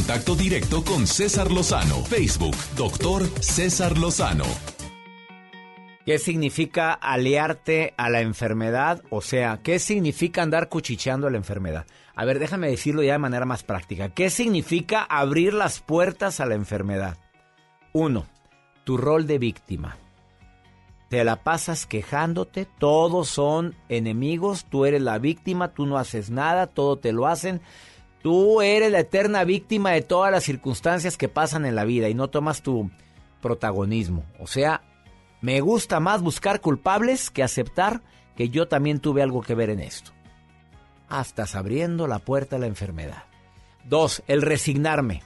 Contacto 0.07 0.37
directo 0.37 0.85
con 0.85 1.05
César 1.05 1.51
Lozano. 1.51 1.97
Facebook, 2.05 2.55
doctor 2.77 3.27
César 3.43 3.99
Lozano. 3.99 4.45
¿Qué 6.05 6.21
significa 6.21 6.93
aliarte 6.93 7.93
a 7.97 8.09
la 8.09 8.21
enfermedad? 8.21 9.03
O 9.11 9.21
sea, 9.21 9.59
¿qué 9.65 9.81
significa 9.81 10.43
andar 10.43 10.69
cuchicheando 10.69 11.27
a 11.27 11.31
la 11.33 11.39
enfermedad? 11.39 11.87
A 12.15 12.25
ver, 12.25 12.39
déjame 12.39 12.69
decirlo 12.69 13.03
ya 13.03 13.15
de 13.15 13.19
manera 13.19 13.47
más 13.47 13.65
práctica. 13.65 14.11
¿Qué 14.11 14.31
significa 14.31 15.03
abrir 15.03 15.53
las 15.53 15.81
puertas 15.81 16.39
a 16.39 16.47
la 16.47 16.55
enfermedad? 16.55 17.19
Uno, 17.93 18.27
tu 18.85 18.97
rol 18.99 19.27
de 19.27 19.39
víctima. 19.39 19.97
Te 21.09 21.25
la 21.25 21.43
pasas 21.43 21.85
quejándote, 21.85 22.69
todos 22.79 23.27
son 23.27 23.75
enemigos, 23.89 24.67
tú 24.67 24.85
eres 24.85 25.03
la 25.03 25.19
víctima, 25.19 25.73
tú 25.75 25.85
no 25.85 25.99
haces 25.99 26.31
nada, 26.31 26.69
todo 26.69 26.97
te 26.97 27.13
lo 27.13 27.27
hacen. 27.27 27.61
Tú 28.23 28.61
eres 28.61 28.91
la 28.91 29.01
eterna 29.01 29.45
víctima 29.45 29.93
de 29.93 30.03
todas 30.03 30.33
las 30.33 30.45
circunstancias 30.45 31.17
que 31.17 31.29
pasan 31.29 31.65
en 31.65 31.77
la 31.77 31.85
vida 31.85 32.09
y 32.09 32.15
no 32.15 32.29
tomas 32.29 32.63
tu 32.63 32.91
protagonismo. 33.41 34.25
O 34.41 34.47
sea, 34.47 34.83
me 35.41 35.61
gusta 35.61 36.01
más 36.01 36.23
buscar 36.23 36.61
culpables 36.61 37.31
que 37.31 37.43
aceptar 37.43 38.03
que 38.37 38.49
yo 38.49 38.69
también 38.69 39.01
tuve 39.01 39.23
algo 39.23 39.43
que 39.43 39.55
ver 39.55 39.71
en 39.71 39.81
esto. 39.81 40.13
Estás 41.21 41.55
abriendo 41.55 42.07
la 42.07 42.19
puerta 42.19 42.57
a 42.57 42.59
la 42.59 42.67
enfermedad. 42.67 43.25
Dos, 43.85 44.23
el 44.27 44.43
resignarme. 44.43 45.23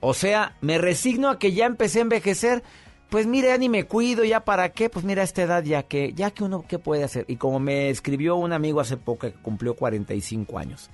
O 0.00 0.14
sea, 0.14 0.56
me 0.60 0.78
resigno 0.78 1.30
a 1.30 1.38
que 1.38 1.52
ya 1.52 1.66
empecé 1.66 2.00
a 2.00 2.02
envejecer. 2.02 2.62
Pues 3.08 3.26
mira, 3.26 3.48
ya 3.48 3.58
ni 3.58 3.68
me 3.68 3.84
cuido, 3.84 4.24
ya 4.24 4.44
para 4.44 4.72
qué, 4.72 4.90
pues 4.90 5.04
mira 5.04 5.22
a 5.22 5.24
esta 5.24 5.42
edad 5.42 5.62
ya 5.62 5.84
que, 5.84 6.12
ya 6.12 6.32
que 6.32 6.44
uno, 6.44 6.64
¿qué 6.68 6.78
puede 6.78 7.04
hacer? 7.04 7.24
Y 7.28 7.36
como 7.36 7.60
me 7.60 7.88
escribió 7.88 8.36
un 8.36 8.52
amigo 8.52 8.80
hace 8.80 8.96
poco 8.96 9.28
que 9.28 9.32
cumplió 9.32 9.74
45 9.74 10.58
años. 10.58 10.90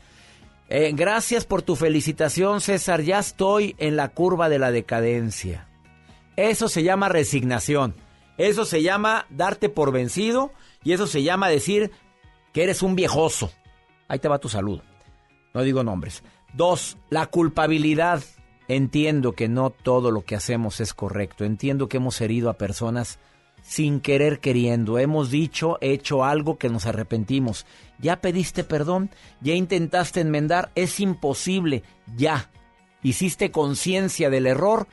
Eh, 0.75 0.93
gracias 0.95 1.45
por 1.45 1.61
tu 1.61 1.77
felicitación, 1.77 2.63
César. 2.63 3.03
Ya 3.03 3.19
estoy 3.19 3.77
en 3.77 3.95
la 3.95 4.09
curva 4.09 4.49
de 4.49 4.59
la 4.59 4.71
decadencia. 4.71 5.69
Eso 6.35 6.67
se 6.67 6.83
llama 6.83 7.11
resignación. 7.11 7.95
Eso 8.39 8.65
se 8.65 8.83
llama 8.83 9.27
darte 9.29 9.69
por 9.69 9.93
vencido 9.93 10.51
y 10.83 10.93
eso 10.93 11.07
se 11.07 11.23
llama 11.23 11.51
decir 11.51 11.91
que 12.55 12.63
eres 12.63 12.81
un 12.81 12.97
viejoso. 12.97 13.53
Ahí 14.09 14.19
te 14.19 14.29
va 14.29 14.39
tu 14.39 14.49
salud. 14.49 14.81
No 15.53 15.61
digo 15.61 15.85
nombres. 15.85 16.23
Dos, 16.55 16.97
la 17.11 17.27
culpabilidad. 17.27 18.25
Entiendo 18.67 19.33
que 19.33 19.49
no 19.49 19.69
todo 19.69 20.11
lo 20.11 20.23
que 20.25 20.37
hacemos 20.37 20.81
es 20.81 20.95
correcto. 20.95 21.45
Entiendo 21.45 21.87
que 21.87 21.99
hemos 21.99 22.19
herido 22.23 22.49
a 22.49 22.57
personas 22.57 23.19
sin 23.63 24.01
querer 24.01 24.41
queriendo. 24.41 24.99
Hemos 24.99 25.31
dicho, 25.31 25.79
hecho 25.81 26.25
algo 26.25 26.59
que 26.59 26.69
nos 26.69 26.87
arrepentimos. 26.87 27.67
Ya 27.99 28.21
pediste 28.21 28.65
perdón, 28.65 29.11
ya 29.41 29.55
intentaste 29.55 30.21
enmendar, 30.21 30.71
es 30.75 31.01
imposible. 31.01 31.83
Ya. 32.17 32.51
Hiciste 33.03 33.51
conciencia 33.51 34.29
del 34.29 34.47
error. 34.47 34.87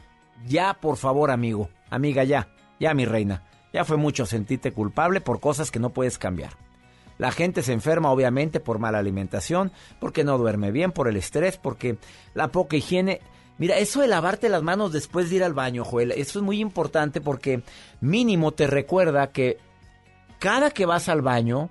Ya, 0.47 0.75
por 0.75 0.95
favor, 0.97 1.31
amigo, 1.31 1.69
amiga, 1.89 2.23
ya. 2.23 2.49
Ya, 2.79 2.93
mi 2.93 3.03
reina, 3.05 3.43
ya 3.73 3.83
fue 3.83 3.97
mucho 3.97 4.25
sentirte 4.25 4.71
culpable 4.71 5.19
por 5.19 5.41
cosas 5.41 5.69
que 5.69 5.79
no 5.79 5.89
puedes 5.89 6.17
cambiar. 6.17 6.53
La 7.17 7.31
gente 7.31 7.63
se 7.63 7.73
enferma 7.73 8.11
obviamente 8.11 8.61
por 8.61 8.79
mala 8.79 8.99
alimentación, 8.99 9.73
porque 9.99 10.23
no 10.23 10.37
duerme 10.37 10.71
bien, 10.71 10.93
por 10.93 11.09
el 11.09 11.17
estrés, 11.17 11.57
porque 11.57 11.97
la 12.33 12.47
poca 12.47 12.77
higiene. 12.77 13.19
Mira, 13.59 13.77
eso 13.77 14.01
de 14.01 14.07
lavarte 14.07 14.49
las 14.49 14.63
manos 14.63 14.91
después 14.91 15.29
de 15.29 15.35
ir 15.35 15.43
al 15.43 15.53
baño, 15.53 15.83
Joel, 15.85 16.11
eso 16.13 16.39
es 16.39 16.43
muy 16.45 16.59
importante 16.59 17.21
porque 17.21 17.61
mínimo 18.01 18.51
te 18.53 18.65
recuerda 18.67 19.27
que 19.31 19.57
cada 20.39 20.71
que 20.71 20.85
vas 20.85 21.09
al 21.09 21.21
baño, 21.21 21.69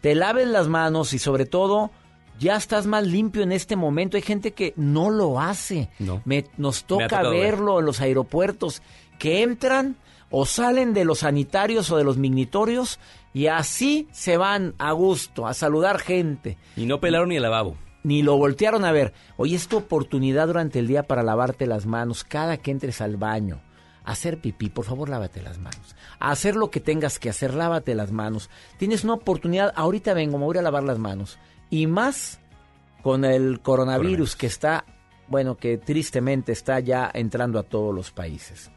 te 0.00 0.14
laves 0.14 0.46
las 0.46 0.68
manos 0.68 1.12
y 1.14 1.18
sobre 1.18 1.46
todo 1.46 1.90
ya 2.38 2.56
estás 2.56 2.86
más 2.86 3.06
limpio 3.06 3.42
en 3.42 3.52
este 3.52 3.76
momento. 3.76 4.16
Hay 4.16 4.22
gente 4.22 4.52
que 4.52 4.74
no 4.76 5.10
lo 5.10 5.40
hace. 5.40 5.88
No. 5.98 6.20
Me- 6.24 6.44
nos 6.56 6.82
Me 6.82 6.88
toca 6.88 7.22
ver. 7.22 7.30
verlo 7.40 7.80
en 7.80 7.86
los 7.86 8.00
aeropuertos, 8.00 8.82
que 9.18 9.42
entran 9.42 9.96
o 10.30 10.44
salen 10.46 10.92
de 10.94 11.04
los 11.04 11.20
sanitarios 11.20 11.90
o 11.90 11.96
de 11.96 12.04
los 12.04 12.16
mignitorios 12.16 12.98
y 13.32 13.46
así 13.46 14.08
se 14.12 14.36
van 14.36 14.74
a 14.78 14.92
gusto 14.92 15.46
a 15.46 15.54
saludar 15.54 15.98
gente. 15.98 16.58
Y 16.76 16.84
no 16.86 17.00
pelaron 17.00 17.28
ni 17.30 17.36
el 17.36 17.42
lavabo. 17.42 17.76
Ni 18.02 18.22
lo 18.22 18.36
voltearon 18.36 18.84
a 18.84 18.92
ver. 18.92 19.12
Hoy 19.36 19.54
es 19.54 19.68
tu 19.68 19.76
oportunidad 19.78 20.48
durante 20.48 20.78
el 20.78 20.86
día 20.86 21.04
para 21.04 21.22
lavarte 21.22 21.66
las 21.66 21.86
manos 21.86 22.24
cada 22.24 22.56
que 22.56 22.70
entres 22.70 23.00
al 23.00 23.16
baño. 23.16 23.60
Hacer 24.04 24.40
pipí, 24.40 24.68
por 24.68 24.84
favor, 24.84 25.08
lávate 25.08 25.42
las 25.42 25.58
manos. 25.58 25.94
Hacer 26.18 26.56
lo 26.56 26.70
que 26.70 26.80
tengas 26.80 27.18
que 27.18 27.30
hacer, 27.30 27.54
lávate 27.54 27.94
las 27.94 28.10
manos. 28.10 28.50
Tienes 28.76 29.04
una 29.04 29.14
oportunidad, 29.14 29.72
ahorita 29.76 30.14
vengo, 30.14 30.38
me 30.38 30.44
voy 30.44 30.58
a 30.58 30.62
lavar 30.62 30.82
las 30.82 30.98
manos. 30.98 31.38
Y 31.70 31.86
más 31.86 32.40
con 33.02 33.24
el 33.24 33.60
coronavirus 33.60 34.34
que 34.34 34.46
está, 34.46 34.84
bueno, 35.28 35.56
que 35.56 35.78
tristemente 35.78 36.52
está 36.52 36.80
ya 36.80 37.10
entrando 37.14 37.60
a 37.60 37.62
todos 37.62 37.94
los 37.94 38.10
países. 38.10 38.72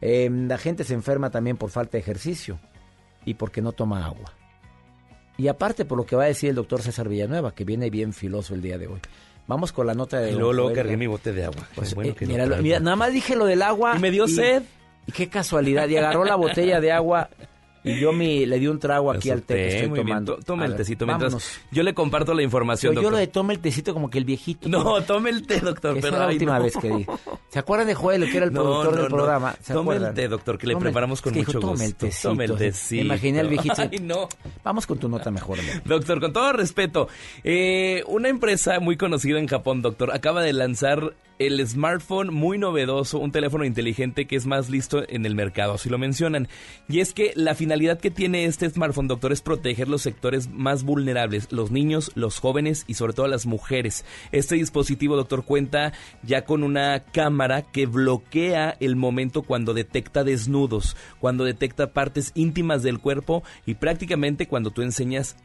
Eh, 0.00 0.30
la 0.30 0.56
gente 0.56 0.84
se 0.84 0.94
enferma 0.94 1.30
también 1.30 1.58
por 1.58 1.70
falta 1.70 1.92
de 1.92 1.98
ejercicio 1.98 2.58
y 3.26 3.34
porque 3.34 3.60
no 3.60 3.72
toma 3.72 4.06
agua. 4.06 4.39
Y 5.40 5.48
aparte 5.48 5.84
por 5.86 5.96
lo 5.96 6.04
que 6.04 6.16
va 6.16 6.24
a 6.24 6.26
decir 6.26 6.50
el 6.50 6.56
doctor 6.56 6.82
César 6.82 7.08
Villanueva, 7.08 7.54
que 7.54 7.64
viene 7.64 7.88
bien 7.88 8.12
filoso 8.12 8.54
el 8.54 8.60
día 8.60 8.76
de 8.76 8.86
hoy. 8.88 9.00
Vamos 9.46 9.72
con 9.72 9.86
la 9.86 9.94
nota 9.94 10.20
de... 10.20 10.30
Y 10.32 10.34
luego, 10.34 10.52
luego 10.52 10.72
cargué 10.74 10.96
mi 10.96 11.06
bote 11.06 11.32
de 11.32 11.44
agua. 11.44 11.66
Pues, 11.74 11.94
bueno 11.94 12.10
eh, 12.10 12.14
que 12.14 12.26
mira, 12.26 12.44
lo- 12.44 12.50
traigo. 12.50 12.62
mira, 12.62 12.80
nada 12.80 12.96
más 12.96 13.12
dije 13.12 13.34
lo 13.36 13.46
del 13.46 13.62
agua. 13.62 13.94
Y 13.96 14.00
me 14.00 14.10
dio 14.10 14.28
sed. 14.28 14.62
Y 15.06 15.12
qué 15.12 15.28
casualidad. 15.28 15.88
Y 15.88 15.96
agarró 15.96 16.24
la 16.24 16.36
botella 16.36 16.80
de 16.80 16.92
agua 16.92 17.30
y 17.84 17.98
yo 17.98 18.12
mi, 18.12 18.44
le 18.46 18.58
di 18.58 18.66
un 18.66 18.78
trago 18.78 19.10
aquí 19.10 19.30
al 19.30 19.42
té 19.42 19.54
que 19.54 19.60
Té, 19.62 19.68
estoy 19.68 19.88
muy 19.88 19.96
bien. 19.98 20.08
tomando. 20.08 20.36
To- 20.36 20.42
Tome 20.42 20.64
A 20.64 20.66
el 20.66 20.76
tecito 20.76 21.06
mientras 21.06 21.32
vámonos. 21.32 21.60
yo 21.70 21.82
le 21.82 21.94
comparto 21.94 22.34
la 22.34 22.42
información, 22.42 22.90
Pero 22.92 23.02
yo 23.02 23.10
lo 23.10 23.16
doctor. 23.16 23.26
de 23.28 23.32
tome 23.32 23.54
el 23.54 23.60
tecito 23.60 23.94
como 23.94 24.10
que 24.10 24.18
el 24.18 24.24
viejito. 24.24 24.68
No, 24.68 25.02
tome 25.02 25.30
el 25.30 25.46
té, 25.46 25.60
doctor. 25.60 25.96
Esa 25.96 26.00
pero, 26.02 26.16
es 26.16 26.20
la 26.20 26.26
ay, 26.28 26.34
última 26.34 26.58
no. 26.58 26.64
vez 26.64 26.76
que 26.76 26.88
dije. 26.88 27.06
¿Se 27.48 27.58
acuerdan 27.58 27.86
de 27.86 27.94
Joel, 27.94 28.30
que 28.30 28.36
era 28.36 28.46
el 28.46 28.52
No, 28.52 28.62
productor 28.62 28.94
no, 28.94 29.00
del 29.02 29.10
programa? 29.10 29.54
¿Se 29.62 29.72
Tome 29.72 29.92
el 29.92 29.96
acuerdan? 29.96 30.14
té, 30.14 30.28
doctor, 30.28 30.58
que 30.58 30.66
le 30.66 30.74
Tome- 30.74 30.80
preparamos 30.82 31.22
con 31.22 31.30
es 31.32 31.34
que 31.34 31.40
dijo, 31.40 31.52
mucho 31.52 31.60
Tome 31.60 31.84
el 31.84 31.90
gusto. 31.92 32.06
tecito. 32.06 32.28
Tome 32.28 32.44
el 32.44 32.52
Me 32.52 32.58
tecito. 32.58 33.04
imaginé 33.04 33.40
al 33.40 33.48
viejito. 33.48 33.74
Ay, 33.78 33.98
no. 34.02 34.28
Vamos 34.62 34.86
con 34.86 34.98
tu 34.98 35.08
nota 35.08 35.30
mejor. 35.30 35.58
amor. 35.58 35.82
Doctor, 35.84 36.20
con 36.20 36.32
todo 36.32 36.52
respeto, 36.52 37.08
eh, 37.44 38.04
una 38.06 38.28
empresa 38.28 38.78
muy 38.80 38.96
conocida 38.96 39.38
en 39.38 39.46
Japón, 39.48 39.82
doctor, 39.82 40.10
acaba 40.12 40.42
de 40.42 40.52
lanzar 40.52 41.14
el 41.40 41.66
smartphone 41.66 42.34
muy 42.34 42.58
novedoso, 42.58 43.18
un 43.18 43.32
teléfono 43.32 43.64
inteligente 43.64 44.26
que 44.26 44.36
es 44.36 44.44
más 44.46 44.68
listo 44.68 45.02
en 45.08 45.24
el 45.24 45.34
mercado, 45.34 45.72
así 45.72 45.88
lo 45.88 45.96
mencionan. 45.96 46.48
Y 46.86 47.00
es 47.00 47.14
que 47.14 47.32
la 47.34 47.54
finalidad 47.54 47.98
que 47.98 48.10
tiene 48.10 48.44
este 48.44 48.68
smartphone, 48.68 49.08
doctor, 49.08 49.32
es 49.32 49.40
proteger 49.40 49.88
los 49.88 50.02
sectores 50.02 50.50
más 50.50 50.82
vulnerables, 50.82 51.50
los 51.50 51.70
niños, 51.70 52.12
los 52.14 52.38
jóvenes 52.38 52.84
y 52.88 52.94
sobre 52.94 53.14
todo 53.14 53.26
las 53.26 53.46
mujeres. 53.46 54.04
Este 54.32 54.56
dispositivo, 54.56 55.16
doctor, 55.16 55.46
cuenta 55.46 55.94
ya 56.22 56.44
con 56.44 56.62
una 56.62 57.04
cámara 57.04 57.62
que 57.62 57.86
bloquea 57.86 58.76
el 58.78 58.94
momento 58.94 59.40
cuando 59.40 59.72
detecta 59.72 60.24
desnudos, 60.24 60.94
cuando 61.20 61.44
detecta 61.44 61.94
partes 61.94 62.32
íntimas 62.34 62.82
del 62.82 62.98
cuerpo 62.98 63.42
y 63.64 63.76
prácticamente 63.76 64.46
cuando 64.46 64.72
tú 64.72 64.82
enseñas 64.82 65.36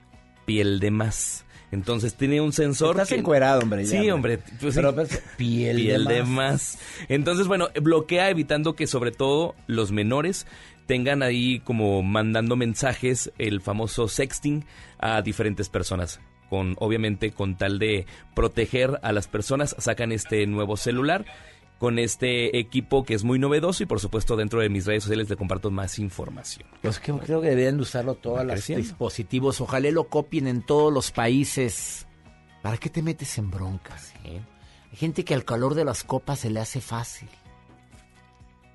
piel 0.45 0.81
de 0.81 0.91
más. 0.91 1.44
Entonces 1.75 2.15
tiene 2.15 2.41
un 2.41 2.51
sensor. 2.51 2.95
Estás 2.95 3.09
que- 3.09 3.15
encuerado, 3.15 3.59
hombre, 3.61 3.85
Sí, 3.85 4.09
hombre. 4.09 4.35
hombre. 4.35 4.39
pues. 4.59 4.73
Pero, 4.73 4.95
pues, 4.95 5.21
piel 5.37 5.77
de 6.07 6.13
de 6.15 6.23
más. 6.23 6.29
más. 6.29 6.79
Entonces, 7.09 7.45
bueno, 7.47 7.69
bloquea 7.79 8.29
evitando 8.31 8.73
que 8.75 8.87
sobre 8.87 9.11
todo 9.11 9.53
los 9.67 9.91
menores 9.91 10.47
tengan 10.87 11.21
ahí 11.21 11.59
como 11.59 12.01
mandando 12.01 12.55
mensajes, 12.55 13.31
el 13.37 13.61
famoso 13.61 14.07
sexting 14.07 14.65
a 14.99 15.21
diferentes 15.21 15.69
personas. 15.69 16.19
Con, 16.49 16.75
obviamente, 16.79 17.31
con 17.31 17.57
tal 17.57 17.79
de 17.79 18.05
proteger 18.35 18.99
a 19.01 19.11
las 19.11 19.27
personas, 19.27 19.75
sacan 19.79 20.11
este 20.11 20.45
nuevo 20.47 20.77
celular 20.77 21.25
con 21.79 21.99
este 21.99 22.57
equipo 22.57 23.03
que 23.03 23.13
es 23.13 23.23
muy 23.23 23.37
novedoso 23.37 23.83
y 23.83 23.85
por 23.85 23.99
supuesto 23.99 24.35
dentro 24.35 24.59
de 24.61 24.69
mis 24.69 24.85
redes 24.85 25.03
sociales 25.03 25.29
le 25.29 25.35
comparto 25.35 25.69
más 25.71 25.99
información. 25.99 26.67
Pues 26.81 26.99
que 26.99 27.11
creo 27.13 27.41
que 27.41 27.49
deberían 27.49 27.75
de 27.77 27.83
usarlo 27.83 28.15
todos 28.15 28.37
los 28.45 28.55
dispositivos. 28.77 29.59
Ojalá 29.61 29.91
lo 29.91 30.05
copien 30.07 30.47
en 30.47 30.61
todos 30.61 30.91
los 30.93 31.11
países. 31.11 32.07
¿Para 32.61 32.77
qué 32.77 32.89
te 32.89 33.01
metes 33.01 33.37
en 33.37 33.51
broncas? 33.51 34.13
eh? 34.23 34.41
Hay 34.91 34.97
gente 34.97 35.25
que 35.25 35.33
al 35.33 35.43
calor 35.43 35.75
de 35.75 35.83
las 35.85 36.03
copas 36.03 36.39
se 36.39 36.49
le 36.49 36.59
hace 36.61 36.79
fácil. 36.81 37.27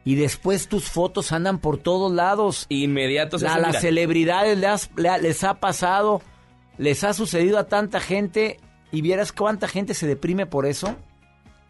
Y 0.04 0.14
después 0.14 0.68
tus 0.68 0.84
fotos 0.84 1.32
andan 1.32 1.58
por 1.58 1.78
todos 1.78 2.12
lados. 2.12 2.66
Inmediatos. 2.68 3.42
A 3.44 3.58
las 3.58 3.80
celebridades 3.80 4.58
le 4.58 4.66
has- 4.66 4.90
le 4.96 5.08
ha- 5.08 5.18
les 5.18 5.44
ha 5.44 5.54
pasado, 5.60 6.22
les 6.78 7.04
ha 7.04 7.12
sucedido 7.12 7.58
a 7.58 7.64
tanta 7.68 8.00
gente. 8.00 8.58
Y 8.92 9.02
vieras 9.02 9.32
cuánta 9.32 9.68
gente 9.68 9.94
se 9.94 10.06
deprime 10.06 10.46
por 10.46 10.66
eso. 10.66 10.96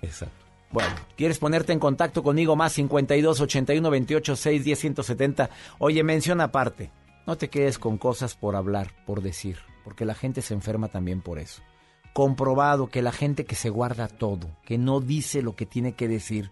Exacto. 0.00 0.39
Bueno, 0.72 0.90
¿quieres 1.16 1.38
ponerte 1.38 1.72
en 1.72 1.80
contacto 1.80 2.22
conmigo? 2.22 2.54
Más 2.54 2.72
52 2.74 3.40
81 3.40 3.90
28 3.90 4.36
6 4.36 4.64
10 4.64 4.78
170. 4.78 5.50
Oye, 5.78 6.04
menciona 6.04 6.44
aparte. 6.44 6.92
No 7.26 7.36
te 7.36 7.50
quedes 7.50 7.78
con 7.78 7.98
cosas 7.98 8.36
por 8.36 8.54
hablar, 8.54 8.92
por 9.04 9.20
decir, 9.20 9.58
porque 9.84 10.04
la 10.04 10.14
gente 10.14 10.42
se 10.42 10.54
enferma 10.54 10.88
también 10.88 11.22
por 11.22 11.38
eso. 11.38 11.62
Comprobado 12.12 12.88
que 12.88 13.02
la 13.02 13.12
gente 13.12 13.44
que 13.44 13.56
se 13.56 13.68
guarda 13.68 14.08
todo, 14.08 14.56
que 14.64 14.78
no 14.78 15.00
dice 15.00 15.42
lo 15.42 15.56
que 15.56 15.66
tiene 15.66 15.94
que 15.94 16.08
decir, 16.08 16.50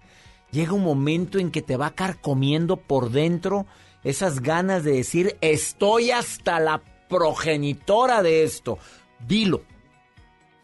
llega 0.51 0.73
un 0.73 0.85
momento 0.85 1.39
en 1.39 1.51
que 1.51 1.63
te 1.63 1.77
va 1.77 1.87
a 1.87 1.95
carcomiendo 1.95 2.77
por 2.77 3.11
dentro 3.11 3.67
esas 4.05 4.41
ganas 4.41 4.85
de 4.85 4.93
decir, 4.93 5.37
estoy 5.41 6.11
hasta 6.11 6.61
la 6.61 6.83
progenitora 7.09 8.23
de 8.23 8.43
esto. 8.45 8.79
Dilo. 9.27 9.63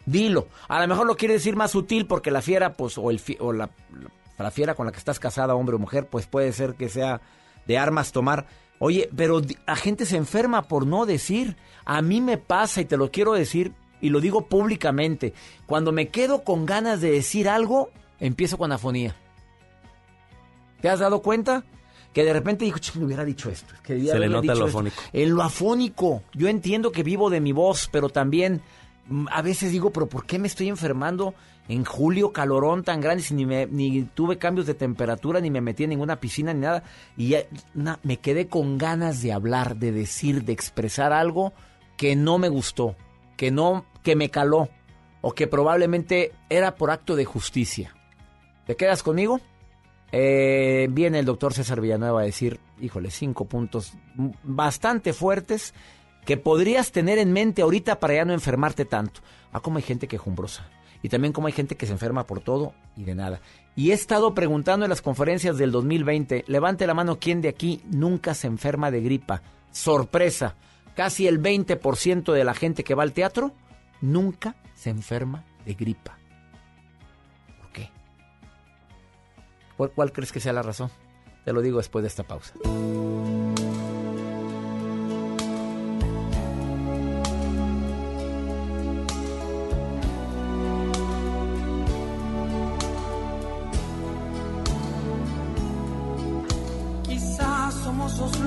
Dilo. 0.07 0.49
A 0.69 0.81
lo 0.81 0.89
mejor 0.89 1.07
lo 1.07 1.17
quiere 1.17 1.35
decir 1.35 1.57
más 1.57 1.71
sutil 1.71 2.07
porque 2.07 2.31
la 2.31 2.43
fiera, 2.43 2.75
pues, 2.75 2.99
o, 2.99 3.11
el 3.11 3.19
fi- 3.19 3.39
o 3.41 3.53
la, 3.53 3.71
la 4.39 4.51
fiera 4.51 4.75
con 4.75 4.87
la 4.87 4.93
que 4.93 4.99
estás 4.99 5.19
casada, 5.19 5.55
hombre 5.55 5.77
o 5.77 5.79
mujer, 5.79 6.07
pues 6.09 6.27
puede 6.27 6.53
ser 6.53 6.75
que 6.75 6.89
sea 6.89 7.21
de 7.67 7.79
armas 7.79 8.13
tomar. 8.13 8.47
Oye, 8.79 9.09
pero 9.17 9.41
la 9.67 9.77
gente 9.77 10.05
se 10.05 10.17
enferma 10.17 10.63
por 10.63 10.87
no 10.87 11.07
decir. 11.07 11.57
A 11.87 12.03
mí 12.03 12.21
me 12.21 12.37
pasa 12.39 12.81
y 12.81 12.85
te 12.85 12.97
lo 12.97 13.11
quiero 13.11 13.33
decir 13.33 13.73
y 14.01 14.11
lo 14.11 14.21
digo 14.21 14.47
públicamente. 14.47 15.33
Cuando 15.67 15.93
me 15.93 16.09
quedo 16.09 16.45
con 16.45 16.67
ganas 16.67 17.01
de 17.01 17.11
decir 17.11 17.49
algo, 17.49 17.91
empiezo 18.21 18.59
con 18.59 18.73
afonía. 18.73 19.15
¿Te 20.81 20.89
has 20.89 20.99
dado 21.01 21.23
cuenta? 21.23 21.65
Que 22.13 22.25
de 22.25 22.33
repente 22.33 22.65
digo, 22.65 22.79
"Ch, 22.79 22.95
me 22.97 23.07
hubiera 23.07 23.25
dicho 23.25 23.51
esto. 23.51 23.75
que 23.83 23.99
Se 24.05 24.19
le 24.19 24.29
nota 24.29 24.43
dicho 24.43 24.55
lo 24.55 24.67
esto". 24.67 24.79
afónico. 24.79 24.97
En 25.13 25.35
lo 25.35 25.43
afónico. 25.43 26.23
Yo 26.35 26.49
entiendo 26.49 26.93
que 26.93 27.03
vivo 27.03 27.31
de 27.31 27.41
mi 27.41 27.53
voz, 27.53 27.89
pero 27.91 28.09
también 28.09 28.61
a 29.31 29.43
veces 29.43 29.71
digo, 29.73 29.91
pero 29.91 30.07
¿por 30.09 30.27
qué 30.27 30.39
me 30.39 30.47
estoy 30.49 30.69
enfermando 30.69 31.35
en 31.69 31.85
julio, 31.85 32.33
calorón 32.33 32.83
tan 32.85 33.01
grande, 33.01 33.23
si 33.23 33.35
ni, 33.35 33.47
me- 33.47 33.67
tuve 34.15 34.39
cambios 34.39 34.67
de 34.67 34.75
temperatura, 34.75 35.41
ni 35.41 35.51
me 35.51 35.61
metí 35.61 35.85
en 35.85 35.91
ninguna 35.91 36.21
piscina, 36.21 36.53
ni 36.53 36.61
nada? 36.61 36.83
Y 37.17 37.29
ya, 37.29 37.45
me 38.03 38.19
quedé 38.19 38.49
con 38.49 38.79
ganas 38.79 39.23
de 39.23 39.33
hablar, 39.33 39.77
de 39.77 39.93
decir, 39.93 40.45
de 40.45 40.53
expresar 40.53 41.13
algo 41.13 41.53
que 41.97 42.17
no 42.17 42.39
me 42.39 42.49
gustó, 42.49 42.97
que 43.37 43.51
no, 43.51 43.85
que 44.03 44.17
me 44.17 44.31
caló, 44.31 44.69
o 45.21 45.33
que 45.33 45.47
probablemente 45.47 46.33
era 46.51 46.75
por 46.77 46.91
acto 46.91 47.17
de 47.17 47.25
justicia. 47.25 47.95
¿Te 48.67 48.77
quedas 48.77 49.03
conmigo? 49.03 49.41
Eh, 50.13 50.87
viene 50.91 51.19
el 51.19 51.25
doctor 51.25 51.53
César 51.55 51.81
Villanueva 51.81 52.21
a 52.21 52.25
decir, 52.25 52.61
híjole, 52.81 53.11
cinco 53.11 53.47
puntos 53.47 53.95
mm, 54.15 54.29
bastante 54.45 55.13
fuertes 55.13 55.75
que 56.25 56.37
podrías 56.37 56.93
tener 56.93 57.19
en 57.19 57.33
mente 57.33 57.63
ahorita 57.63 58.01
para 58.01 58.15
ya 58.15 58.25
no 58.25 58.33
enfermarte 58.33 58.85
tanto. 58.85 59.21
Ah, 59.53 59.61
como 59.61 59.77
hay 59.77 59.83
gente 59.83 60.09
quejumbrosa. 60.09 60.67
Y 61.03 61.11
también 61.11 61.33
como 61.33 61.49
hay 61.49 61.53
gente 61.53 61.77
que 61.77 61.87
se 61.87 61.93
enferma 61.93 62.27
por 62.27 62.41
todo 62.41 62.73
y 62.97 63.05
de 63.05 63.15
nada. 63.15 63.41
Y 63.77 63.91
he 63.91 63.95
estado 63.95 64.35
preguntando 64.35 64.87
en 64.87 64.91
las 64.91 65.03
conferencias 65.03 65.59
del 65.59 65.71
2020, 65.71 66.45
levante 66.47 66.87
la 66.87 66.95
mano 66.95 67.19
quién 67.19 67.43
de 67.43 67.51
aquí 67.51 67.83
nunca 67.91 68.33
se 68.33 68.47
enferma 68.47 68.91
de 68.91 69.03
gripa. 69.03 69.43
Sorpresa, 69.71 70.55
casi 70.97 71.27
el 71.27 71.43
20% 71.43 72.33
de 72.33 72.45
la 72.45 72.55
gente 72.55 72.85
que 72.85 72.95
va 72.95 73.03
al 73.03 73.13
teatro 73.13 73.53
nunca 74.01 74.57
se 74.75 74.91
enferma 74.91 75.45
de 75.67 75.75
gripa. 75.75 76.17
¿Por 77.61 77.71
qué? 77.73 77.91
¿Cuál, 79.77 79.91
cuál 79.91 80.13
crees 80.13 80.33
que 80.33 80.41
sea 80.41 80.55
la 80.55 80.63
razón? 80.63 80.91
Te 81.45 81.53
lo 81.53 81.61
digo 81.61 81.77
después 81.77 82.03
de 82.03 82.09
esta 82.09 82.23
pausa. 82.23 82.55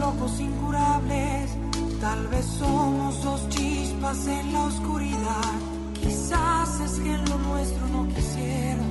Locos 0.07 0.39
incurables, 0.39 1.51
tal 1.99 2.27
vez 2.27 2.45
somos 2.45 3.21
dos 3.23 3.49
chispas 3.49 4.27
en 4.27 4.53
la 4.53 4.63
oscuridad. 4.63 5.53
Quizás 6.01 6.79
es 6.85 6.99
que 6.99 7.13
en 7.13 7.29
lo 7.29 7.37
nuestro 7.49 7.87
no 7.87 8.07
quisiera 8.15 8.83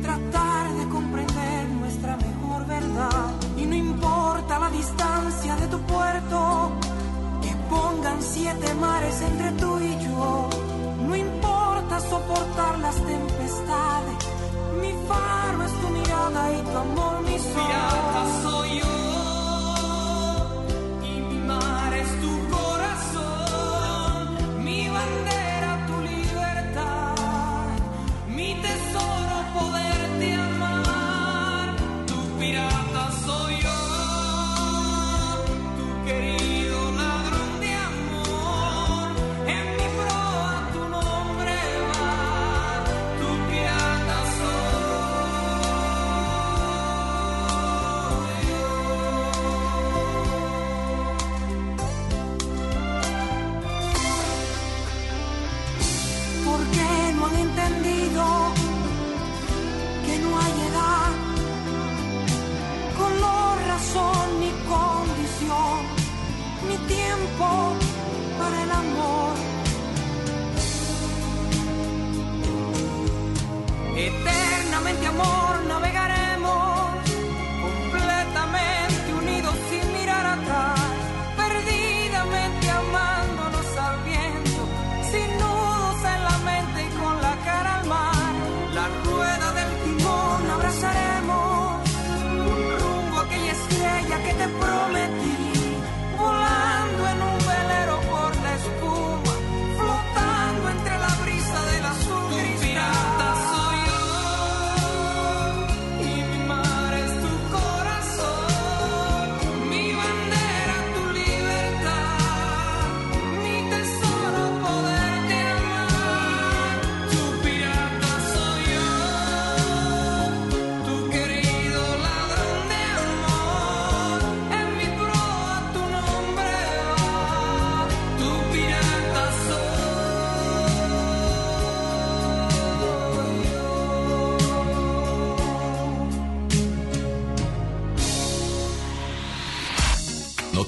tratar 0.00 0.64
de 0.78 0.88
comprender 0.88 1.68
nuestra 1.80 2.16
mejor 2.16 2.66
verdad. 2.66 3.26
Y 3.56 3.66
no 3.66 3.74
importa 3.74 4.60
la 4.60 4.70
distancia 4.70 5.56
de 5.56 5.66
tu 5.66 5.80
puerto, 5.94 6.72
que 7.42 7.52
pongan 7.68 8.18
siete 8.22 8.74
mares 8.74 9.20
entre 9.22 9.50
tú 9.52 9.80
y 9.80 9.92
yo. 10.06 10.48
No 11.08 11.16
importa 11.16 12.00
soportar 12.12 12.78
las 12.78 12.94
tempestades, 12.94 14.18
mi 14.82 14.92
faro 15.08 15.64
es 15.68 15.72
tu 15.80 15.88
mirada 15.98 16.42
y 16.52 16.60
tu 16.70 16.76
amor 16.86 17.22
mi 17.22 17.38
sol. 17.38 17.54
Pirata 17.54 18.22
soy 18.42 18.78
yo 18.78 19.07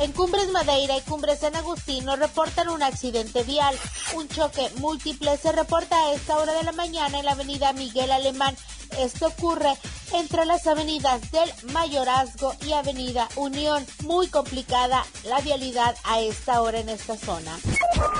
En 0.00 0.12
Cumbres 0.12 0.50
Madeira 0.50 0.96
y 0.96 1.02
Cumbres 1.02 1.40
San 1.40 1.54
Agustino 1.56 2.16
reportan 2.16 2.70
un 2.70 2.82
accidente 2.82 3.42
vial. 3.42 3.76
Un 4.14 4.28
choque 4.28 4.70
múltiple 4.76 5.36
se 5.36 5.52
reporta 5.52 5.94
a 5.94 6.14
esta 6.14 6.38
hora 6.38 6.54
de 6.54 6.62
la 6.62 6.72
mañana 6.72 7.18
en 7.18 7.26
la 7.26 7.32
avenida 7.32 7.74
Miguel 7.74 8.10
Alemán. 8.10 8.56
Esto 8.98 9.26
ocurre 9.26 9.74
entre 10.14 10.46
las 10.46 10.66
avenidas 10.66 11.30
del 11.30 11.52
Mayorazgo 11.74 12.54
y 12.66 12.72
Avenida 12.72 13.28
Unión. 13.36 13.86
Muy 14.04 14.28
complicada 14.28 15.04
la 15.24 15.40
vialidad 15.40 15.94
a 16.04 16.20
esta 16.20 16.62
hora 16.62 16.80
en 16.80 16.88
esta 16.88 17.18
zona. 17.18 17.58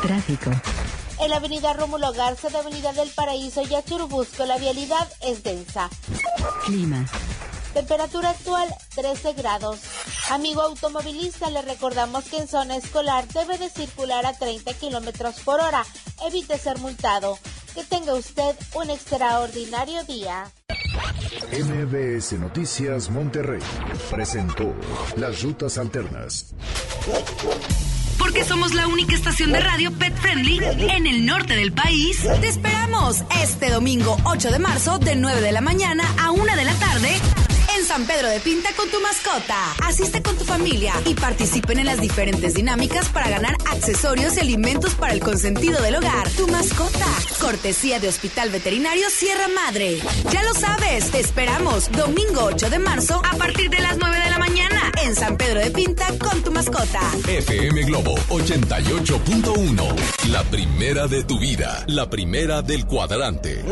Tráfico. 0.03 0.51
En 1.19 1.31
la 1.31 1.37
avenida 1.37 1.73
Rómulo 1.73 2.13
Garza 2.13 2.51
de 2.51 2.59
Avenida 2.59 2.93
del 2.93 3.09
Paraíso 3.09 3.63
y 3.63 3.75
a 3.75 3.83
Churubusco 3.83 4.45
la 4.45 4.59
vialidad 4.59 5.09
es 5.23 5.43
densa. 5.43 5.89
Clima. 6.67 7.07
Temperatura 7.75 8.31
actual 8.31 8.69
13 8.97 9.33
grados. 9.35 9.79
Amigo 10.31 10.63
automovilista, 10.63 11.51
le 11.51 11.63
recordamos 11.63 12.25
que 12.25 12.39
en 12.39 12.49
zona 12.49 12.77
escolar 12.77 13.27
debe 13.29 13.59
de 13.59 13.71
circular 13.71 14.27
a 14.27 14.33
30 14.33 14.73
kilómetros 14.75 15.41
por 15.41 15.61
hora. 15.61 15.85
Evite 16.27 16.59
ser 16.59 16.79
multado. 16.79 17.39
Que 17.75 17.85
tenga 17.85 18.15
usted 18.15 18.57
un 18.75 18.91
extraordinario 18.91 20.03
día. 20.05 20.51
MBS 21.53 22.33
Noticias 22.33 23.09
Monterrey 23.09 23.63
presentó 24.11 24.75
Las 25.17 25.43
Rutas 25.43 25.79
Alternas. 25.79 26.53
Porque 28.19 28.45
somos 28.45 28.75
la 28.75 28.87
única 28.89 29.15
estación 29.15 29.53
de 29.53 29.61
radio 29.61 29.93
pet 29.93 30.15
friendly 30.17 30.59
en 30.91 31.07
el 31.07 31.25
norte 31.25 31.55
del 31.55 31.73
país. 31.73 32.23
Te 32.41 32.49
esperamos 32.49 33.23
este 33.43 33.71
domingo 33.71 34.17
8 34.25 34.51
de 34.51 34.59
marzo 34.59 34.99
de 34.99 35.15
9 35.15 35.41
de 35.41 35.53
la 35.53 35.61
mañana 35.61 36.05
a 36.19 36.33
1 36.33 36.57
de 36.57 36.65
la 36.65 36.75
tarde 36.75 37.21
San 37.85 38.07
Pedro 38.07 38.29
de 38.29 38.41
Pinta 38.41 38.71
con 38.77 38.89
tu 38.91 39.01
mascota. 39.01 39.75
Asiste 39.85 40.23
con 40.23 40.37
tu 40.37 40.45
familia 40.45 40.93
y 41.05 41.15
participen 41.15 41.79
en 41.79 41.87
las 41.87 42.01
diferentes 42.01 42.55
dinámicas 42.55 43.09
para 43.09 43.29
ganar 43.29 43.57
accesorios 43.71 44.37
y 44.37 44.41
alimentos 44.41 44.95
para 44.95 45.13
el 45.13 45.21
consentido 45.21 45.81
del 45.83 45.97
hogar. 45.97 46.29
Tu 46.31 46.47
mascota. 46.49 47.07
Cortesía 47.41 47.99
de 47.99 48.09
Hospital 48.09 48.51
Veterinario 48.51 49.09
Sierra 49.11 49.49
Madre. 49.49 50.01
Ya 50.31 50.43
lo 50.43 50.55
sabes, 50.55 51.11
te 51.11 51.21
esperamos 51.21 51.91
domingo 51.93 52.45
8 52.45 52.71
de 52.71 52.79
marzo 52.79 53.21
a 53.25 53.37
partir 53.37 53.71
de 53.71 53.81
las 53.81 53.97
9 53.99 54.19
de 54.19 54.31
la 54.31 54.39
mañana 54.39 54.80
en 55.05 55.15
San 55.15 55.37
Pedro 55.37 55.61
de 55.61 55.71
Pinta 55.71 56.07
con 56.19 56.43
tu 56.43 56.51
mascota. 56.51 57.01
FM 57.27 57.85
Globo 57.85 58.15
88.1. 58.29 59.95
La 60.31 60.43
primera 60.45 61.07
de 61.07 61.25
tu 61.25 61.39
vida. 61.39 61.85
La 61.87 62.11
primera 62.11 62.63
del 62.63 62.87
cuadrante. 62.87 63.65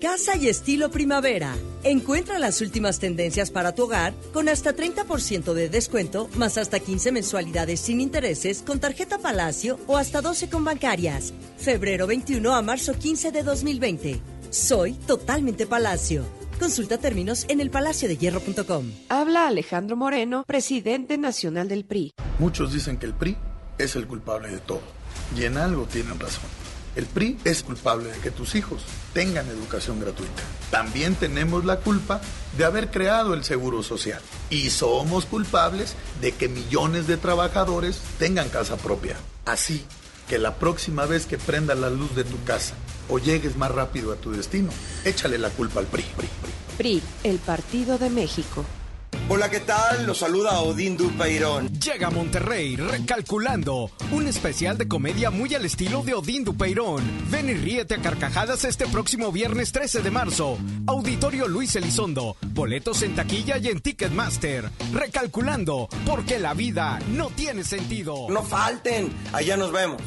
Casa 0.00 0.36
y 0.36 0.48
estilo 0.48 0.90
primavera. 0.90 1.54
Encuentra 1.84 2.38
las 2.38 2.60
últimas 2.60 2.98
tendencias 2.98 3.50
para 3.50 3.74
tu 3.74 3.84
hogar 3.84 4.14
con 4.32 4.48
hasta 4.48 4.74
30% 4.74 5.52
de 5.52 5.68
descuento, 5.68 6.28
más 6.34 6.58
hasta 6.58 6.80
15 6.80 7.12
mensualidades 7.12 7.80
sin 7.80 8.00
intereses 8.00 8.62
con 8.62 8.80
tarjeta 8.80 9.18
Palacio 9.18 9.78
o 9.86 9.96
hasta 9.96 10.22
12 10.22 10.48
con 10.48 10.64
bancarias. 10.64 11.32
Febrero 11.58 12.06
21 12.06 12.54
a 12.54 12.62
marzo 12.62 12.94
15 12.94 13.30
de 13.30 13.42
2020. 13.42 14.20
Soy 14.50 14.92
totalmente 14.92 15.66
Palacio. 15.66 16.24
Consulta 16.58 16.96
términos 16.96 17.44
en 17.48 17.60
elpalaciodehierro.com. 17.60 18.90
Habla 19.10 19.46
Alejandro 19.46 19.94
Moreno, 19.96 20.44
presidente 20.46 21.18
nacional 21.18 21.68
del 21.68 21.84
PRI. 21.84 22.14
Muchos 22.38 22.72
dicen 22.72 22.96
que 22.96 23.06
el 23.06 23.12
PRI 23.12 23.36
es 23.78 23.94
el 23.94 24.06
culpable 24.06 24.48
de 24.48 24.58
todo. 24.58 24.80
Y 25.36 25.44
en 25.44 25.58
algo 25.58 25.84
tienen 25.84 26.18
razón. 26.18 26.44
El 26.94 27.04
PRI 27.04 27.38
es 27.44 27.62
culpable 27.62 28.10
de 28.10 28.18
que 28.20 28.30
tus 28.30 28.54
hijos 28.54 28.82
tengan 29.12 29.46
educación 29.48 30.00
gratuita. 30.00 30.42
También 30.70 31.14
tenemos 31.14 31.66
la 31.66 31.80
culpa 31.80 32.22
de 32.56 32.64
haber 32.64 32.90
creado 32.90 33.34
el 33.34 33.44
Seguro 33.44 33.82
Social. 33.82 34.22
Y 34.48 34.70
somos 34.70 35.26
culpables 35.26 35.94
de 36.22 36.32
que 36.32 36.48
millones 36.48 37.06
de 37.06 37.18
trabajadores 37.18 38.00
tengan 38.18 38.48
casa 38.48 38.78
propia. 38.78 39.16
Así 39.44 39.84
que 40.28 40.38
la 40.38 40.54
próxima 40.56 41.06
vez 41.06 41.26
que 41.26 41.38
prenda 41.38 41.74
la 41.74 41.90
luz 41.90 42.14
de 42.14 42.24
tu 42.24 42.42
casa 42.44 42.74
o 43.08 43.18
llegues 43.18 43.56
más 43.56 43.70
rápido 43.70 44.12
a 44.12 44.16
tu 44.16 44.32
destino, 44.32 44.70
échale 45.04 45.38
la 45.38 45.50
culpa 45.50 45.80
al 45.80 45.86
PRI. 45.86 46.04
PRI, 46.76 47.02
el 47.22 47.38
Partido 47.38 47.98
de 47.98 48.10
México. 48.10 48.64
Hola, 49.28 49.50
¿qué 49.50 49.58
tal? 49.58 50.06
Los 50.06 50.18
saluda 50.18 50.60
Odín 50.60 50.96
Dupeirón. 50.96 51.68
Llega 51.80 52.06
a 52.06 52.10
Monterrey 52.10 52.76
recalculando 52.76 53.90
un 54.12 54.28
especial 54.28 54.78
de 54.78 54.86
comedia 54.86 55.30
muy 55.32 55.52
al 55.52 55.64
estilo 55.64 56.04
de 56.04 56.14
Odín 56.14 56.44
Dupeirón. 56.44 57.02
Ven 57.28 57.48
y 57.48 57.54
ríete 57.54 57.96
a 57.96 58.00
carcajadas 58.00 58.64
este 58.64 58.86
próximo 58.86 59.32
viernes 59.32 59.72
13 59.72 60.02
de 60.02 60.12
marzo. 60.12 60.58
Auditorio 60.86 61.48
Luis 61.48 61.74
Elizondo. 61.74 62.36
Boletos 62.52 63.02
en 63.02 63.16
taquilla 63.16 63.58
y 63.58 63.66
en 63.66 63.80
Ticketmaster. 63.80 64.70
Recalculando, 64.92 65.88
porque 66.06 66.38
la 66.38 66.54
vida 66.54 67.00
no 67.10 67.30
tiene 67.30 67.64
sentido. 67.64 68.28
No 68.30 68.44
falten, 68.44 69.12
allá 69.32 69.56
nos 69.56 69.72
vemos. 69.72 70.00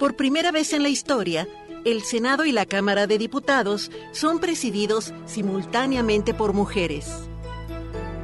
Por 0.00 0.16
primera 0.16 0.50
vez 0.50 0.72
en 0.72 0.82
la 0.82 0.88
historia, 0.88 1.46
el 1.84 2.02
Senado 2.02 2.44
y 2.44 2.50
la 2.50 2.66
Cámara 2.66 3.06
de 3.06 3.16
Diputados 3.16 3.92
son 4.10 4.40
presididos 4.40 5.14
simultáneamente 5.24 6.34
por 6.34 6.52
mujeres. 6.52 7.28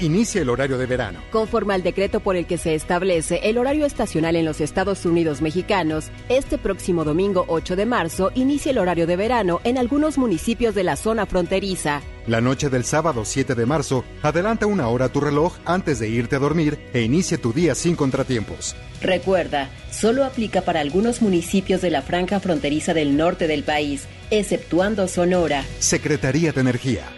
Inicia 0.00 0.42
el 0.42 0.48
horario 0.48 0.78
de 0.78 0.86
verano. 0.86 1.18
Conforme 1.32 1.74
al 1.74 1.82
decreto 1.82 2.20
por 2.20 2.36
el 2.36 2.46
que 2.46 2.56
se 2.56 2.76
establece 2.76 3.40
el 3.42 3.58
horario 3.58 3.84
estacional 3.84 4.36
en 4.36 4.44
los 4.44 4.60
Estados 4.60 5.04
Unidos 5.04 5.42
mexicanos, 5.42 6.10
este 6.28 6.56
próximo 6.56 7.04
domingo 7.04 7.44
8 7.48 7.74
de 7.74 7.84
marzo 7.84 8.30
inicia 8.36 8.70
el 8.70 8.78
horario 8.78 9.08
de 9.08 9.16
verano 9.16 9.60
en 9.64 9.76
algunos 9.76 10.16
municipios 10.16 10.76
de 10.76 10.84
la 10.84 10.94
zona 10.94 11.26
fronteriza. 11.26 12.00
La 12.28 12.40
noche 12.40 12.68
del 12.68 12.84
sábado 12.84 13.24
7 13.24 13.56
de 13.56 13.66
marzo, 13.66 14.04
adelanta 14.22 14.66
una 14.66 14.86
hora 14.88 15.08
tu 15.08 15.20
reloj 15.20 15.56
antes 15.64 15.98
de 15.98 16.08
irte 16.08 16.36
a 16.36 16.38
dormir 16.38 16.78
e 16.92 17.02
inicia 17.02 17.38
tu 17.38 17.52
día 17.52 17.74
sin 17.74 17.96
contratiempos. 17.96 18.76
Recuerda, 19.00 19.68
solo 19.90 20.24
aplica 20.24 20.62
para 20.62 20.78
algunos 20.78 21.22
municipios 21.22 21.80
de 21.80 21.90
la 21.90 22.02
franja 22.02 22.38
fronteriza 22.38 22.94
del 22.94 23.16
norte 23.16 23.48
del 23.48 23.64
país, 23.64 24.06
exceptuando 24.30 25.08
Sonora. 25.08 25.64
Secretaría 25.80 26.52
de 26.52 26.60
Energía. 26.60 27.17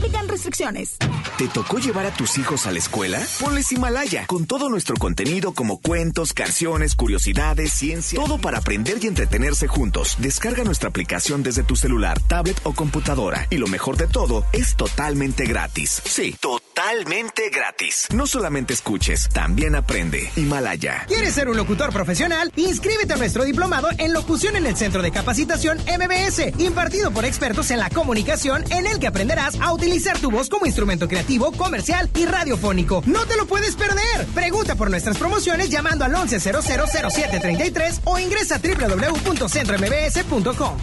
Aplican 0.00 0.28
restricciones. 0.28 0.96
¿Te 1.36 1.46
tocó 1.48 1.78
llevar 1.78 2.06
a 2.06 2.10
tus 2.10 2.38
hijos 2.38 2.66
a 2.66 2.72
la 2.72 2.78
escuela? 2.78 3.20
Ponles 3.38 3.70
Himalaya, 3.70 4.26
con 4.26 4.46
todo 4.46 4.70
nuestro 4.70 4.96
contenido 4.96 5.52
como 5.52 5.78
cuentos, 5.78 6.32
canciones, 6.32 6.94
curiosidades, 6.94 7.70
ciencia, 7.70 8.18
todo 8.18 8.38
para 8.38 8.58
aprender 8.58 8.96
y 9.02 9.08
entretenerse 9.08 9.66
juntos. 9.66 10.16
Descarga 10.18 10.64
nuestra 10.64 10.88
aplicación 10.88 11.42
desde 11.42 11.64
tu 11.64 11.76
celular, 11.76 12.18
tablet 12.18 12.58
o 12.62 12.72
computadora. 12.72 13.46
Y 13.50 13.58
lo 13.58 13.66
mejor 13.66 13.98
de 13.98 14.06
todo, 14.06 14.46
es 14.54 14.74
totalmente 14.74 15.44
gratis. 15.44 16.00
Sí, 16.06 16.34
totalmente 16.40 17.50
gratis. 17.50 18.08
No 18.14 18.26
solamente 18.26 18.72
escuches, 18.72 19.28
también 19.28 19.74
aprende. 19.74 20.30
Himalaya. 20.34 21.04
¿Quieres 21.08 21.34
ser 21.34 21.50
un 21.50 21.58
locutor 21.58 21.92
profesional? 21.92 22.50
Inscríbete 22.56 23.12
a 23.12 23.16
nuestro 23.18 23.44
diplomado 23.44 23.88
en 23.98 24.14
locución 24.14 24.56
en 24.56 24.64
el 24.64 24.76
Centro 24.76 25.02
de 25.02 25.10
Capacitación 25.10 25.76
MBS, 25.78 26.58
impartido 26.58 27.10
por 27.10 27.26
expertos 27.26 27.70
en 27.70 27.80
la 27.80 27.90
comunicación, 27.90 28.64
en 28.72 28.86
el 28.86 28.98
que 28.98 29.06
aprenderás 29.06 29.60
a 29.60 29.74
utilizar 29.74 29.89
tu 30.20 30.30
voz 30.30 30.48
como 30.48 30.66
instrumento 30.66 31.08
creativo, 31.08 31.50
comercial 31.52 32.08
y 32.14 32.24
radiofónico. 32.24 33.02
¡No 33.06 33.26
te 33.26 33.36
lo 33.36 33.46
puedes 33.46 33.74
perder! 33.76 34.26
Pregunta 34.34 34.76
por 34.76 34.90
nuestras 34.90 35.18
promociones 35.18 35.68
llamando 35.68 36.04
al 36.04 36.12
11000733 36.12 38.00
o 38.04 38.18
ingresa 38.18 38.56
a 38.56 38.58
www.centrombs.com. 38.58 40.76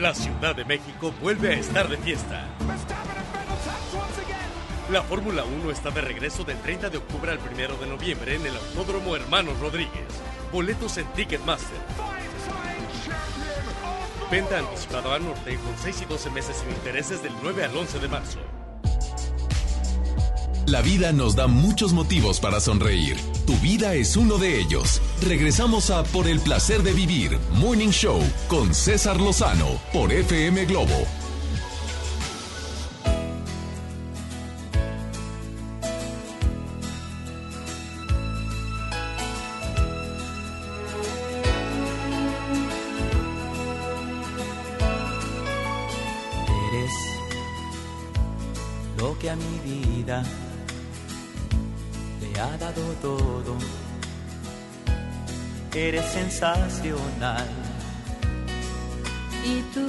La 0.00 0.14
Ciudad 0.14 0.54
de 0.54 0.64
México 0.64 1.12
vuelve 1.20 1.54
a 1.54 1.58
estar 1.58 1.88
de 1.88 1.96
fiesta. 1.98 2.46
La 4.90 5.02
Fórmula 5.02 5.44
1 5.44 5.70
está 5.70 5.90
de 5.90 6.00
regreso 6.00 6.44
del 6.44 6.56
30 6.58 6.88
de 6.90 6.98
octubre 6.98 7.32
al 7.32 7.38
1 7.38 7.76
de 7.78 7.86
noviembre 7.86 8.36
en 8.36 8.46
el 8.46 8.56
Autódromo 8.56 9.16
Hermanos 9.16 9.58
Rodríguez. 9.58 10.06
Boletos 10.52 10.96
en 10.96 11.06
Ticketmaster. 11.12 11.78
Venta 14.30 14.58
anticipada 14.58 15.14
a 15.14 15.18
norte 15.18 15.56
con 15.56 15.74
6 15.82 16.02
y 16.02 16.04
12 16.04 16.30
meses 16.30 16.56
sin 16.56 16.68
intereses 16.70 17.22
del 17.22 17.32
9 17.42 17.64
al 17.64 17.74
11 17.74 17.98
de 17.98 18.08
marzo. 18.08 18.38
La 20.66 20.82
vida 20.82 21.12
nos 21.12 21.34
da 21.34 21.46
muchos 21.46 21.94
motivos 21.94 22.38
para 22.40 22.60
sonreír. 22.60 23.16
Tu 23.46 23.54
vida 23.54 23.94
es 23.94 24.18
uno 24.18 24.36
de 24.36 24.60
ellos. 24.60 25.00
Regresamos 25.22 25.88
a 25.90 26.02
Por 26.02 26.28
el 26.28 26.40
placer 26.40 26.82
de 26.82 26.92
vivir, 26.92 27.38
Morning 27.54 27.88
Show, 27.88 28.20
con 28.48 28.74
César 28.74 29.18
Lozano, 29.18 29.80
por 29.94 30.12
FM 30.12 30.66
Globo. 30.66 31.06
Y 59.44 59.60
tú, 59.74 59.88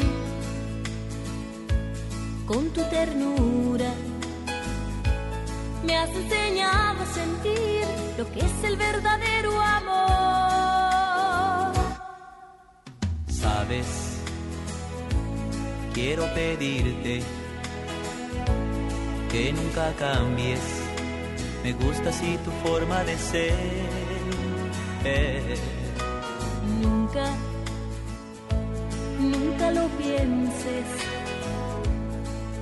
con 2.47 2.69
tu 2.72 2.81
ternura, 2.85 3.93
me 5.85 5.95
has 5.95 6.10
enseñado 6.10 7.03
a 7.03 7.06
sentir 7.06 7.85
lo 8.18 8.31
que 8.31 8.39
es 8.39 8.64
el 8.64 8.77
verdadero 8.77 9.61
amor. 9.61 9.99
Sabes, 13.27 13.85
quiero 15.93 16.26
pedirte 16.34 17.22
que 19.31 19.53
nunca 19.53 19.93
cambies. 19.99 20.61
Me 21.64 21.73
gusta 21.73 22.10
así 22.10 22.39
tu 22.43 22.49
forma 22.68 23.03
de 23.03 23.18
ser. 23.18 23.53
Eh, 25.03 25.56
lo 29.72 29.88
pienses. 29.90 30.86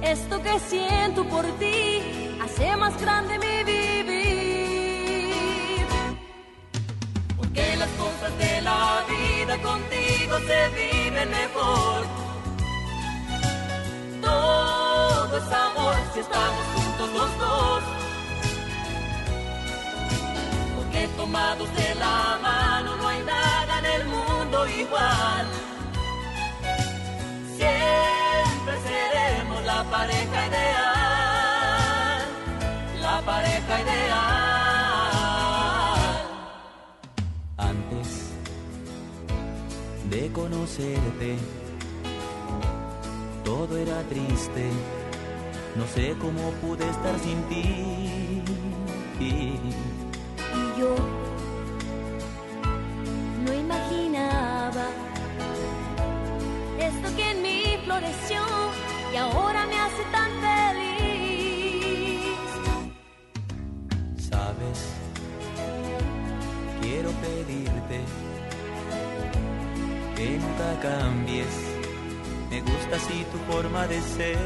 Esto 0.01 0.41
que 0.41 0.59
siento 0.59 1.23
por 1.25 1.45
ti 1.59 2.37
hace 2.41 2.75
más 2.75 2.99
grande 3.01 3.37
mi 3.39 3.63
vivir. 3.63 5.27
Porque 7.37 7.75
las 7.77 7.89
cosas 7.89 8.37
de 8.37 8.61
la 8.61 9.03
vida 9.09 9.57
contigo 9.61 10.37
se 10.47 10.69
viven 10.79 11.29
mejor. 11.29 12.05
Todo 14.21 15.37
es 15.37 15.51
amor 15.51 15.95
si 16.13 16.19
estamos 16.19 16.65
juntos 16.75 17.09
los 17.13 17.39
dos. 17.39 17.83
Porque 20.75 21.07
tomados 21.17 21.69
de 21.75 21.95
la 21.95 22.39
mano 22.41 22.95
no 22.97 23.07
hay 23.07 23.21
nada 23.23 23.79
en 23.79 23.85
el 23.85 24.05
mundo 24.07 24.67
igual. 24.67 25.47
Pareja 29.89 30.47
ideal. 30.47 32.21
La 33.01 33.21
pareja 33.21 33.81
ideal. 33.81 34.17
Antes 37.57 38.31
de 40.09 40.31
conocerte, 40.31 41.37
todo 43.43 43.77
era 43.77 44.01
triste. 44.03 44.69
No 45.75 45.85
sé 45.87 46.15
cómo 46.19 46.51
pude 46.61 46.89
estar 46.89 47.19
sin 47.19 47.41
ti. 47.49 48.41
Y 49.19 49.59
yo 50.79 50.95
no 53.45 53.53
imaginaba 53.53 54.87
esto 56.79 57.15
que 57.15 57.31
en 57.31 57.41
mí 57.41 57.77
floreció 57.85 58.66
y 59.13 59.15
ahora 59.15 59.65
me 59.65 59.79
hace 59.79 60.03
tan 60.11 60.29
feliz. 60.45 60.67
Sabes, 64.29 64.79
quiero 66.81 67.09
pedirte 67.11 68.01
que 70.15 70.37
nunca 70.37 70.79
cambies. 70.81 71.55
Me 72.49 72.61
gusta 72.61 72.95
así 72.95 73.25
tu 73.31 73.37
forma 73.51 73.87
de 73.87 74.01
ser. 74.01 74.37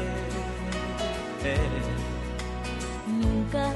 Nunca, 3.06 3.72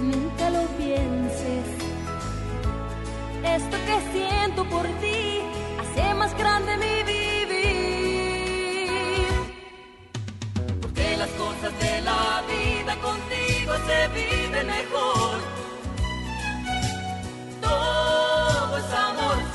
nunca 0.00 0.50
lo 0.50 0.66
pienses. 0.76 1.66
Esto 3.44 3.76
que 3.86 3.96
siento 4.12 4.64
por 4.68 4.86
ti 5.00 5.40
hace 5.80 6.14
más 6.14 6.36
grande 6.38 6.76
mi 6.76 7.01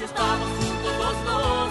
estamos 0.08 0.50
juntos 0.60 0.94
los 1.04 1.18
dos. 1.26 1.70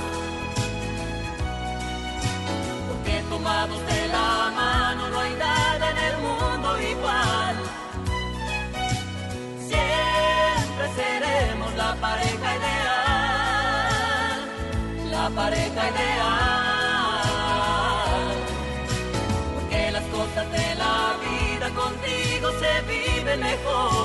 Porque 2.88 3.14
tomados 3.30 3.80
de 3.86 4.00
la 4.08 4.30
mano 4.60 5.02
no 5.12 5.18
hay 5.20 5.34
nada 5.34 5.84
en 5.92 5.98
el 6.08 6.16
mundo 6.26 6.68
igual. 6.94 7.54
Siempre 9.70 10.86
seremos 11.00 11.70
la 11.82 11.90
pareja 12.06 12.48
ideal. 12.58 14.38
La 15.16 15.26
pareja 15.40 15.82
ideal. 15.92 17.26
Porque 19.54 19.80
las 19.96 20.06
cosas 20.16 20.46
de 20.56 20.68
la 20.82 20.96
vida 21.24 21.66
contigo 21.82 22.46
se 22.60 22.72
viven 22.92 23.40
mejor. 23.40 23.95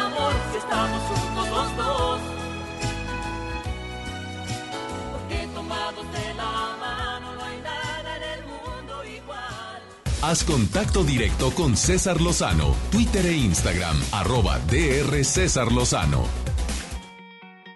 Amor 0.00 0.32
si 0.52 0.58
estamos 0.58 1.02
juntos 1.02 1.48
los 1.50 1.76
dos. 1.76 2.20
Porque 5.12 5.48
tomados 5.54 6.12
de 6.12 6.34
la 6.34 6.76
mano 6.80 7.34
no 7.34 7.44
hay 7.44 7.60
nada 7.60 8.16
en 8.16 8.22
el 8.22 8.46
mundo 8.46 9.04
igual. 9.04 9.82
Haz 10.22 10.44
contacto 10.44 11.04
directo 11.04 11.50
con 11.52 11.76
César 11.76 12.20
Lozano, 12.20 12.74
Twitter 12.90 13.26
e 13.26 13.36
Instagram, 13.36 13.96
arroba 14.12 14.58
DR 14.70 15.24
César 15.24 15.72
Lozano. 15.72 16.24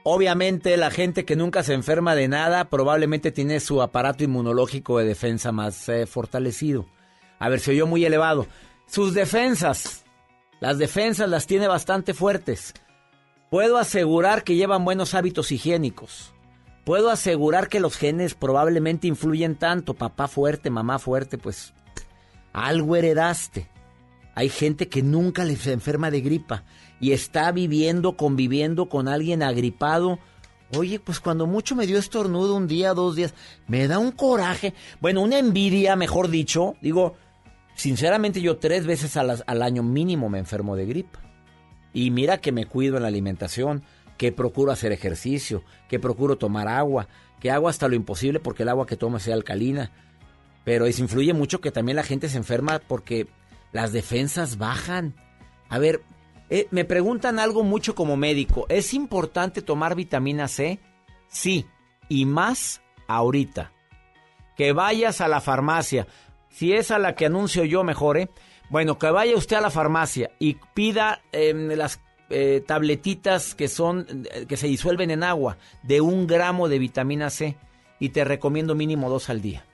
Obviamente 0.06 0.76
la 0.76 0.90
gente 0.90 1.24
que 1.24 1.34
nunca 1.34 1.62
se 1.62 1.72
enferma 1.72 2.14
de 2.14 2.28
nada 2.28 2.68
probablemente 2.68 3.32
tiene 3.32 3.58
su 3.58 3.80
aparato 3.80 4.22
inmunológico 4.22 4.98
de 4.98 5.06
defensa 5.06 5.50
más 5.50 5.88
eh, 5.88 6.06
fortalecido. 6.06 6.84
A 7.38 7.48
ver, 7.48 7.58
se 7.60 7.70
oyó 7.70 7.86
muy 7.86 8.04
elevado. 8.04 8.46
Sus 8.86 9.14
defensas, 9.14 10.03
las 10.64 10.78
defensas 10.78 11.28
las 11.28 11.46
tiene 11.46 11.68
bastante 11.68 12.14
fuertes. 12.14 12.72
Puedo 13.50 13.76
asegurar 13.76 14.44
que 14.44 14.56
llevan 14.56 14.82
buenos 14.82 15.12
hábitos 15.12 15.52
higiénicos. 15.52 16.32
Puedo 16.86 17.10
asegurar 17.10 17.68
que 17.68 17.80
los 17.80 17.98
genes 17.98 18.32
probablemente 18.34 19.06
influyen 19.06 19.56
tanto. 19.56 19.92
Papá 19.92 20.26
fuerte, 20.26 20.70
mamá 20.70 20.98
fuerte, 20.98 21.36
pues 21.36 21.74
algo 22.54 22.96
heredaste. 22.96 23.68
Hay 24.34 24.48
gente 24.48 24.88
que 24.88 25.02
nunca 25.02 25.44
le 25.44 25.56
se 25.56 25.70
enferma 25.70 26.10
de 26.10 26.22
gripa 26.22 26.64
y 26.98 27.12
está 27.12 27.52
viviendo, 27.52 28.16
conviviendo 28.16 28.88
con 28.88 29.06
alguien 29.06 29.42
agripado. 29.42 30.18
Oye, 30.74 30.98
pues 30.98 31.20
cuando 31.20 31.46
mucho 31.46 31.76
me 31.76 31.86
dio 31.86 31.98
estornudo 31.98 32.56
un 32.56 32.68
día, 32.68 32.94
dos 32.94 33.16
días, 33.16 33.34
me 33.66 33.86
da 33.86 33.98
un 33.98 34.12
coraje, 34.12 34.72
bueno, 35.02 35.20
una 35.20 35.38
envidia, 35.38 35.94
mejor 35.94 36.30
dicho. 36.30 36.76
Digo, 36.80 37.16
sinceramente 37.74 38.40
yo 38.40 38.58
tres 38.58 38.86
veces 38.86 39.16
al, 39.16 39.62
año 39.62 39.82
mínimo 39.82 40.28
me 40.28 40.38
enfermo 40.38 40.76
de 40.76 40.86
gripa. 40.86 41.20
Y 41.92 42.10
mira 42.10 42.38
que 42.38 42.52
me 42.52 42.66
cuido 42.66 42.96
en 42.96 43.02
la 43.02 43.08
alimentación, 43.08 43.84
que 44.16 44.32
procuro 44.32 44.72
hacer 44.72 44.92
ejercicio, 44.92 45.62
que 45.88 46.00
procuro 46.00 46.36
tomar 46.38 46.68
agua, 46.68 47.08
que 47.40 47.50
hago 47.50 47.68
hasta 47.68 47.88
lo 47.88 47.94
imposible 47.94 48.40
porque 48.40 48.64
el 48.64 48.68
agua 48.68 48.86
que 48.86 48.96
tomo 48.96 49.18
sea 49.18 49.34
alcalina. 49.34 49.92
Pero 50.64 50.86
eso 50.86 51.02
influye 51.02 51.34
mucho 51.34 51.60
que 51.60 51.70
también 51.70 51.96
la 51.96 52.02
gente 52.02 52.28
se 52.28 52.38
enferma 52.38 52.80
porque 52.80 53.28
las 53.72 53.92
defensas 53.92 54.56
bajan. 54.56 55.14
A 55.68 55.78
ver, 55.78 56.02
eh, 56.50 56.68
me 56.70 56.84
preguntan 56.84 57.38
algo 57.38 57.62
mucho 57.62 57.94
como 57.94 58.16
médico. 58.16 58.66
¿Es 58.68 58.94
importante 58.94 59.62
tomar 59.62 59.94
vitamina 59.94 60.48
C? 60.48 60.78
Sí, 61.28 61.66
y 62.08 62.26
más 62.26 62.80
ahorita. 63.08 63.72
Que 64.56 64.72
vayas 64.72 65.20
a 65.20 65.28
la 65.28 65.40
farmacia. 65.40 66.06
Si 66.54 66.72
es 66.72 66.92
a 66.92 67.00
la 67.00 67.16
que 67.16 67.26
anuncio 67.26 67.64
yo, 67.64 67.82
mejor, 67.82 68.16
¿eh? 68.16 68.28
Bueno, 68.70 68.96
que 68.96 69.10
vaya 69.10 69.36
usted 69.36 69.56
a 69.56 69.60
la 69.60 69.70
farmacia 69.70 70.30
y 70.38 70.56
pida 70.72 71.20
eh, 71.32 71.52
las 71.52 72.00
eh, 72.30 72.62
tabletitas 72.64 73.56
que 73.56 73.66
son 73.66 74.06
eh, 74.32 74.46
que 74.46 74.56
se 74.56 74.68
disuelven 74.68 75.10
en 75.10 75.24
agua 75.24 75.58
de 75.82 76.00
un 76.00 76.28
gramo 76.28 76.68
de 76.68 76.78
vitamina 76.78 77.28
C 77.28 77.56
y 77.98 78.10
te 78.10 78.24
recomiendo 78.24 78.76
mínimo 78.76 79.10
dos 79.10 79.30
al 79.30 79.42
día. 79.42 79.64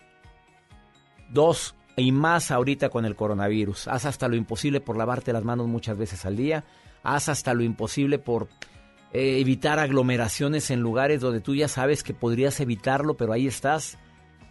Dos 1.28 1.74
y 1.96 2.12
más 2.12 2.50
ahorita 2.50 2.88
con 2.88 3.04
el 3.04 3.14
coronavirus. 3.14 3.88
Haz 3.88 4.06
hasta 4.06 4.26
lo 4.28 4.36
imposible 4.36 4.80
por 4.80 4.96
lavarte 4.96 5.34
las 5.34 5.44
manos 5.44 5.68
muchas 5.68 5.98
veces 5.98 6.24
al 6.24 6.36
día. 6.36 6.64
Haz 7.02 7.28
hasta 7.28 7.52
lo 7.52 7.62
imposible 7.62 8.18
por 8.18 8.48
eh, 9.12 9.38
evitar 9.38 9.78
aglomeraciones 9.78 10.70
en 10.70 10.80
lugares 10.80 11.20
donde 11.20 11.42
tú 11.42 11.54
ya 11.54 11.68
sabes 11.68 12.02
que 12.02 12.14
podrías 12.14 12.58
evitarlo, 12.60 13.18
pero 13.18 13.34
ahí 13.34 13.46
estás. 13.46 13.98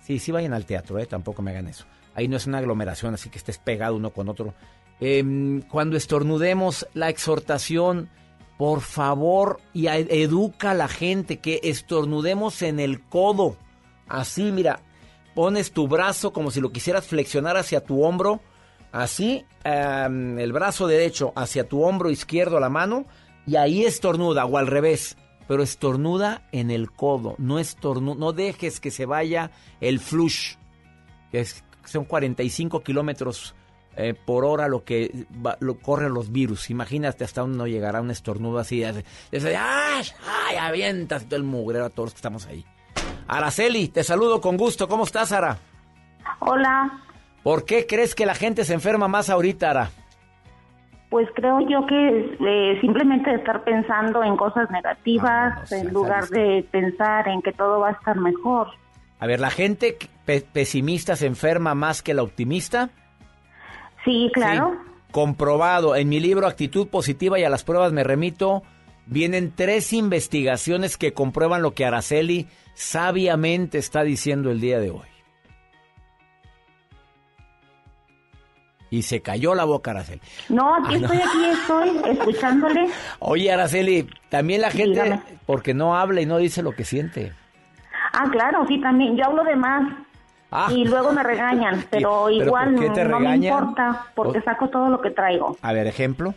Sí, 0.02 0.20
sí 0.20 0.32
vayan 0.32 0.54
al 0.54 0.66
teatro, 0.66 1.00
¿eh? 1.00 1.08
tampoco 1.08 1.42
me 1.42 1.50
hagan 1.52 1.68
eso. 1.68 1.86
Ahí 2.16 2.28
no 2.28 2.38
es 2.38 2.48
una 2.48 2.58
aglomeración, 2.58 3.14
así 3.14 3.30
que 3.30 3.38
estés 3.38 3.58
pegado 3.58 3.96
uno 3.96 4.12
con 4.12 4.30
otro. 4.30 4.54
Em, 5.00 5.62
cuando 5.62 5.96
estornudemos, 5.96 6.88
la 6.94 7.10
exhortación, 7.10 8.10
por 8.58 8.82
favor, 8.82 9.62
y 9.74 9.88
educa 9.88 10.72
a 10.72 10.74
la 10.74 10.88
gente 10.90 11.38
que 11.38 11.62
estornudemos 11.64 12.62
en 12.62 12.80
el 12.80 13.02
codo. 13.02 13.56
Así, 14.08 14.52
mira, 14.52 14.82
pones 15.36 15.72
tu 15.72 15.88
brazo 15.88 16.34
como 16.34 16.52
si 16.52 16.60
lo 16.60 16.72
quisieras 16.72 17.08
flexionar 17.08 17.56
hacia 17.56 17.86
tu 17.86 18.04
hombro, 18.04 18.42
así, 18.92 19.46
em, 19.64 20.38
el 20.40 20.52
brazo 20.52 20.88
derecho 20.88 21.32
hacia 21.36 21.70
tu 21.70 21.84
hombro 21.84 22.10
izquierdo, 22.10 22.60
la 22.60 22.70
mano, 22.70 23.06
y 23.48 23.56
ahí 23.56 23.86
estornuda, 23.86 24.46
o 24.46 24.58
al 24.58 24.68
revés, 24.68 25.16
pero 25.48 25.64
estornuda 25.64 26.48
en 26.52 26.70
el 26.72 26.92
codo, 26.92 27.36
no 27.38 27.58
estornu 27.60 28.16
no 28.16 28.34
dejes 28.34 28.80
que 28.80 28.92
se 28.92 29.06
vaya 29.06 29.52
el 29.80 30.00
flush, 30.00 30.56
que 31.32 31.40
es- 31.42 31.64
son 31.86 32.06
45 32.06 32.82
kilómetros 32.82 33.56
eh, 33.96 34.14
por 34.14 34.46
hora 34.46 34.68
lo 34.68 34.84
que 34.84 35.26
va- 35.46 35.58
lo 35.60 35.78
corren 35.80 36.14
los 36.14 36.32
virus. 36.32 36.70
Imagínate 36.70 37.24
hasta 37.24 37.44
uno 37.44 37.68
llegará 37.68 38.02
un 38.02 38.12
estornudo 38.12 38.60
así, 38.60 38.84
hace, 38.84 39.04
hace, 39.36 39.58
¡ay! 39.58 40.04
¡ay! 40.48 40.56
Avientas 40.58 41.26
todo 41.26 41.36
el 41.38 41.44
mugrero 41.44 41.86
a 41.86 41.90
todos 41.90 42.08
los 42.08 42.14
que 42.14 42.18
estamos 42.20 42.46
ahí. 42.48 42.64
Araceli, 43.28 43.90
te 43.90 44.04
saludo 44.04 44.40
con 44.42 44.58
gusto. 44.58 44.88
¿Cómo 44.88 45.04
estás, 45.04 45.32
Ara? 45.32 45.58
Hola, 46.40 46.92
¿Por 47.44 47.64
qué 47.66 47.86
crees 47.88 48.16
que 48.16 48.26
la 48.26 48.36
gente 48.36 48.64
se 48.66 48.74
enferma 48.74 49.08
más 49.08 49.30
ahorita, 49.30 49.70
Ara? 49.72 49.90
pues 51.10 51.28
creo 51.34 51.60
yo 51.62 51.88
que 51.88 52.36
eh, 52.40 52.78
simplemente 52.82 53.34
estar 53.34 53.64
pensando 53.64 54.24
en 54.24 54.38
cosas 54.38 54.70
negativas 54.70 55.72
en 55.72 55.92
lugar 55.92 56.28
de 56.28 56.64
pensar 56.72 57.28
en 57.28 57.42
que 57.42 57.52
todo 57.52 57.80
va 57.80 57.90
a 57.90 57.92
estar 57.94 58.16
mejor. 58.18 58.68
A 59.20 59.28
ver, 59.28 59.40
¿la 59.40 59.50
gente 59.52 59.98
pe- 60.26 60.42
pesimista 60.42 61.16
se 61.16 61.26
enferma 61.28 61.76
más 61.76 62.02
que 62.02 62.14
la 62.14 62.24
optimista? 62.24 62.90
Sí, 64.06 64.30
claro. 64.34 64.78
Comprobado. 65.12 65.96
En 65.96 66.08
mi 66.10 66.20
libro 66.20 66.48
Actitud 66.48 66.88
Positiva 66.88 67.38
y 67.40 67.44
a 67.44 67.50
las 67.50 67.64
pruebas 67.64 67.92
me 67.92 68.04
remito, 68.04 68.64
vienen 69.08 69.52
tres 69.56 69.92
investigaciones 69.92 70.98
que 70.98 71.14
comprueban 71.14 71.62
lo 71.62 71.74
que 71.74 71.86
Araceli 71.86 72.48
sabiamente 72.76 73.78
está 73.78 74.04
diciendo 74.04 74.52
el 74.52 74.62
día 74.62 74.80
de 74.80 74.92
hoy. 74.92 75.08
Y 78.92 79.04
se 79.04 79.22
cayó 79.22 79.54
la 79.54 79.66
boca, 79.66 79.92
Araceli. 79.92 80.22
No, 80.50 80.74
aquí 80.76 80.96
Ah, 80.96 81.00
no. 81.00 81.14
estoy, 81.14 81.18
aquí 81.22 81.46
estoy, 81.52 82.12
escuchándole. 82.12 82.88
Oye, 83.20 83.52
Araceli, 83.52 84.08
también 84.30 84.62
la 84.62 84.72
gente, 84.72 85.04
Dígame. 85.04 85.22
porque 85.46 85.74
no 85.76 85.96
habla 85.96 86.22
y 86.22 86.26
no 86.26 86.38
dice 86.38 86.64
lo 86.64 86.72
que 86.72 86.86
siente. 86.86 87.34
Ah, 88.14 88.28
claro, 88.32 88.66
sí, 88.68 88.80
también. 88.80 89.16
Yo 89.16 89.26
hablo 89.26 89.44
de 89.44 89.56
más. 89.56 89.94
Ah. 90.52 90.68
Y 90.72 90.86
luego 90.86 91.12
me 91.12 91.24
regañan, 91.24 91.84
pero, 91.92 92.26
¿Pero 92.28 92.30
igual 92.32 92.76
qué 92.76 93.04
no 93.06 93.20
me 93.20 93.36
importa, 93.36 94.06
porque 94.16 94.42
saco 94.42 94.70
todo 94.70 94.90
lo 94.90 95.02
que 95.02 95.12
traigo. 95.12 95.58
A 95.62 95.74
ver, 95.74 95.88
ejemplo. 95.88 96.34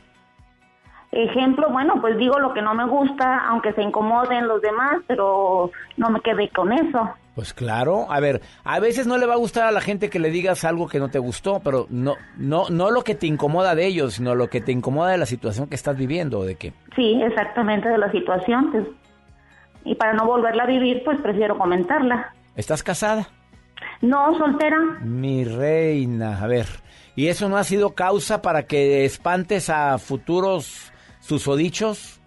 Ejemplo, 1.12 1.68
bueno, 1.70 2.00
pues 2.00 2.16
digo 2.16 2.38
lo 2.38 2.54
que 2.54 2.62
no 2.62 2.74
me 2.74 2.86
gusta, 2.86 3.46
aunque 3.46 3.74
se 3.74 3.82
incomoden 3.82 4.48
los 4.48 4.62
demás, 4.62 5.02
pero 5.06 5.70
no 5.98 6.10
me 6.10 6.20
quedé 6.20 6.48
con 6.48 6.72
eso. 6.72 7.10
Pues 7.34 7.52
claro, 7.52 8.10
a 8.10 8.20
ver, 8.20 8.40
a 8.64 8.80
veces 8.80 9.06
no 9.06 9.18
le 9.18 9.26
va 9.26 9.34
a 9.34 9.38
gustar 9.38 9.64
a 9.64 9.72
la 9.72 9.80
gente 9.80 10.10
que 10.10 10.18
le 10.18 10.30
digas 10.30 10.64
algo 10.64 10.88
que 10.88 10.98
no 10.98 11.10
te 11.10 11.18
gustó, 11.18 11.60
pero 11.60 11.86
no, 11.90 12.16
no, 12.36 12.68
no 12.70 12.90
lo 12.90 13.02
que 13.02 13.14
te 13.14 13.26
incomoda 13.26 13.74
de 13.74 13.86
ellos, 13.86 14.14
sino 14.14 14.34
lo 14.34 14.48
que 14.48 14.60
te 14.60 14.72
incomoda 14.72 15.10
de 15.10 15.18
la 15.18 15.26
situación 15.26 15.66
que 15.66 15.74
estás 15.74 15.96
viviendo, 15.96 16.44
de 16.44 16.56
que. 16.56 16.72
Sí, 16.94 17.20
exactamente 17.22 17.88
de 17.88 17.98
la 17.98 18.10
situación. 18.10 18.70
pues. 18.70 18.84
Y 19.84 19.94
para 19.94 20.12
no 20.12 20.26
volverla 20.26 20.64
a 20.64 20.66
vivir, 20.66 21.02
pues 21.04 21.20
prefiero 21.20 21.58
comentarla. 21.58 22.34
¿Estás 22.56 22.82
casada? 22.82 23.28
No, 24.00 24.36
soltera. 24.38 24.78
Mi 25.00 25.44
reina, 25.44 26.42
a 26.42 26.46
ver, 26.46 26.66
¿y 27.16 27.28
eso 27.28 27.48
no 27.48 27.56
ha 27.56 27.64
sido 27.64 27.94
causa 27.94 28.42
para 28.42 28.64
que 28.64 29.04
espantes 29.04 29.70
a 29.70 29.98
futuros 29.98 30.92
susodichos? 31.20 32.20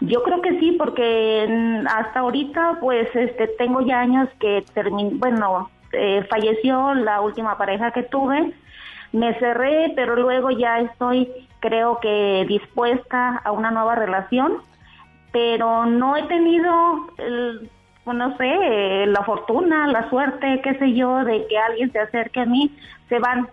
Yo 0.00 0.22
creo 0.22 0.40
que 0.40 0.58
sí, 0.58 0.72
porque 0.78 1.46
mm, 1.48 1.86
hasta 1.86 2.20
ahorita, 2.20 2.78
pues, 2.80 3.08
este, 3.14 3.48
tengo 3.58 3.80
ya 3.82 4.00
años 4.00 4.28
que 4.38 4.64
terminé, 4.74 5.10
bueno, 5.14 5.70
eh, 5.92 6.24
falleció 6.30 6.94
la 6.94 7.20
última 7.20 7.58
pareja 7.58 7.90
que 7.90 8.02
tuve, 8.04 8.54
me 9.12 9.38
cerré, 9.38 9.92
pero 9.96 10.16
luego 10.16 10.50
ya 10.50 10.80
estoy, 10.80 11.28
creo 11.58 11.98
que 12.00 12.46
dispuesta 12.48 13.36
a 13.44 13.52
una 13.52 13.70
nueva 13.70 13.94
relación, 13.94 14.58
pero 15.32 15.86
no 15.86 16.16
he 16.16 16.22
tenido, 16.24 17.08
el, 17.18 17.70
pues, 18.04 18.16
no 18.16 18.36
sé, 18.36 19.06
la 19.06 19.22
fortuna, 19.24 19.86
la 19.86 20.08
suerte, 20.10 20.60
qué 20.62 20.74
sé 20.78 20.94
yo, 20.94 21.24
de 21.24 21.46
que 21.48 21.58
alguien 21.58 21.92
se 21.92 21.98
acerque 22.00 22.40
a 22.40 22.46
mí, 22.46 22.76
se 23.08 23.18
van. 23.18 23.48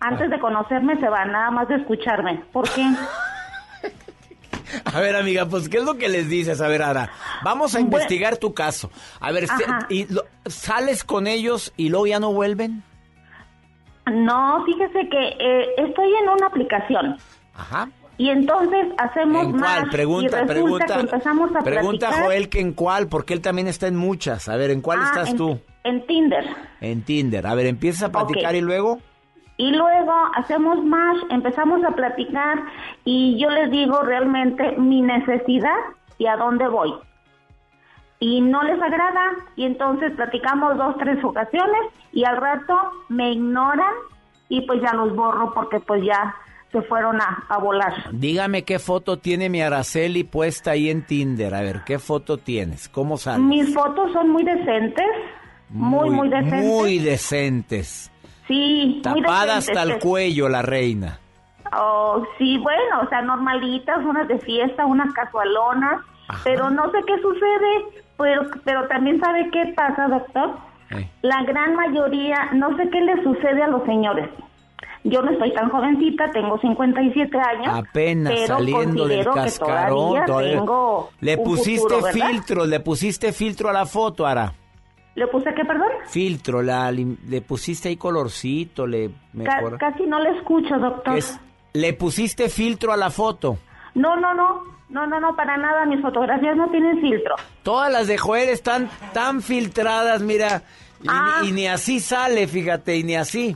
Antes 0.00 0.28
de 0.30 0.38
conocerme 0.38 0.98
se 1.00 1.08
van, 1.08 1.32
nada 1.32 1.50
más 1.50 1.68
de 1.68 1.76
escucharme. 1.76 2.42
¿Por 2.52 2.68
qué? 2.70 2.84
A 4.92 5.00
ver, 5.00 5.14
amiga, 5.14 5.46
pues, 5.46 5.68
¿qué 5.68 5.78
es 5.78 5.84
lo 5.84 5.94
que 5.96 6.08
les 6.08 6.28
dices? 6.28 6.60
A 6.60 6.66
ver, 6.68 6.82
Ara, 6.82 7.10
vamos 7.44 7.74
a 7.76 7.80
investigar 7.80 8.36
tu 8.38 8.54
caso. 8.54 8.90
A 9.20 9.30
ver. 9.30 9.46
¿y 9.88 10.12
lo- 10.12 10.24
¿sales 10.46 11.04
con 11.04 11.26
ellos 11.26 11.72
y 11.76 11.90
luego 11.90 12.06
ya 12.06 12.18
no 12.18 12.32
vuelven? 12.32 12.82
No, 14.06 14.64
fíjese 14.64 15.08
que 15.08 15.28
eh, 15.38 15.66
estoy 15.78 16.12
en 16.16 16.28
una 16.28 16.46
aplicación. 16.48 17.16
Ajá. 17.56 17.88
Y 18.16 18.30
entonces 18.30 18.86
hacemos 18.98 19.44
¿En 19.46 19.56
más. 19.56 19.78
cuál? 19.80 19.90
Pregunta, 19.90 20.42
y 20.42 20.46
pregunta. 20.46 20.86
que 20.94 21.00
empezamos 21.00 21.54
a 21.56 21.60
pregunta 21.62 22.06
platicar. 22.08 22.24
Joel 22.26 22.48
que 22.48 22.60
en 22.60 22.72
cuál, 22.72 23.08
porque 23.08 23.34
él 23.34 23.40
también 23.40 23.66
está 23.66 23.88
en 23.88 23.96
muchas. 23.96 24.48
A 24.48 24.56
ver, 24.56 24.70
¿en 24.70 24.80
cuál 24.80 25.00
Ah, 25.02 25.06
estás 25.06 25.30
en- 25.30 25.36
tú? 25.36 25.58
En 25.82 26.06
Tinder. 26.06 26.44
En 26.80 27.02
Tinder. 27.02 27.46
A 27.46 27.54
ver, 27.54 27.66
empiezas 27.66 28.04
a 28.04 28.12
platicar 28.12 28.54
y 28.54 28.60
luego. 28.60 28.98
Y 29.56 29.70
luego 29.72 30.12
hacemos 30.36 30.82
más, 30.84 31.16
empezamos 31.30 31.84
a 31.84 31.90
platicar 31.92 32.58
y 33.04 33.38
yo 33.40 33.50
les 33.50 33.70
digo 33.70 34.00
realmente 34.02 34.72
mi 34.78 35.00
necesidad 35.02 35.76
y 36.18 36.26
a 36.26 36.36
dónde 36.36 36.66
voy. 36.68 36.92
Y 38.20 38.40
no 38.40 38.62
les 38.62 38.80
agrada 38.80 39.32
y 39.56 39.64
entonces 39.64 40.12
platicamos 40.12 40.76
dos, 40.78 40.96
tres 40.98 41.22
ocasiones 41.22 41.80
y 42.12 42.24
al 42.24 42.36
rato 42.38 42.74
me 43.08 43.32
ignoran 43.32 43.92
y 44.48 44.62
pues 44.62 44.80
ya 44.80 44.92
los 44.94 45.14
borro 45.14 45.52
porque 45.52 45.80
pues 45.80 46.02
ya 46.04 46.34
se 46.74 46.82
fueron 46.82 47.20
a, 47.20 47.44
a 47.48 47.58
volar. 47.58 47.92
Dígame 48.12 48.64
qué 48.64 48.80
foto 48.80 49.18
tiene 49.18 49.48
mi 49.48 49.62
Araceli 49.62 50.24
puesta 50.24 50.72
ahí 50.72 50.90
en 50.90 51.06
Tinder. 51.06 51.54
A 51.54 51.60
ver, 51.60 51.82
¿qué 51.86 52.00
foto 52.00 52.36
tienes? 52.36 52.88
¿Cómo 52.88 53.16
sale? 53.16 53.42
Mis 53.44 53.72
fotos 53.72 54.12
son 54.12 54.30
muy 54.30 54.42
decentes, 54.42 55.06
muy, 55.70 56.10
muy, 56.10 56.28
decentes. 56.28 56.64
Muy 56.64 56.98
decentes. 56.98 58.12
sí, 58.48 59.00
muy 59.08 59.22
Tapada 59.22 59.58
hasta 59.58 59.84
el 59.84 60.00
cuello 60.00 60.48
la 60.48 60.62
reina. 60.62 61.20
Oh, 61.76 62.24
sí, 62.38 62.58
bueno, 62.58 63.02
o 63.04 63.08
sea, 63.08 63.22
normalitas, 63.22 63.98
unas 64.04 64.26
de 64.26 64.38
fiesta, 64.40 64.84
unas 64.84 65.12
casualonas, 65.14 66.00
pero 66.42 66.70
no 66.70 66.90
sé 66.90 66.98
qué 67.06 67.20
sucede, 67.20 68.02
pero, 68.18 68.42
pero 68.64 68.86
también 68.88 69.20
sabe 69.20 69.48
qué 69.52 69.72
pasa, 69.76 70.08
doctor. 70.08 70.56
Eh. 70.90 71.08
La 71.22 71.42
gran 71.44 71.74
mayoría, 71.76 72.50
no 72.52 72.76
sé 72.76 72.88
qué 72.90 73.00
le 73.00 73.22
sucede 73.22 73.62
a 73.62 73.68
los 73.68 73.84
señores. 73.84 74.28
Yo 75.06 75.20
no 75.20 75.30
estoy 75.32 75.52
tan 75.52 75.68
jovencita, 75.68 76.30
tengo 76.32 76.58
57 76.58 77.38
años. 77.38 77.68
Apenas 77.86 78.32
pero 78.34 78.56
saliendo 78.56 79.06
del 79.06 79.24
considero 79.24 79.34
que 79.34 79.40
cascarón. 79.40 79.96
todavía 79.98 80.24
todavía- 80.24 80.58
tengo 80.58 81.10
Le 81.20 81.36
pusiste 81.38 82.02
filtro, 82.12 82.64
le 82.66 82.80
pusiste 82.80 83.32
filtro 83.32 83.68
a 83.68 83.72
la 83.74 83.84
foto, 83.86 84.26
Ara. 84.26 84.52
¿Le 85.14 85.26
puse 85.28 85.52
qué, 85.54 85.64
perdón? 85.64 85.88
Filtro, 86.06 86.62
la, 86.62 86.90
le 86.90 87.40
pusiste 87.42 87.88
ahí 87.90 87.96
colorcito, 87.96 88.86
le 88.86 89.10
Ca- 89.10 89.14
mejor. 89.34 89.78
casi 89.78 90.04
no 90.06 90.18
le 90.20 90.30
escucho, 90.38 90.76
doctor. 90.78 91.16
Es- 91.18 91.38
le 91.74 91.92
pusiste 91.92 92.48
filtro 92.48 92.92
a 92.92 92.96
la 92.96 93.10
foto. 93.10 93.58
No, 93.94 94.16
no, 94.16 94.32
no, 94.34 94.62
no, 94.88 95.06
no, 95.06 95.20
no, 95.20 95.36
para 95.36 95.56
nada, 95.56 95.84
mis 95.86 96.00
fotografías 96.00 96.56
no 96.56 96.68
tienen 96.70 97.00
filtro. 97.00 97.34
Todas 97.62 97.92
las 97.92 98.06
de 98.08 98.16
Joel 98.18 98.48
están 98.48 98.88
tan 99.12 99.42
filtradas, 99.42 100.22
mira. 100.22 100.62
Y, 101.02 101.06
Ah. 101.08 101.42
y 101.44 101.52
ni 101.52 101.66
así 101.68 102.00
sale, 102.00 102.48
fíjate, 102.48 102.96
y 102.96 103.04
ni 103.04 103.14
así. 103.16 103.54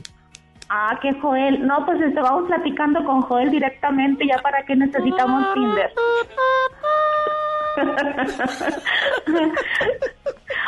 Ah, 0.69 0.99
que 1.01 1.13
Joel. 1.19 1.65
No, 1.65 1.85
pues 1.85 1.99
este, 2.01 2.21
vamos 2.21 2.47
platicando 2.47 3.03
con 3.03 3.21
Joel 3.23 3.49
directamente, 3.49 4.25
ya 4.27 4.37
para 4.37 4.63
qué 4.65 4.75
necesitamos 4.75 5.53
Tinder. 5.53 5.91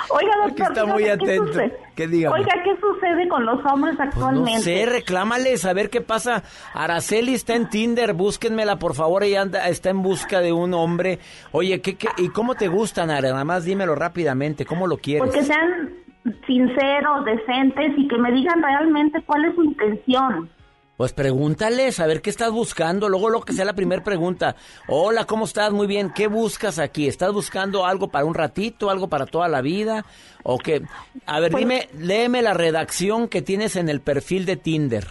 Oiga, 0.09 0.31
doctor. 0.43 0.49
está 0.49 0.65
fíjate 0.73 0.85
muy 0.91 1.03
qué 1.03 1.11
atento. 1.11 1.59
¿Qué 1.95 2.07
dígame? 2.07 2.39
Oiga, 2.39 2.53
¿qué 2.63 2.75
sucede 2.79 3.27
con 3.27 3.45
los 3.45 3.63
hombres 3.65 3.95
Pues 3.97 4.15
no 4.15 4.25
actualmente? 4.27 4.61
sé, 4.61 4.85
reclámales 4.85 5.65
a 5.65 5.73
ver 5.73 5.89
qué 5.89 6.01
pasa. 6.01 6.43
Araceli 6.73 7.33
está 7.33 7.55
en 7.55 7.69
Tinder, 7.69 8.13
búsquenmela 8.13 8.77
por 8.77 8.95
favor, 8.95 9.23
ella 9.23 9.41
anda, 9.41 9.67
está 9.69 9.89
en 9.89 10.01
busca 10.01 10.39
de 10.41 10.51
un 10.51 10.73
hombre. 10.73 11.19
Oye, 11.51 11.81
¿qué, 11.81 11.95
qué, 11.95 12.07
¿y 12.17 12.29
cómo 12.29 12.55
te 12.55 12.67
gustan, 12.67 13.09
Ara? 13.11 13.29
Nada 13.29 13.43
más 13.45 13.63
dímelo 13.63 13.95
rápidamente, 13.95 14.65
¿cómo 14.65 14.87
lo 14.87 14.97
quieres? 14.97 15.23
Pues 15.29 15.35
que 15.35 15.43
sean 15.43 16.00
sinceros, 16.45 17.25
decentes 17.25 17.93
y 17.97 18.07
que 18.07 18.17
me 18.17 18.31
digan 18.31 18.61
realmente 18.61 19.21
cuál 19.25 19.45
es 19.45 19.55
su 19.55 19.63
intención. 19.63 20.49
Pues 20.97 21.13
pregúntales, 21.13 21.99
a 21.99 22.05
ver 22.05 22.21
qué 22.21 22.29
estás 22.29 22.51
buscando. 22.51 23.09
Luego 23.09 23.29
lo 23.31 23.41
que 23.41 23.53
sea 23.53 23.65
la 23.65 23.73
primera 23.73 24.03
pregunta. 24.03 24.55
Hola, 24.87 25.25
¿cómo 25.25 25.45
estás? 25.45 25.71
Muy 25.71 25.87
bien. 25.87 26.11
¿Qué 26.13 26.27
buscas 26.27 26.77
aquí? 26.77 27.07
¿Estás 27.07 27.33
buscando 27.33 27.87
algo 27.87 28.09
para 28.09 28.25
un 28.25 28.35
ratito, 28.35 28.91
algo 28.91 29.07
para 29.07 29.25
toda 29.25 29.47
la 29.47 29.61
vida? 29.61 30.05
¿O 30.43 30.59
qué? 30.59 30.83
A 31.25 31.39
ver, 31.39 31.51
Pues- 31.51 31.61
dime, 31.63 31.89
léeme 31.97 32.43
la 32.43 32.53
redacción 32.53 33.27
que 33.29 33.41
tienes 33.41 33.75
en 33.77 33.89
el 33.89 33.99
perfil 34.01 34.45
de 34.45 34.57
Tinder. 34.57 35.07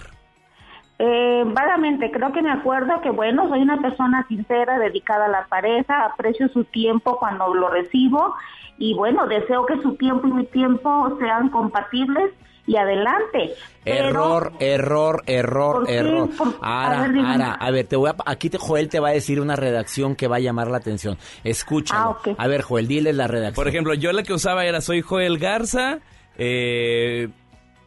Eh, 1.00 1.29
vagamente, 1.44 2.10
creo 2.10 2.32
que 2.32 2.42
me 2.42 2.50
acuerdo 2.50 3.00
que, 3.02 3.10
bueno, 3.10 3.48
soy 3.48 3.60
una 3.62 3.80
persona 3.80 4.24
sincera, 4.28 4.78
dedicada 4.78 5.26
a 5.26 5.28
la 5.28 5.46
pareja, 5.48 6.04
aprecio 6.06 6.48
su 6.48 6.64
tiempo 6.64 7.18
cuando 7.18 7.54
lo 7.54 7.68
recibo 7.68 8.34
y, 8.78 8.94
bueno, 8.94 9.26
deseo 9.26 9.66
que 9.66 9.80
su 9.82 9.94
tiempo 9.96 10.26
y 10.28 10.32
mi 10.32 10.46
tiempo 10.46 11.16
sean 11.20 11.48
compatibles 11.50 12.30
y 12.66 12.76
adelante. 12.76 13.52
Pero- 13.84 14.08
Error, 14.08 14.52
error, 14.60 15.22
error, 15.26 15.84
error. 15.88 16.28
Por- 16.36 16.54
Ara, 16.60 17.04
a 17.04 17.08
ver. 17.08 17.24
Ara, 17.24 17.52
a 17.54 17.70
ver, 17.70 17.86
te 17.86 17.96
voy 17.96 18.10
a, 18.10 18.14
aquí 18.26 18.48
te, 18.50 18.58
Joel 18.58 18.88
te 18.88 19.00
va 19.00 19.08
a 19.08 19.12
decir 19.12 19.40
una 19.40 19.56
redacción 19.56 20.14
que 20.14 20.28
va 20.28 20.36
a 20.36 20.40
llamar 20.40 20.68
la 20.68 20.76
atención. 20.76 21.16
Escúchalo. 21.44 22.18
Ah, 22.26 22.34
A 22.38 22.46
ver, 22.46 22.62
Joel, 22.62 22.86
dile 22.86 23.12
la 23.12 23.26
redacción. 23.26 23.54
Por 23.56 23.68
ejemplo, 23.68 23.94
yo 23.94 24.12
la 24.12 24.22
que 24.22 24.32
usaba 24.34 24.64
era 24.66 24.80
soy 24.80 25.00
Joel 25.00 25.38
Garza, 25.38 25.98
eh, 26.38 27.28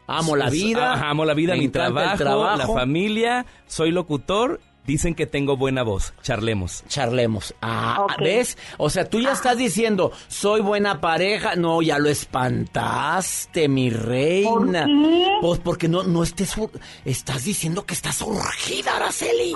Amo 0.08 0.36
la 0.36 0.50
vida. 0.50 0.94
Ajá, 0.94 1.10
amo 1.10 1.26
la 1.26 1.34
vida, 1.34 1.56
mi 1.56 1.70
trabajo. 1.70 2.58
la 2.58 2.68
familia, 2.68 3.46
soy 3.68 3.92
locutor, 3.92 4.60
dicen 4.85 5.15
que 5.15 5.26
tengo 5.26 5.57
buena 5.57 5.84
voz, 5.84 6.14
charlemos. 6.22 6.84
Charlemos. 6.88 7.55
Ah. 7.61 8.07
¿ves? 8.19 8.57
O 8.77 8.89
sea, 8.89 9.10
tú 9.10 9.19
ya 9.19 9.31
estás 9.31 9.57
diciendo, 9.57 10.11
soy 10.27 10.61
buena 10.61 11.01
pareja. 11.01 11.55
No, 11.55 11.81
ya 11.81 11.99
lo 11.99 12.10
espantaste, 12.10 13.68
mi 13.68 13.89
reina. 13.89 14.88
Pues 15.41 15.60
porque 15.60 15.88
no, 15.88 16.03
no 16.03 16.23
estés... 16.23 16.55
Estás 17.05 17.45
diciendo 17.45 17.85
que 17.85 17.93
estás 17.93 18.22
urgida, 18.22 18.95
Araceli. 18.95 19.55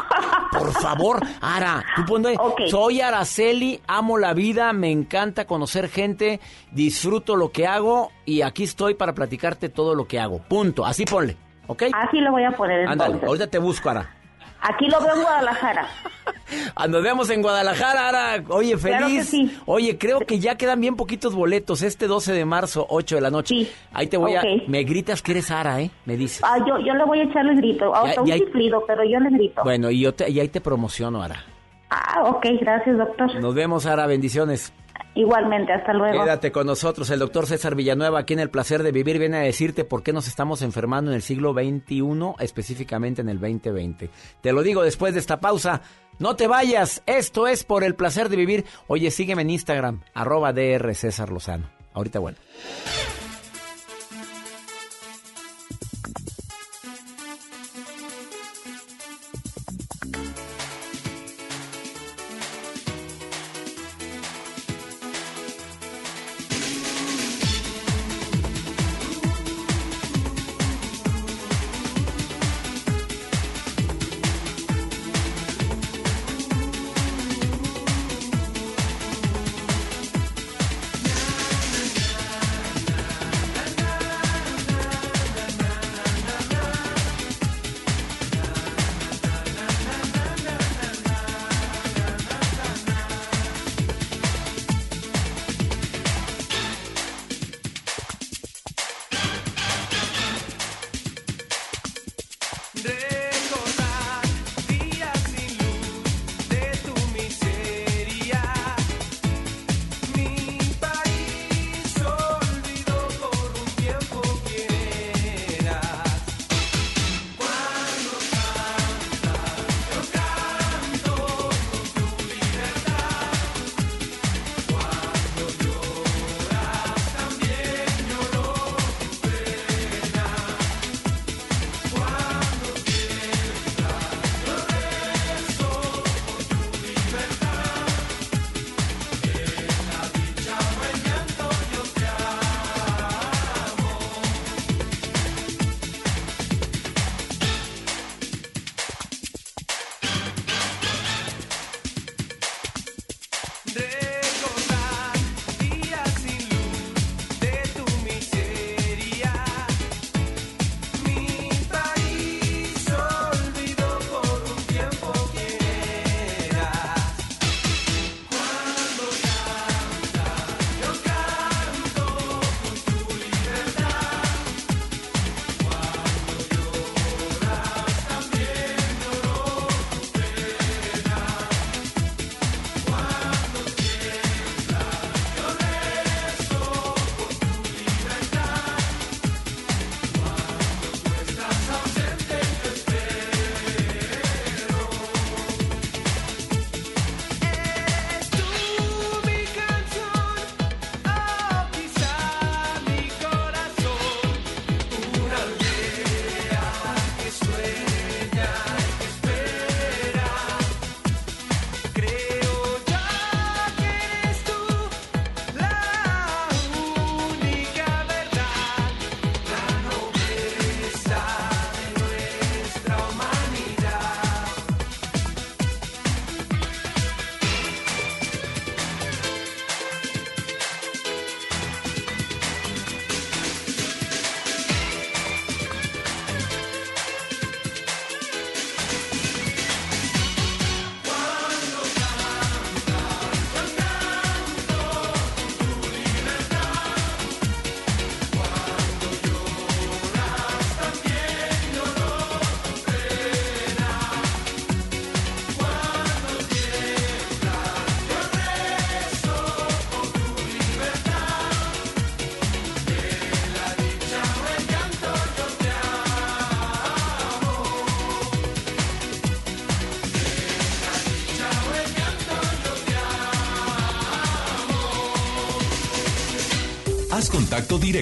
Por 0.51 0.71
favor, 0.73 1.19
Ara, 1.41 1.83
tú 1.95 2.05
ponle... 2.05 2.35
Soy 2.69 3.01
Araceli, 3.01 3.81
amo 3.87 4.17
la 4.17 4.33
vida, 4.33 4.73
me 4.73 4.91
encanta 4.91 5.45
conocer 5.45 5.89
gente, 5.89 6.39
disfruto 6.71 7.35
lo 7.35 7.51
que 7.51 7.67
hago 7.67 8.11
y 8.25 8.41
aquí 8.41 8.63
estoy 8.63 8.95
para 8.95 9.13
platicarte 9.13 9.69
todo 9.69 9.95
lo 9.95 10.07
que 10.07 10.19
hago. 10.19 10.39
Punto. 10.39 10.85
Así 10.85 11.05
ponle, 11.05 11.37
¿ok? 11.67 11.83
Así 11.93 12.19
lo 12.19 12.31
voy 12.31 12.43
a 12.43 12.51
poner 12.51 12.87
Ándale, 12.87 13.19
ahorita 13.25 13.47
te 13.47 13.59
busco, 13.59 13.89
Ara. 13.89 14.16
Aquí 14.69 14.87
lo 14.87 14.99
veo 15.01 15.15
en 15.15 15.21
Guadalajara. 15.21 15.87
Nos 16.89 17.03
vemos 17.03 17.29
en 17.29 17.41
Guadalajara, 17.41 18.09
Ara. 18.09 18.43
Oye, 18.49 18.77
feliz. 18.77 18.97
Claro 18.97 19.07
que 19.07 19.23
sí. 19.23 19.57
Oye, 19.65 19.97
creo 19.97 20.19
que 20.19 20.39
ya 20.39 20.55
quedan 20.55 20.79
bien 20.81 20.95
poquitos 20.95 21.35
boletos. 21.35 21.81
Este 21.81 22.07
12 22.07 22.33
de 22.33 22.45
marzo, 22.45 22.85
8 22.89 23.15
de 23.15 23.21
la 23.21 23.29
noche. 23.29 23.67
Ahí 23.93 24.07
te 24.07 24.17
voy 24.17 24.35
a... 24.35 24.41
Me 24.67 24.83
gritas 24.83 25.21
que 25.21 25.31
eres 25.31 25.51
Ara, 25.51 25.81
¿eh? 25.81 25.91
Me 26.05 26.15
dices. 26.17 26.41
Ah, 26.43 26.57
yo, 26.67 26.77
yo 26.79 26.93
le 26.93 27.03
voy 27.05 27.19
a 27.19 27.23
echar 27.23 27.45
el 27.45 27.55
grito. 27.57 27.93
Hasta 27.93 28.21
un 28.21 28.31
hay- 28.31 28.39
chiflido, 28.39 28.83
pero 28.87 29.03
yo 29.03 29.19
le 29.19 29.29
grito. 29.29 29.61
Bueno, 29.63 29.89
y, 29.89 29.99
yo 30.01 30.13
te- 30.13 30.29
y 30.29 30.39
ahí 30.39 30.49
te 30.49 30.61
promociono, 30.61 31.21
Ara. 31.21 31.43
Ah, 31.89 32.23
ok, 32.25 32.45
gracias, 32.59 32.97
doctor. 32.97 33.33
Nos 33.39 33.55
vemos, 33.55 33.85
Ara. 33.85 34.05
Bendiciones. 34.07 34.73
Igualmente, 35.17 35.73
hasta 35.73 35.93
luego. 35.93 36.23
Quédate 36.23 36.51
con 36.51 36.67
nosotros. 36.67 37.09
El 37.09 37.17
doctor 37.17 37.47
César 37.47 37.73
Villanueva, 37.73 38.19
aquí 38.19 38.33
en 38.33 38.39
El 38.39 38.51
Placer 38.51 38.83
de 38.83 38.91
Vivir, 38.91 39.17
viene 39.17 39.37
a 39.37 39.41
decirte 39.41 39.83
por 39.83 40.03
qué 40.03 40.13
nos 40.13 40.27
estamos 40.27 40.61
enfermando 40.61 41.09
en 41.09 41.15
el 41.15 41.23
siglo 41.23 41.53
XXI, 41.53 42.35
específicamente 42.39 43.21
en 43.21 43.29
el 43.29 43.39
2020. 43.39 44.11
Te 44.41 44.53
lo 44.53 44.61
digo 44.61 44.83
después 44.83 45.15
de 45.15 45.19
esta 45.19 45.39
pausa. 45.39 45.81
No 46.19 46.35
te 46.35 46.45
vayas. 46.45 47.01
Esto 47.07 47.47
es 47.47 47.63
por 47.63 47.83
El 47.83 47.95
Placer 47.95 48.29
de 48.29 48.35
Vivir. 48.35 48.65
Oye, 48.85 49.09
sígueme 49.09 49.41
en 49.41 49.49
Instagram, 49.49 50.01
arroba 50.13 50.53
DR 50.53 50.93
César 50.93 51.31
Lozano. 51.31 51.67
Ahorita 51.93 52.19
bueno. 52.19 52.37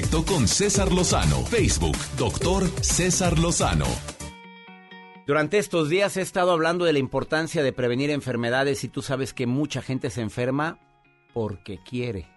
Con 0.01 0.45
César 0.49 0.91
Lozano. 0.91 1.45
Facebook, 1.45 1.95
doctor 2.17 2.67
César 2.83 3.39
Lozano. 3.39 3.85
Durante 5.25 5.57
estos 5.57 5.87
días 5.87 6.17
he 6.17 6.21
estado 6.21 6.51
hablando 6.51 6.83
de 6.83 6.91
la 6.91 6.99
importancia 6.99 7.63
de 7.63 7.71
prevenir 7.71 8.09
enfermedades 8.09 8.83
y 8.83 8.89
tú 8.89 9.01
sabes 9.01 9.33
que 9.33 9.47
mucha 9.47 9.81
gente 9.81 10.09
se 10.09 10.19
enferma 10.19 10.79
porque 11.33 11.79
quiere. 11.81 12.27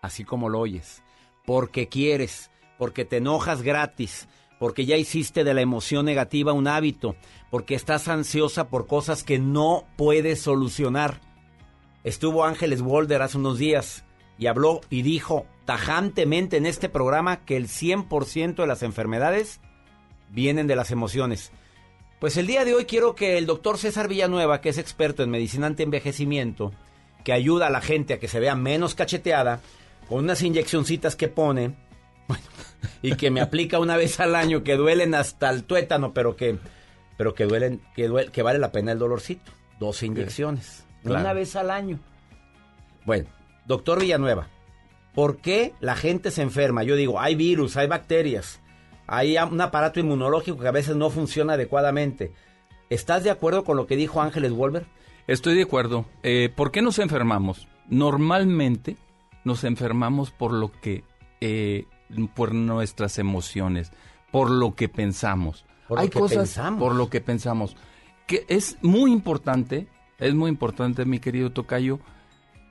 Así 0.00 0.24
como 0.24 0.48
lo 0.48 0.60
oyes. 0.60 1.02
Porque 1.44 1.88
quieres, 1.88 2.50
porque 2.78 3.04
te 3.04 3.18
enojas 3.18 3.60
gratis, 3.60 4.26
porque 4.58 4.86
ya 4.86 4.96
hiciste 4.96 5.44
de 5.44 5.52
la 5.52 5.60
emoción 5.60 6.06
negativa 6.06 6.54
un 6.54 6.68
hábito, 6.68 7.16
porque 7.50 7.74
estás 7.74 8.08
ansiosa 8.08 8.70
por 8.70 8.86
cosas 8.86 9.24
que 9.24 9.38
no 9.38 9.84
puedes 9.96 10.40
solucionar. 10.40 11.20
Estuvo 12.02 12.46
Ángeles 12.46 12.80
Walder 12.80 13.20
hace 13.20 13.36
unos 13.36 13.58
días 13.58 14.06
y 14.38 14.46
habló 14.46 14.80
y 14.88 15.02
dijo 15.02 15.46
tajantemente 15.66 16.56
en 16.56 16.64
este 16.64 16.88
programa 16.88 17.44
que 17.44 17.56
el 17.56 17.68
100% 17.68 18.54
de 18.54 18.66
las 18.66 18.82
enfermedades 18.82 19.60
vienen 20.30 20.66
de 20.66 20.76
las 20.76 20.90
emociones. 20.90 21.52
Pues 22.20 22.36
el 22.38 22.46
día 22.46 22.64
de 22.64 22.72
hoy 22.72 22.86
quiero 22.86 23.14
que 23.14 23.36
el 23.36 23.44
doctor 23.46 23.76
César 23.76 24.08
Villanueva, 24.08 24.60
que 24.60 24.70
es 24.70 24.78
experto 24.78 25.22
en 25.22 25.30
medicina 25.30 25.66
anti-envejecimiento, 25.66 26.72
que 27.24 27.32
ayuda 27.32 27.66
a 27.66 27.70
la 27.70 27.82
gente 27.82 28.14
a 28.14 28.18
que 28.18 28.28
se 28.28 28.40
vea 28.40 28.54
menos 28.54 28.94
cacheteada, 28.94 29.60
con 30.08 30.20
unas 30.20 30.40
inyeccioncitas 30.42 31.16
que 31.16 31.28
pone, 31.28 31.74
y 33.02 33.16
que 33.16 33.30
me 33.30 33.40
aplica 33.40 33.78
una 33.78 33.96
vez 33.96 34.20
al 34.20 34.34
año, 34.34 34.62
que 34.62 34.76
duelen 34.76 35.14
hasta 35.14 35.50
el 35.50 35.64
tuétano, 35.64 36.14
pero 36.14 36.36
que, 36.36 36.58
pero 37.16 37.34
que 37.34 37.44
duelen, 37.44 37.82
que, 37.94 38.30
que 38.32 38.42
vale 38.42 38.58
la 38.58 38.72
pena 38.72 38.92
el 38.92 38.98
dolorcito. 38.98 39.52
Dos 39.78 40.02
inyecciones, 40.02 40.86
una 41.04 41.32
vez 41.34 41.54
al 41.56 41.70
año. 41.70 41.98
Bueno, 43.04 43.28
doctor 43.66 44.00
Villanueva, 44.00 44.48
¿por 45.16 45.38
qué 45.38 45.74
la 45.80 45.96
gente 45.96 46.30
se 46.30 46.42
enferma? 46.42 46.84
Yo 46.84 46.94
digo, 46.94 47.18
hay 47.18 47.34
virus, 47.34 47.76
hay 47.76 47.88
bacterias 47.88 48.60
hay 49.06 49.36
un 49.38 49.60
aparato 49.60 50.00
inmunológico 50.00 50.58
que 50.58 50.68
a 50.68 50.72
veces 50.72 50.96
no 50.96 51.10
funciona 51.10 51.54
adecuadamente. 51.54 52.32
¿Estás 52.90 53.24
de 53.24 53.30
acuerdo 53.30 53.64
con 53.64 53.76
lo 53.76 53.86
que 53.86 53.96
dijo 53.96 54.20
Ángeles 54.20 54.52
Wolver? 54.52 54.86
Estoy 55.26 55.54
de 55.54 55.62
acuerdo. 55.62 56.06
Eh, 56.22 56.52
¿Por 56.54 56.70
qué 56.70 56.82
nos 56.82 56.98
enfermamos? 56.98 57.68
Normalmente 57.88 58.96
nos 59.44 59.64
enfermamos 59.64 60.30
por 60.30 60.52
lo 60.52 60.72
que, 60.72 61.04
eh, 61.40 61.86
por 62.34 62.54
nuestras 62.54 63.18
emociones, 63.18 63.92
por 64.30 64.50
lo 64.50 64.74
que 64.74 64.88
pensamos. 64.88 65.64
Por 65.88 66.00
Hay 66.00 66.06
lo 66.06 66.10
que 66.10 66.18
cosas 66.18 66.38
pensamos. 66.38 66.80
por 66.80 66.94
lo 66.94 67.08
que 67.08 67.20
pensamos. 67.20 67.76
Que 68.26 68.44
es 68.48 68.76
muy 68.82 69.12
importante, 69.12 69.86
es 70.18 70.34
muy 70.34 70.50
importante, 70.50 71.04
mi 71.04 71.20
querido 71.20 71.50
Tocayo. 71.50 72.00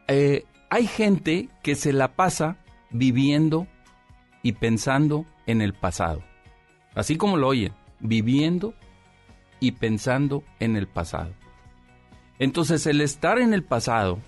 Eh, 0.08 0.46
hay 0.76 0.88
gente 0.88 1.48
que 1.64 1.74
se 1.76 1.94
la 1.94 2.18
pasa 2.18 2.58
viviendo 2.92 3.66
y 4.44 4.52
pensando 4.52 5.26
en 5.46 5.62
el 5.62 5.74
pasado. 5.74 6.22
Así 6.96 7.16
como 7.16 7.38
lo 7.38 7.48
oyen, 7.48 7.72
viviendo 8.02 8.74
y 9.62 9.72
pensando 9.72 10.44
en 10.60 10.76
el 10.76 10.88
pasado. 10.88 11.32
Entonces 12.40 12.86
el 12.88 13.00
estar 13.00 13.40
en 13.40 13.54
el 13.54 13.64
pasado, 13.64 14.20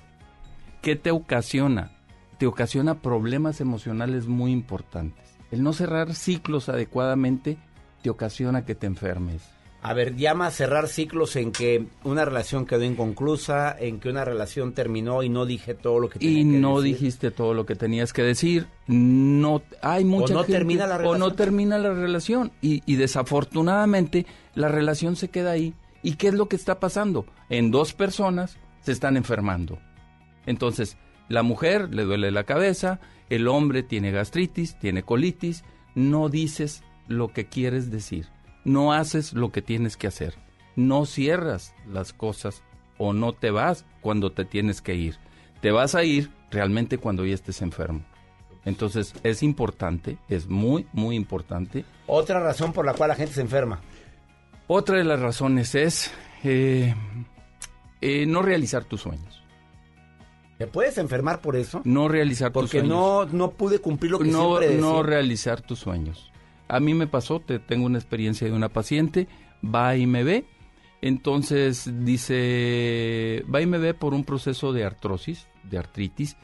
¿qué 0.82 0.96
te 0.96 1.12
ocasiona? 1.12 1.92
Te 2.38 2.48
ocasiona 2.48 3.02
problemas 3.02 3.60
emocionales 3.60 4.28
muy 4.28 4.54
importantes. 4.54 5.38
El 5.52 5.64
no 5.64 5.74
cerrar 5.74 6.16
ciclos 6.16 6.70
adecuadamente 6.70 7.58
te 8.04 8.10
ocasiona 8.10 8.64
que 8.64 8.74
te 8.74 8.88
enfermes. 8.88 9.57
A 9.90 9.94
ver, 9.94 10.16
llama 10.16 10.48
a 10.48 10.52
cerrar 10.52 10.88
ciclos 10.88 11.36
en 11.38 11.52
que 11.52 11.86
una 12.04 12.26
relación 12.26 12.66
quedó 12.66 12.84
inconclusa, 12.84 13.76
en 13.80 14.00
que 14.00 14.10
una 14.10 14.26
relación 14.26 14.74
terminó 14.74 15.24
y 15.24 15.30
no 15.30 15.46
dije 15.46 15.74
todo 15.76 16.00
lo 16.00 16.10
que 16.10 16.20
tenía 16.20 16.40
y 16.42 16.44
que 16.44 16.60
no 16.60 16.82
decir. 16.82 16.96
dijiste 16.96 17.32
todo 17.32 17.54
lo 17.54 17.66
que 17.66 17.76
tenías 17.76 18.12
que 18.12 18.24
decir. 18.24 18.68
No 18.88 19.62
hay 19.82 20.04
mucha 20.04 20.34
no 20.34 20.40
gente- 20.42 20.54
termina 20.54 20.88
la 20.88 20.96
o 20.96 20.98
relación. 21.00 21.20
no 21.20 21.34
termina 21.34 21.78
la 21.78 21.94
relación 21.94 22.52
y, 22.62 22.82
y 22.86 22.96
desafortunadamente 22.96 24.26
la 24.56 24.68
relación 24.68 25.16
se 25.16 25.30
queda 25.30 25.52
ahí. 25.52 25.74
¿Y 26.04 26.14
qué 26.16 26.28
es 26.30 26.34
lo 26.34 26.48
que 26.48 26.56
está 26.56 26.80
pasando? 26.80 27.26
En 27.50 27.72
dos 27.72 27.94
personas 27.94 28.58
se 28.82 28.92
están 28.92 29.18
enfermando. 29.18 29.80
Entonces, 30.46 30.98
la 31.30 31.44
mujer 31.44 31.94
le 31.94 32.04
duele 32.04 32.32
la 32.32 32.44
cabeza, 32.44 33.00
el 33.30 33.48
hombre 33.48 33.84
tiene 33.84 34.12
gastritis, 34.12 34.78
tiene 34.80 35.04
colitis, 35.04 35.64
no 35.96 36.30
dices 36.30 36.84
lo 37.08 37.30
que 37.30 37.48
quieres 37.48 37.90
decir, 37.92 38.28
no 38.68 38.92
haces 38.94 39.34
lo 39.34 39.52
que 39.52 39.62
tienes 39.62 39.96
que 39.98 40.08
hacer, 40.08 40.36
no 40.76 41.06
cierras 41.06 41.74
las 41.90 42.12
cosas 42.14 42.62
o 42.98 43.14
no 43.14 43.32
te 43.34 43.50
vas 43.50 43.86
cuando 44.02 44.32
te 44.32 44.44
tienes 44.46 44.82
que 44.82 44.94
ir. 44.94 45.16
Te 45.62 45.72
vas 45.72 45.96
a 45.96 46.04
ir 46.04 46.30
realmente 46.52 46.98
cuando 46.98 47.26
ya 47.26 47.34
estés 47.34 47.62
enfermo. 47.62 48.02
Entonces, 48.66 49.14
es 49.24 49.42
importante, 49.42 50.18
es 50.28 50.48
muy, 50.48 50.86
muy 50.92 51.16
importante. 51.16 51.86
Otra 52.06 52.42
razón 52.42 52.74
por 52.74 52.86
la 52.86 52.94
cual 52.94 53.10
la 53.10 53.16
gente 53.16 53.34
se 53.34 53.42
enferma. 53.42 53.80
Otra 54.68 54.98
de 54.98 55.06
las 55.06 55.22
razones 55.22 55.74
es 55.74 56.12
eh, 56.44 56.94
eh, 58.02 58.26
no 58.26 58.42
realizar 58.42 58.84
tus 58.84 59.02
sueños. 59.02 59.42
¿Te 60.58 60.68
puedes 60.68 60.98
enfermar 60.98 61.40
por 61.40 61.56
eso? 61.56 61.82
No 61.86 62.10
realizar 62.10 62.52
tus 62.52 62.64
Porque 62.64 62.80
sueños. 62.80 62.98
no, 62.98 63.26
no 63.26 63.52
pude 63.52 63.80
cumplir 63.80 64.12
lo 64.12 64.20
que 64.20 64.26
no, 64.26 64.42
siempre 64.58 64.68
decía. 64.68 64.82
no 64.82 65.04
realizar 65.04 65.62
tus 65.62 65.80
sueños. 65.80 66.32
A 66.68 66.80
mí 66.80 66.94
me 66.94 67.08
pasó, 67.08 67.40
te 67.40 67.60
tengo 67.60 67.86
una 67.86 67.98
experiencia 67.98 68.48
de 68.48 68.54
una 68.54 68.70
paciente, 68.70 69.28
va 69.64 69.96
y 69.96 70.06
me 70.06 70.24
ve, 70.24 70.46
entonces 71.02 71.90
dice, 72.04 73.44
va 73.54 73.62
y 73.62 73.66
me 73.66 73.78
ve 73.78 73.94
por 73.94 74.14
un 74.14 74.24
proceso 74.24 74.74
de 74.74 74.84
artrosis, 74.84 75.48
de 75.64 75.78
artritis, 75.78 76.38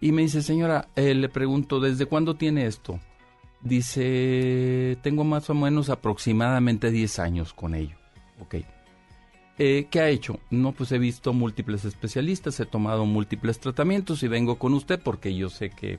y 0.00 0.12
me 0.12 0.22
dice, 0.22 0.42
señora, 0.42 0.88
eh, 0.94 1.14
le 1.14 1.28
pregunto, 1.28 1.80
¿desde 1.80 2.06
cuándo 2.06 2.36
tiene 2.36 2.66
esto? 2.66 3.00
Dice, 3.60 4.96
tengo 5.02 5.24
más 5.24 5.50
o 5.50 5.54
menos 5.54 5.90
aproximadamente 5.90 6.90
10 6.90 7.18
años 7.18 7.52
con 7.52 7.74
ello. 7.74 7.96
Ok. 8.40 8.56
Eh, 9.58 9.88
¿Qué 9.90 10.00
ha 10.00 10.08
hecho? 10.08 10.38
No, 10.50 10.70
pues 10.70 10.92
he 10.92 10.98
visto 10.98 11.32
múltiples 11.32 11.84
especialistas, 11.84 12.60
he 12.60 12.66
tomado 12.66 13.06
múltiples 13.06 13.58
tratamientos 13.58 14.22
y 14.22 14.28
vengo 14.28 14.56
con 14.56 14.72
usted 14.72 15.00
porque 15.02 15.34
yo 15.34 15.50
sé 15.50 15.70
que 15.70 15.98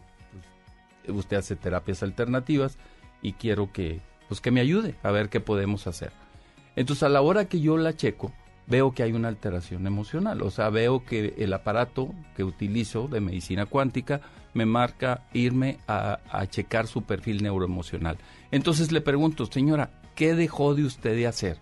pues, 1.03 1.17
usted 1.17 1.37
hace 1.37 1.57
terapias 1.57 2.01
alternativas 2.01 2.77
y 3.21 3.33
quiero 3.33 3.71
que, 3.71 4.01
pues, 4.27 4.41
que 4.41 4.51
me 4.51 4.61
ayude 4.61 4.95
a 5.03 5.11
ver 5.11 5.29
qué 5.29 5.39
podemos 5.39 5.87
hacer. 5.87 6.11
Entonces, 6.75 7.03
a 7.03 7.09
la 7.09 7.21
hora 7.21 7.45
que 7.45 7.59
yo 7.59 7.77
la 7.77 7.95
checo, 7.95 8.31
veo 8.67 8.93
que 8.93 9.03
hay 9.03 9.11
una 9.11 9.27
alteración 9.27 9.85
emocional. 9.87 10.41
O 10.41 10.51
sea, 10.51 10.69
veo 10.69 11.03
que 11.03 11.33
el 11.37 11.51
aparato 11.53 12.13
que 12.35 12.43
utilizo 12.43 13.07
de 13.07 13.19
medicina 13.19 13.65
cuántica 13.65 14.21
me 14.53 14.65
marca 14.65 15.25
irme 15.33 15.79
a, 15.87 16.19
a 16.31 16.47
checar 16.47 16.87
su 16.87 17.03
perfil 17.03 17.43
neuroemocional. 17.43 18.17
Entonces 18.51 18.91
le 18.91 19.01
pregunto, 19.01 19.45
señora, 19.47 19.89
¿qué 20.15 20.35
dejó 20.35 20.75
de 20.75 20.85
usted 20.85 21.15
de 21.15 21.27
hacer? 21.27 21.57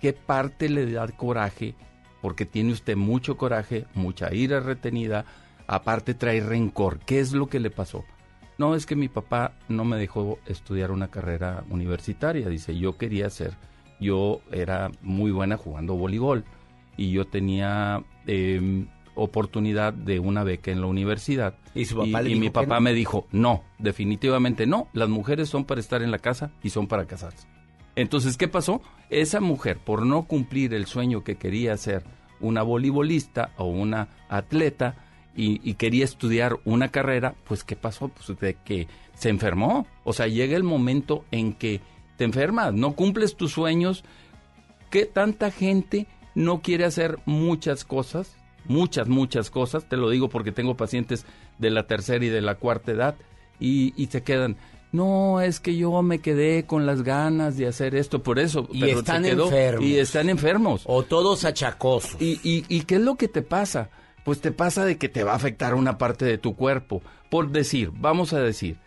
¿Qué 0.00 0.12
parte 0.12 0.68
le 0.68 0.90
da 0.90 1.06
coraje? 1.08 1.74
Porque 2.22 2.46
tiene 2.46 2.72
usted 2.72 2.96
mucho 2.96 3.36
coraje, 3.36 3.86
mucha 3.94 4.32
ira 4.32 4.60
retenida, 4.60 5.24
aparte 5.66 6.14
trae 6.14 6.40
rencor. 6.40 7.00
¿Qué 7.00 7.20
es 7.20 7.32
lo 7.32 7.48
que 7.48 7.60
le 7.60 7.70
pasó? 7.70 8.04
No, 8.58 8.74
es 8.74 8.86
que 8.86 8.96
mi 8.96 9.08
papá 9.08 9.52
no 9.68 9.84
me 9.84 9.96
dejó 9.96 10.38
estudiar 10.46 10.90
una 10.90 11.08
carrera 11.08 11.64
universitaria. 11.70 12.48
Dice, 12.48 12.76
yo 12.76 12.96
quería 12.96 13.28
ser, 13.30 13.54
yo 14.00 14.40
era 14.52 14.90
muy 15.02 15.32
buena 15.32 15.56
jugando 15.56 15.94
voleibol 15.94 16.44
y 16.96 17.10
yo 17.10 17.26
tenía 17.26 18.04
eh, 18.26 18.86
oportunidad 19.14 19.92
de 19.92 20.20
una 20.20 20.44
beca 20.44 20.70
en 20.70 20.80
la 20.80 20.86
universidad. 20.86 21.56
¿Y 21.74 21.84
su 21.84 21.96
papá 21.96 22.22
le 22.22 22.30
y 22.30 22.34
dijo 22.34 22.40
mi 22.40 22.50
papá 22.50 22.76
no? 22.76 22.80
me 22.80 22.92
dijo, 22.92 23.26
no, 23.32 23.64
definitivamente 23.78 24.66
no, 24.66 24.88
las 24.92 25.08
mujeres 25.08 25.48
son 25.48 25.64
para 25.64 25.80
estar 25.80 26.02
en 26.02 26.10
la 26.10 26.18
casa 26.18 26.52
y 26.62 26.70
son 26.70 26.86
para 26.86 27.06
casarse. 27.06 27.46
Entonces, 27.96 28.36
¿qué 28.36 28.48
pasó? 28.48 28.82
Esa 29.10 29.40
mujer, 29.40 29.78
por 29.78 30.04
no 30.04 30.24
cumplir 30.24 30.74
el 30.74 30.86
sueño 30.86 31.22
que 31.22 31.36
quería 31.36 31.76
ser 31.76 32.04
una 32.40 32.62
voleibolista 32.62 33.52
o 33.56 33.66
una 33.66 34.08
atleta 34.28 34.96
y, 35.36 35.60
y 35.68 35.74
quería 35.74 36.04
estudiar 36.04 36.58
una 36.64 36.88
carrera, 36.88 37.34
pues 37.44 37.64
¿qué 37.64 37.76
pasó? 37.76 38.08
Pues 38.08 38.38
de 38.40 38.54
que 38.64 38.86
se 39.14 39.28
enfermó. 39.28 39.86
O 40.04 40.12
sea, 40.12 40.26
llega 40.28 40.56
el 40.56 40.62
momento 40.64 41.24
en 41.30 41.52
que 41.54 41.80
te 42.16 42.24
enfermas, 42.24 42.72
no 42.74 42.94
cumples 42.94 43.36
tus 43.36 43.52
sueños. 43.52 44.04
¿Qué 44.90 45.06
tanta 45.06 45.50
gente 45.50 46.06
no 46.34 46.60
quiere 46.62 46.84
hacer 46.84 47.18
muchas 47.26 47.84
cosas? 47.84 48.36
Muchas, 48.66 49.08
muchas 49.08 49.50
cosas. 49.50 49.88
Te 49.88 49.96
lo 49.96 50.08
digo 50.10 50.28
porque 50.28 50.52
tengo 50.52 50.76
pacientes 50.76 51.26
de 51.58 51.70
la 51.70 51.86
tercera 51.86 52.24
y 52.24 52.28
de 52.28 52.40
la 52.40 52.54
cuarta 52.54 52.92
edad 52.92 53.16
y, 53.60 53.92
y 54.00 54.06
se 54.06 54.22
quedan. 54.22 54.56
No, 54.92 55.40
es 55.40 55.58
que 55.58 55.76
yo 55.76 56.00
me 56.02 56.20
quedé 56.20 56.64
con 56.66 56.86
las 56.86 57.02
ganas 57.02 57.56
de 57.56 57.66
hacer 57.66 57.96
esto, 57.96 58.22
por 58.22 58.38
eso. 58.38 58.68
Y 58.72 58.80
pero 58.80 59.00
están 59.00 59.24
quedó- 59.24 59.46
enfermos. 59.46 59.84
Y 59.84 59.98
están 59.98 60.28
enfermos. 60.28 60.82
O 60.86 61.02
todos 61.02 61.44
achacosos. 61.44 62.16
¿Y, 62.22 62.38
y, 62.44 62.64
y 62.68 62.82
qué 62.82 62.94
es 62.96 63.00
lo 63.00 63.16
que 63.16 63.26
te 63.26 63.42
pasa? 63.42 63.90
Pues 64.24 64.40
te 64.40 64.52
pasa 64.52 64.84
de 64.84 64.96
que 64.96 65.08
te 65.08 65.22
va 65.24 65.32
a 65.32 65.36
afectar 65.36 65.74
una 65.74 65.98
parte 65.98 66.24
de 66.24 66.38
tu 66.38 66.56
cuerpo. 66.56 67.02
Por 67.30 67.50
decir, 67.50 67.90
vamos 67.94 68.32
a 68.32 68.40
decir, 68.40 68.78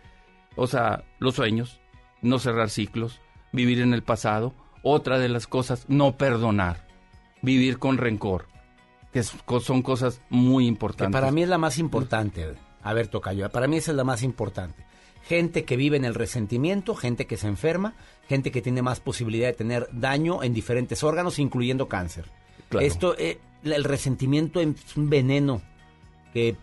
o 0.56 0.66
sea, 0.66 1.04
los 1.18 1.36
sueños, 1.36 1.80
no 2.22 2.38
cerrar 2.38 2.70
ciclos, 2.70 3.20
vivir 3.52 3.80
en 3.80 3.94
el 3.94 4.02
pasado. 4.02 4.52
Otra 4.82 5.18
de 5.18 5.28
las 5.28 5.46
cosas, 5.46 5.84
no 5.88 6.16
perdonar, 6.16 6.86
vivir 7.42 7.78
con 7.78 7.98
rencor, 7.98 8.46
que 9.12 9.22
son 9.22 9.82
cosas 9.82 10.20
muy 10.30 10.64
Que 10.64 10.68
importantes. 10.68 11.12
para 11.20 11.30
mí 11.32 11.42
es 11.42 11.48
la 11.48 11.58
más 11.58 11.78
importante. 11.78 12.54
A 12.82 12.92
ver, 12.94 13.08
Tocayo, 13.08 13.48
para 13.50 13.66
mí 13.66 13.76
esa 13.76 13.90
es 13.90 13.96
la 13.96 14.04
más 14.04 14.22
importante. 14.22 14.84
Gente 15.24 15.64
que 15.64 15.76
vive 15.76 15.96
en 15.96 16.04
el 16.04 16.14
resentimiento, 16.14 16.94
gente 16.94 17.26
que 17.26 17.36
se 17.36 17.48
enferma, 17.48 17.94
gente 18.28 18.50
que 18.50 18.62
tiene 18.62 18.82
más 18.82 19.00
posibilidad 19.00 19.48
de 19.48 19.52
tener 19.52 19.88
daño 19.92 20.42
en 20.42 20.54
diferentes 20.54 21.02
órganos, 21.02 21.38
incluyendo 21.38 21.88
cáncer. 21.88 22.30
Esto, 22.80 23.14
eh, 23.18 23.38
el 23.64 23.84
resentimiento 23.84 24.60
es 24.60 24.96
un 24.96 25.10
veneno 25.10 25.62
que 26.32 26.56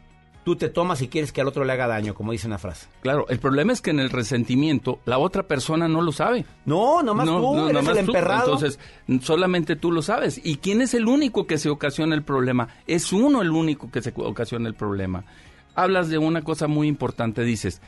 tú 0.46 0.56
te 0.56 0.70
tomas 0.70 1.02
y 1.02 1.08
quieres 1.08 1.32
que 1.32 1.42
al 1.42 1.48
otro 1.48 1.66
le 1.66 1.74
haga 1.74 1.88
daño, 1.88 2.14
como 2.14 2.32
dice 2.32 2.48
una 2.48 2.60
frase. 2.60 2.88
Claro, 3.02 3.26
el 3.30 3.40
problema 3.40 3.74
es 3.74 3.82
que 3.82 3.90
en 3.90 4.00
el 4.00 4.12
resentimiento 4.12 5.00
la 5.06 5.18
otra 5.18 5.44
persona 5.44 5.88
no 5.88 6.02
lo 6.02 6.12
sabe. 6.12 6.46
No, 6.66 7.02
nomás 7.02 7.26
tú, 7.26 7.68
eres 7.68 7.88
el 7.88 7.98
emperrado. 7.98 8.54
Entonces, 8.54 8.80
solamente 9.22 9.76
tú 9.76 9.92
lo 9.92 10.04
sabes. 10.04 10.40
¿Y 10.44 10.58
quién 10.58 10.82
es 10.82 10.94
el 10.94 11.08
único 11.08 11.48
que 11.48 11.58
se 11.58 11.70
ocasiona 11.70 12.16
el 12.16 12.24
problema? 12.24 12.70
Es 12.86 13.12
uno 13.12 13.42
el 13.42 13.50
único 13.50 13.90
que 13.90 14.02
se 14.02 14.14
ocasiona 14.16 14.70
el 14.70 14.76
problema. 14.76 15.26
Hablas 15.74 16.10
de 16.10 16.20
una 16.20 16.44
cosa 16.44 16.68
muy 16.68 16.88
importante, 16.88 17.44
dices, 17.44 17.82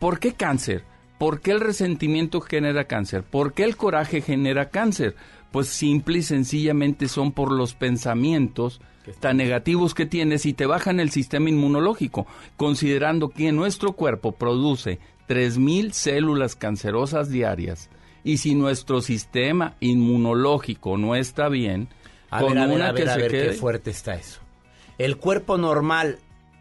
¿por 0.00 0.18
qué 0.18 0.32
cáncer? 0.32 0.84
¿Por 1.18 1.42
qué 1.42 1.50
el 1.50 1.60
resentimiento 1.60 2.40
genera 2.40 2.84
cáncer? 2.84 3.24
¿Por 3.24 3.52
qué 3.52 3.64
el 3.64 3.76
coraje 3.76 4.22
genera 4.22 4.70
cáncer? 4.70 5.16
Pues 5.50 5.68
simple 5.68 6.18
y 6.18 6.22
sencillamente 6.22 7.08
son 7.08 7.32
por 7.32 7.50
los 7.52 7.74
pensamientos 7.74 8.80
tan 9.18 9.36
negativos 9.36 9.94
que 9.94 10.06
tienes 10.06 10.46
y 10.46 10.52
te 10.52 10.66
bajan 10.66 11.00
el 11.00 11.10
sistema 11.10 11.48
inmunológico, 11.48 12.26
considerando 12.56 13.30
que 13.30 13.50
nuestro 13.50 13.92
cuerpo 13.92 14.32
produce 14.32 15.00
3.000 15.28 15.92
células 15.92 16.54
cancerosas 16.54 17.30
diarias. 17.30 17.90
Y 18.22 18.36
si 18.36 18.54
nuestro 18.54 19.00
sistema 19.00 19.74
inmunológico 19.80 20.98
no 20.98 21.14
está 21.16 21.48
bien, 21.48 21.88
a 22.30 22.40
con 22.40 22.54
ver, 22.54 22.68
una 22.68 22.94
que 22.94 23.06
se 23.06 23.28
quede... 23.28 23.46
qué 23.48 23.52
fuerte 23.54 23.90
está 23.90 24.14
eso. 24.14 24.40
El 24.98 25.16
cuerpo 25.16 25.56
normal 25.56 26.18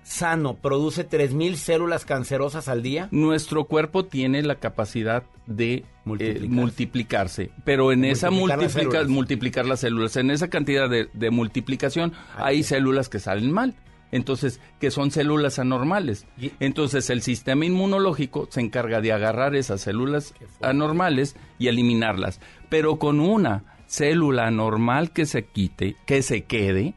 sano 0.10 0.56
produce 0.56 1.08
3.000 1.08 1.54
células 1.54 2.04
cancerosas 2.04 2.68
al 2.68 2.82
día? 2.82 3.10
Nuestro 3.12 3.66
cuerpo 3.66 4.06
tiene 4.06 4.42
la 4.42 4.56
capacidad 4.56 5.24
de 5.46 5.86
eh, 6.20 6.46
multiplicarse, 6.50 7.52
pero 7.64 7.92
en 7.92 8.04
esa 8.04 8.32
multiplica, 8.32 9.04
multiplicar 9.04 9.68
las 9.68 9.82
células, 9.82 10.16
en 10.18 10.32
esa 10.32 10.50
cantidad 10.50 10.90
de, 10.90 11.30
multiplicación 11.30 12.14
ah, 12.36 12.46
hay 12.46 12.64
células 12.64 13.08
que 13.08 13.20
salen 13.20 13.52
mal. 13.52 13.76
Entonces, 14.12 14.60
que 14.80 14.90
son 14.90 15.12
células 15.12 15.60
anormales. 15.60 16.26
Entonces, 16.60 17.12
el 17.12 17.22
sistema 17.22 17.66
inmunológico 17.66 18.48
se 18.50 18.60
encarga 18.60 19.02
de 19.02 19.14
agarrar 19.14 19.56
esas 19.56 19.82
células 19.82 20.34
anormales 20.62 21.36
y 21.60 21.68
eliminarlas. 21.68 22.42
Pero 22.70 22.98
con 22.98 23.20
una 23.20 23.66
célula 23.86 24.48
anormal 24.48 25.12
que 25.12 25.28
se 25.28 25.46
quite, 25.46 25.96
que 26.08 26.24
se 26.24 26.46
quede, 26.46 26.96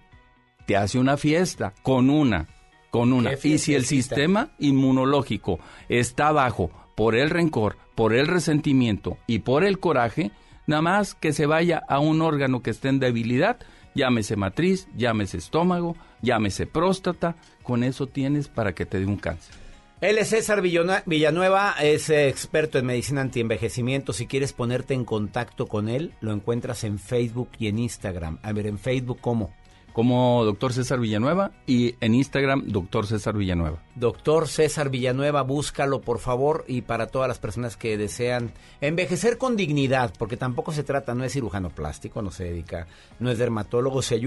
te 0.66 0.78
hace 0.78 0.98
una 0.98 1.18
fiesta. 1.18 1.74
Con 1.82 2.08
una 2.08 2.48
con 2.92 3.14
una. 3.14 3.32
Y 3.42 3.56
si 3.56 3.74
el 3.74 3.86
sistema 3.86 4.50
inmunológico 4.58 5.58
está 5.88 6.30
bajo 6.30 6.70
por 6.94 7.16
el 7.16 7.30
rencor, 7.30 7.78
por 7.94 8.12
el 8.12 8.26
resentimiento 8.26 9.16
y 9.26 9.38
por 9.38 9.64
el 9.64 9.80
coraje, 9.80 10.30
nada 10.66 10.82
más 10.82 11.14
que 11.14 11.32
se 11.32 11.46
vaya 11.46 11.82
a 11.88 12.00
un 12.00 12.20
órgano 12.20 12.62
que 12.62 12.68
esté 12.68 12.90
en 12.90 13.00
debilidad, 13.00 13.56
llámese 13.94 14.36
matriz, 14.36 14.88
llámese 14.94 15.38
estómago, 15.38 15.96
llámese 16.20 16.66
próstata, 16.66 17.34
con 17.62 17.82
eso 17.82 18.08
tienes 18.08 18.48
para 18.48 18.74
que 18.74 18.84
te 18.84 19.00
dé 19.00 19.06
un 19.06 19.16
cáncer. 19.16 19.54
Él 20.02 20.18
es 20.18 20.28
César 20.28 20.60
Villanueva, 20.60 21.76
es 21.80 22.10
experto 22.10 22.78
en 22.78 22.84
medicina 22.84 23.22
antienvejecimiento. 23.22 24.12
Si 24.12 24.26
quieres 24.26 24.52
ponerte 24.52 24.92
en 24.92 25.06
contacto 25.06 25.66
con 25.66 25.88
él, 25.88 26.12
lo 26.20 26.32
encuentras 26.32 26.84
en 26.84 26.98
Facebook 26.98 27.48
y 27.58 27.68
en 27.68 27.78
Instagram. 27.78 28.38
A 28.42 28.52
ver, 28.52 28.66
en 28.66 28.78
Facebook, 28.78 29.18
¿cómo? 29.22 29.54
Como 29.92 30.44
doctor 30.44 30.72
César 30.72 31.00
Villanueva 31.00 31.52
y 31.66 31.96
en 32.00 32.14
Instagram 32.14 32.64
doctor 32.66 33.06
César 33.06 33.36
Villanueva. 33.36 33.82
Doctor 33.94 34.48
César 34.48 34.90
Villanueva, 34.90 35.42
búscalo 35.42 36.00
por 36.00 36.18
favor 36.18 36.64
y 36.66 36.82
para 36.82 37.06
todas 37.06 37.28
las 37.28 37.38
personas 37.38 37.76
que 37.76 37.96
desean 37.96 38.52
envejecer 38.80 39.38
con 39.38 39.56
dignidad, 39.56 40.12
porque 40.18 40.36
tampoco 40.36 40.72
se 40.72 40.82
trata, 40.82 41.14
no 41.14 41.24
es 41.24 41.32
cirujano 41.32 41.70
plástico, 41.70 42.22
no 42.22 42.30
se 42.30 42.44
dedica, 42.44 42.86
no 43.18 43.30
es 43.30 43.38
dermatólogo, 43.38 44.02
se 44.02 44.20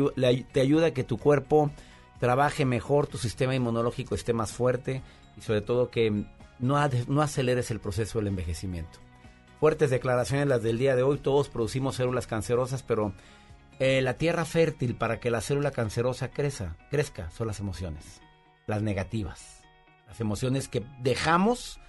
te 0.51 0.61
ayuda 0.61 0.87
a 0.87 0.91
que 0.91 1.03
tu 1.03 1.17
cuerpo 1.17 1.71
trabaje 2.19 2.65
mejor, 2.65 3.07
tu 3.07 3.17
sistema 3.17 3.55
inmunológico 3.55 4.15
esté 4.15 4.33
más 4.33 4.51
fuerte 4.51 5.01
y 5.37 5.41
sobre 5.41 5.61
todo 5.61 5.89
que 5.89 6.25
no, 6.59 6.89
no 7.07 7.21
aceleres 7.21 7.71
el 7.71 7.79
proceso 7.79 8.19
del 8.19 8.27
envejecimiento. 8.27 8.99
Fuertes 9.59 9.89
declaraciones 9.89 10.47
las 10.47 10.61
del 10.63 10.77
día 10.77 10.95
de 10.95 11.03
hoy, 11.03 11.17
todos 11.17 11.49
producimos 11.49 11.95
células 11.95 12.27
cancerosas, 12.27 12.83
pero 12.83 13.13
eh, 13.79 14.01
la 14.01 14.17
tierra 14.17 14.45
fértil 14.45 14.95
para 14.95 15.19
que 15.19 15.29
la 15.29 15.41
célula 15.41 15.71
cancerosa 15.71 16.29
crezca, 16.29 16.77
crezca 16.89 17.29
son 17.31 17.47
las 17.47 17.59
emociones, 17.59 18.21
las 18.67 18.81
negativas, 18.81 19.63
las 20.07 20.19
emociones 20.21 20.67
que 20.67 20.83
dejamos 21.01 21.79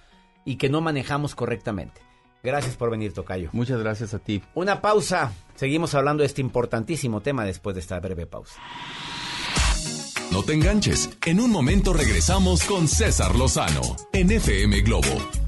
y 0.45 0.57
que 0.57 0.69
no 0.69 0.81
manejamos 0.81 1.35
correctamente. 1.35 2.01
Gracias 2.43 2.75
por 2.75 2.89
venir, 2.89 3.13
Tocayo. 3.13 3.49
Muchas 3.51 3.79
gracias 3.79 4.13
a 4.13 4.19
ti. 4.19 4.41
Una 4.53 4.81
pausa. 4.81 5.33
Seguimos 5.55 5.95
hablando 5.95 6.21
de 6.21 6.27
este 6.27 6.41
importantísimo 6.41 7.21
tema 7.21 7.43
después 7.45 7.73
de 7.75 7.81
esta 7.81 7.99
breve 7.99 8.25
pausa. 8.25 8.61
No 10.31 10.43
te 10.43 10.53
enganches. 10.53 11.09
En 11.25 11.39
un 11.39 11.51
momento 11.51 11.93
regresamos 11.93 12.63
con 12.63 12.87
César 12.87 13.35
Lozano 13.35 13.81
en 14.13 14.31
FM 14.31 14.81
Globo 14.81 15.47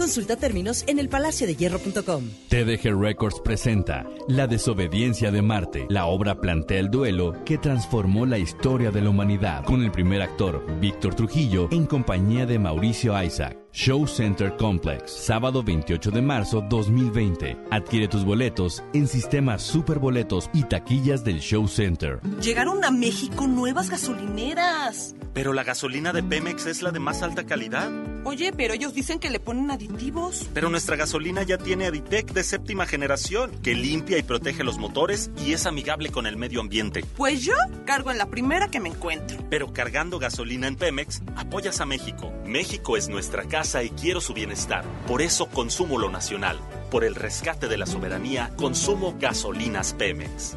Consulta 0.00 0.34
términos 0.34 0.82
en 0.86 0.98
elpalaciodehierro.com. 0.98 2.24
TDG 2.48 2.98
Records 2.98 3.38
presenta 3.44 4.06
La 4.28 4.46
desobediencia 4.46 5.30
de 5.30 5.42
Marte. 5.42 5.86
La 5.90 6.06
obra 6.06 6.40
plantea 6.40 6.80
el 6.80 6.90
duelo 6.90 7.34
que 7.44 7.58
transformó 7.58 8.24
la 8.24 8.38
historia 8.38 8.90
de 8.90 9.02
la 9.02 9.10
humanidad, 9.10 9.62
con 9.64 9.84
el 9.84 9.92
primer 9.92 10.22
actor, 10.22 10.64
Víctor 10.80 11.14
Trujillo, 11.14 11.68
en 11.70 11.84
compañía 11.84 12.46
de 12.46 12.58
Mauricio 12.58 13.22
Isaac. 13.22 13.59
Show 13.72 14.04
Center 14.08 14.56
Complex, 14.56 15.12
sábado 15.12 15.62
28 15.62 16.10
de 16.10 16.20
marzo 16.20 16.60
2020. 16.68 17.56
Adquiere 17.70 18.08
tus 18.08 18.24
boletos 18.24 18.82
en 18.94 19.06
sistemas 19.06 19.62
superboletos 19.62 20.50
y 20.52 20.64
taquillas 20.64 21.22
del 21.22 21.38
Show 21.38 21.68
Center. 21.68 22.20
Llegaron 22.42 22.84
a 22.84 22.90
México 22.90 23.46
nuevas 23.46 23.88
gasolineras. 23.88 25.14
Pero 25.32 25.52
la 25.52 25.62
gasolina 25.62 26.12
de 26.12 26.24
Pemex 26.24 26.66
es 26.66 26.82
la 26.82 26.90
de 26.90 26.98
más 26.98 27.22
alta 27.22 27.46
calidad. 27.46 27.88
Oye, 28.24 28.52
pero 28.52 28.74
ellos 28.74 28.92
dicen 28.92 29.20
que 29.20 29.30
le 29.30 29.38
ponen 29.38 29.70
aditivos. 29.70 30.50
Pero 30.52 30.68
nuestra 30.68 30.96
gasolina 30.96 31.44
ya 31.44 31.56
tiene 31.56 31.86
Aditec 31.86 32.32
de 32.32 32.42
séptima 32.42 32.84
generación, 32.86 33.52
que 33.62 33.74
limpia 33.74 34.18
y 34.18 34.24
protege 34.24 34.64
los 34.64 34.78
motores 34.78 35.30
y 35.46 35.52
es 35.52 35.64
amigable 35.66 36.10
con 36.10 36.26
el 36.26 36.36
medio 36.36 36.60
ambiente. 36.60 37.04
Pues 37.16 37.44
yo 37.44 37.54
cargo 37.86 38.10
en 38.10 38.18
la 38.18 38.26
primera 38.26 38.68
que 38.68 38.80
me 38.80 38.88
encuentro. 38.88 39.38
Pero 39.48 39.72
cargando 39.72 40.18
gasolina 40.18 40.66
en 40.66 40.74
Pemex, 40.74 41.22
apoyas 41.36 41.80
a 41.80 41.86
México. 41.86 42.32
México 42.44 42.96
es 42.96 43.08
nuestra 43.08 43.44
casa 43.44 43.59
y 43.60 43.90
quiero 43.90 44.20
su 44.20 44.32
bienestar. 44.32 44.84
Por 45.06 45.20
eso 45.20 45.46
consumo 45.46 45.98
lo 45.98 46.10
nacional. 46.10 46.58
Por 46.90 47.04
el 47.04 47.14
rescate 47.14 47.68
de 47.68 47.76
la 47.76 47.84
soberanía, 47.84 48.50
consumo 48.56 49.16
gasolinas 49.18 49.92
Pemex. 49.92 50.56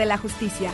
de 0.00 0.06
la 0.06 0.16
justicia. 0.16 0.70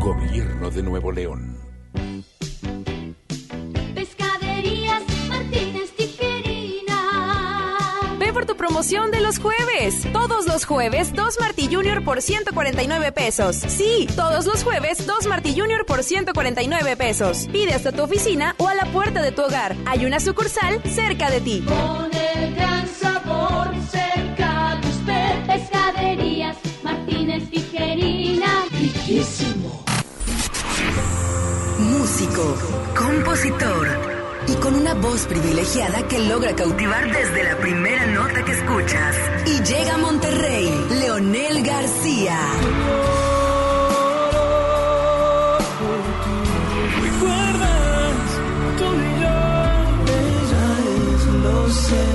Gobierno 0.00 0.70
de 0.70 0.82
Nuevo 0.82 1.10
León. 1.10 1.56
Pescaderías 3.94 5.02
Martínez 5.28 5.90
Tijerina. 5.96 6.96
Ve 8.18 8.32
por 8.32 8.46
tu 8.46 8.56
promoción 8.56 9.10
de 9.10 9.20
los 9.20 9.38
jueves. 9.38 10.06
Todos 10.12 10.46
los 10.46 10.64
jueves, 10.66 11.12
2 11.14 11.40
Martí 11.40 11.68
Junior 11.72 12.04
por 12.04 12.22
149 12.22 13.10
pesos. 13.12 13.56
Sí, 13.56 14.06
todos 14.14 14.46
los 14.46 14.62
jueves, 14.62 15.04
2 15.06 15.26
Martí 15.26 15.58
Junior 15.58 15.84
por 15.84 16.04
149 16.04 16.96
pesos. 16.96 17.48
Pide 17.52 17.74
hasta 17.74 17.90
tu 17.90 18.02
oficina 18.02 18.54
o 18.58 18.68
a 18.68 18.74
la 18.74 18.86
puerta 18.86 19.20
de 19.20 19.32
tu 19.32 19.42
hogar. 19.42 19.74
Hay 19.84 20.04
una 20.06 20.20
sucursal 20.20 20.80
cerca 20.84 21.28
de 21.30 21.40
ti. 21.40 21.64
Con 21.66 22.10
el 22.14 22.54
gran 22.54 22.86
sabor 22.86 23.74
cerca 23.90 24.78
de 24.80 24.88
usted. 24.88 25.46
Pescaderías 25.46 26.56
Martínez 26.84 27.50
Tijerina. 27.50 28.64
Riquísimo. 28.70 29.57
Músico, 32.08 32.56
compositor 32.96 33.86
y 34.46 34.54
con 34.54 34.74
una 34.74 34.94
voz 34.94 35.26
privilegiada 35.26 36.08
que 36.08 36.18
logra 36.18 36.56
cautivar 36.56 37.04
desde 37.12 37.44
la 37.44 37.58
primera 37.58 38.06
nota 38.06 38.42
que 38.46 38.52
escuchas. 38.52 39.14
Y 39.44 39.62
llega 39.62 39.94
a 39.94 39.98
Monterrey, 39.98 40.86
Leonel 41.00 41.62
García. 41.62 42.38
¿Recuerdas? 47.02 48.16
Tú 48.78 48.84
y 48.84 49.20
yo, 49.20 49.36
ella 50.16 50.66
es, 51.12 51.22
lo 51.44 51.68
sé, 51.68 52.06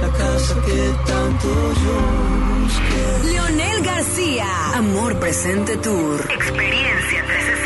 la 0.00 0.08
casa 0.18 0.54
que 0.66 0.78
tanto 1.06 1.48
yo 1.84 1.96
busqué. 2.64 3.28
Leonel 3.30 3.82
García, 3.84 4.48
Amor 4.74 5.16
Presente 5.20 5.76
Tour. 5.76 6.20
Experiencia 6.32 7.24
360. 7.24 7.65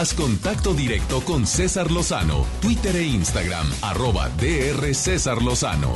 Haz 0.00 0.14
contacto 0.14 0.72
directo 0.72 1.20
con 1.26 1.46
César 1.46 1.90
Lozano, 1.90 2.46
Twitter 2.62 2.96
e 2.96 3.02
Instagram, 3.02 3.66
arroba 3.82 4.30
DR 4.30 4.94
César 4.94 5.42
Lozano. 5.42 5.92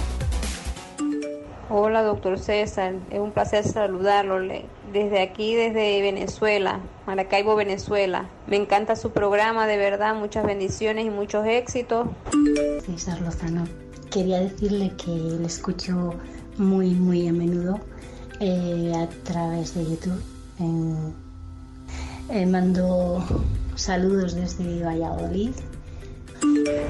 Hola, 1.71 2.03
doctor 2.03 2.39
César. 2.39 2.97
Es 3.09 3.19
un 3.19 3.31
placer 3.33 3.65
saludarlo. 3.65 4.41
Desde 4.93 5.23
aquí, 5.23 5.55
desde 5.55 6.03
Venezuela, 6.03 6.81
Maracaibo, 7.07 7.57
Venezuela. 7.57 8.29
Me 8.47 8.57
encanta 8.57 8.95
su 8.95 9.11
programa, 9.11 9.67
de 9.67 9.79
verdad. 9.79 10.15
Muchas 10.15 10.45
bendiciones 10.45 11.07
y 11.07 11.09
muchos 11.09 11.47
éxitos. 11.47 12.07
César 12.85 13.23
Lozano, 13.23 13.65
quería 14.11 14.39
decirle 14.39 14.93
que 15.03 15.13
le 15.13 15.47
escucho 15.47 16.13
muy, 16.59 16.91
muy 16.91 17.27
a 17.27 17.33
menudo 17.33 17.81
eh, 18.39 18.93
a 18.95 19.09
través 19.25 19.75
de 19.75 19.83
YouTube. 19.83 20.23
Eh, 22.31 22.45
mando 22.45 23.25
saludos 23.77 24.35
desde 24.35 24.83
Valladolid. 24.83 25.53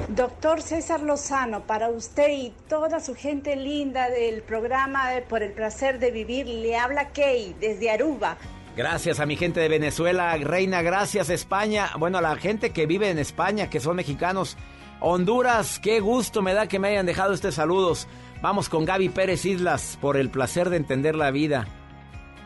Doctor 0.09 0.61
César 0.61 1.01
Lozano, 1.01 1.61
para 1.61 1.89
usted 1.89 2.29
y 2.29 2.53
toda 2.67 2.99
su 2.99 3.15
gente 3.15 3.55
linda 3.55 4.09
del 4.09 4.41
programa 4.41 5.09
Por 5.29 5.43
el 5.43 5.53
placer 5.53 5.99
de 5.99 6.11
vivir, 6.11 6.47
le 6.47 6.77
habla 6.77 7.09
Kay 7.09 7.55
desde 7.59 7.89
Aruba. 7.89 8.37
Gracias 8.75 9.21
a 9.21 9.25
mi 9.25 9.37
gente 9.37 9.61
de 9.61 9.69
Venezuela, 9.69 10.35
Reina, 10.35 10.81
gracias 10.81 11.29
España. 11.29 11.91
Bueno, 11.97 12.17
a 12.17 12.21
la 12.21 12.35
gente 12.35 12.71
que 12.71 12.85
vive 12.85 13.09
en 13.09 13.19
España, 13.19 13.69
que 13.69 13.79
son 13.79 13.95
mexicanos. 13.95 14.57
Honduras, 14.99 15.79
qué 15.79 15.99
gusto 15.99 16.41
me 16.41 16.53
da 16.53 16.67
que 16.67 16.79
me 16.79 16.89
hayan 16.89 17.05
dejado 17.05 17.33
estos 17.33 17.55
saludos. 17.55 18.07
Vamos 18.41 18.67
con 18.67 18.83
Gaby 18.83 19.09
Pérez 19.09 19.45
Islas 19.45 19.97
por 20.01 20.17
el 20.17 20.29
placer 20.29 20.69
de 20.69 20.77
entender 20.77 21.15
la 21.15 21.31
vida. 21.31 21.67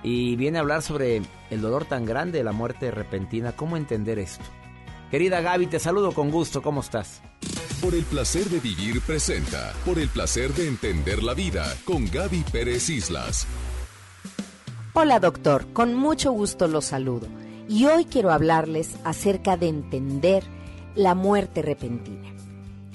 Y 0.03 0.35
viene 0.35 0.57
a 0.57 0.61
hablar 0.61 0.81
sobre 0.81 1.21
el 1.49 1.61
dolor 1.61 1.85
tan 1.85 2.05
grande 2.05 2.39
de 2.39 2.43
la 2.43 2.51
muerte 2.51 2.91
repentina. 2.91 3.51
¿Cómo 3.53 3.77
entender 3.77 4.19
esto? 4.19 4.45
Querida 5.11 5.41
Gaby, 5.41 5.67
te 5.67 5.79
saludo 5.79 6.11
con 6.11 6.31
gusto. 6.31 6.61
¿Cómo 6.61 6.81
estás? 6.81 7.21
Por 7.81 7.95
el 7.95 8.03
placer 8.03 8.45
de 8.45 8.59
vivir 8.59 9.01
presenta. 9.01 9.73
Por 9.85 9.99
el 9.99 10.09
placer 10.09 10.53
de 10.53 10.67
entender 10.67 11.23
la 11.23 11.33
vida 11.33 11.65
con 11.85 12.09
Gaby 12.09 12.45
Pérez 12.51 12.89
Islas. 12.89 13.47
Hola 14.93 15.19
doctor, 15.19 15.71
con 15.71 15.93
mucho 15.93 16.31
gusto 16.31 16.67
los 16.67 16.85
saludo 16.85 17.27
y 17.69 17.85
hoy 17.85 18.05
quiero 18.05 18.31
hablarles 18.31 18.95
acerca 19.03 19.55
de 19.55 19.67
entender 19.67 20.43
la 20.95 21.13
muerte 21.13 21.61
repentina. 21.61 22.33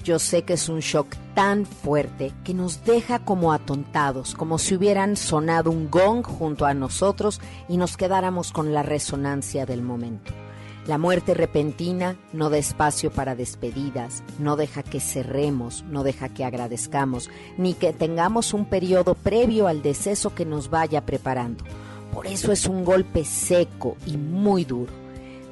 Yo 0.05 0.19
sé 0.19 0.43
que 0.43 0.53
es 0.53 0.69
un 0.69 0.81
shock 0.81 1.17
tan 1.35 1.65
fuerte 1.65 2.35
que 2.45 2.53
nos 2.53 2.85
deja 2.85 3.21
como 3.21 3.55
atontados, 3.55 4.35
como 4.35 4.59
si 4.59 4.75
hubieran 4.75 5.17
sonado 5.17 5.71
un 5.71 5.91
gong 5.91 6.23
junto 6.23 6.67
a 6.67 6.75
nosotros 6.75 7.41
y 7.71 7.79
nos 7.79 7.97
quedáramos 7.97 8.53
con 8.53 8.75
la 8.75 8.83
resonancia 8.83 9.65
del 9.65 9.81
momento. 9.81 10.35
La 10.87 10.99
muerte 10.99 11.33
repentina 11.33 12.19
no 12.35 12.51
da 12.51 12.59
espacio 12.59 13.11
para 13.11 13.35
despedidas, 13.35 14.23
no 14.39 14.57
deja 14.57 14.83
que 14.83 15.01
cerremos, 15.01 15.83
no 15.85 16.05
deja 16.05 16.29
que 16.29 16.45
agradezcamos, 16.45 17.31
ni 17.57 17.73
que 17.73 17.95
tengamos 17.95 18.53
un 18.53 18.67
periodo 18.67 19.15
previo 19.15 19.69
al 19.69 19.81
deceso 19.81 20.35
que 20.35 20.45
nos 20.45 20.69
vaya 20.69 21.07
preparando. 21.07 21.65
Por 22.13 22.27
eso 22.27 22.53
es 22.53 22.67
un 22.67 22.85
golpe 22.85 23.25
seco 23.25 23.97
y 24.05 24.19
muy 24.19 24.67
duro. 24.67 24.93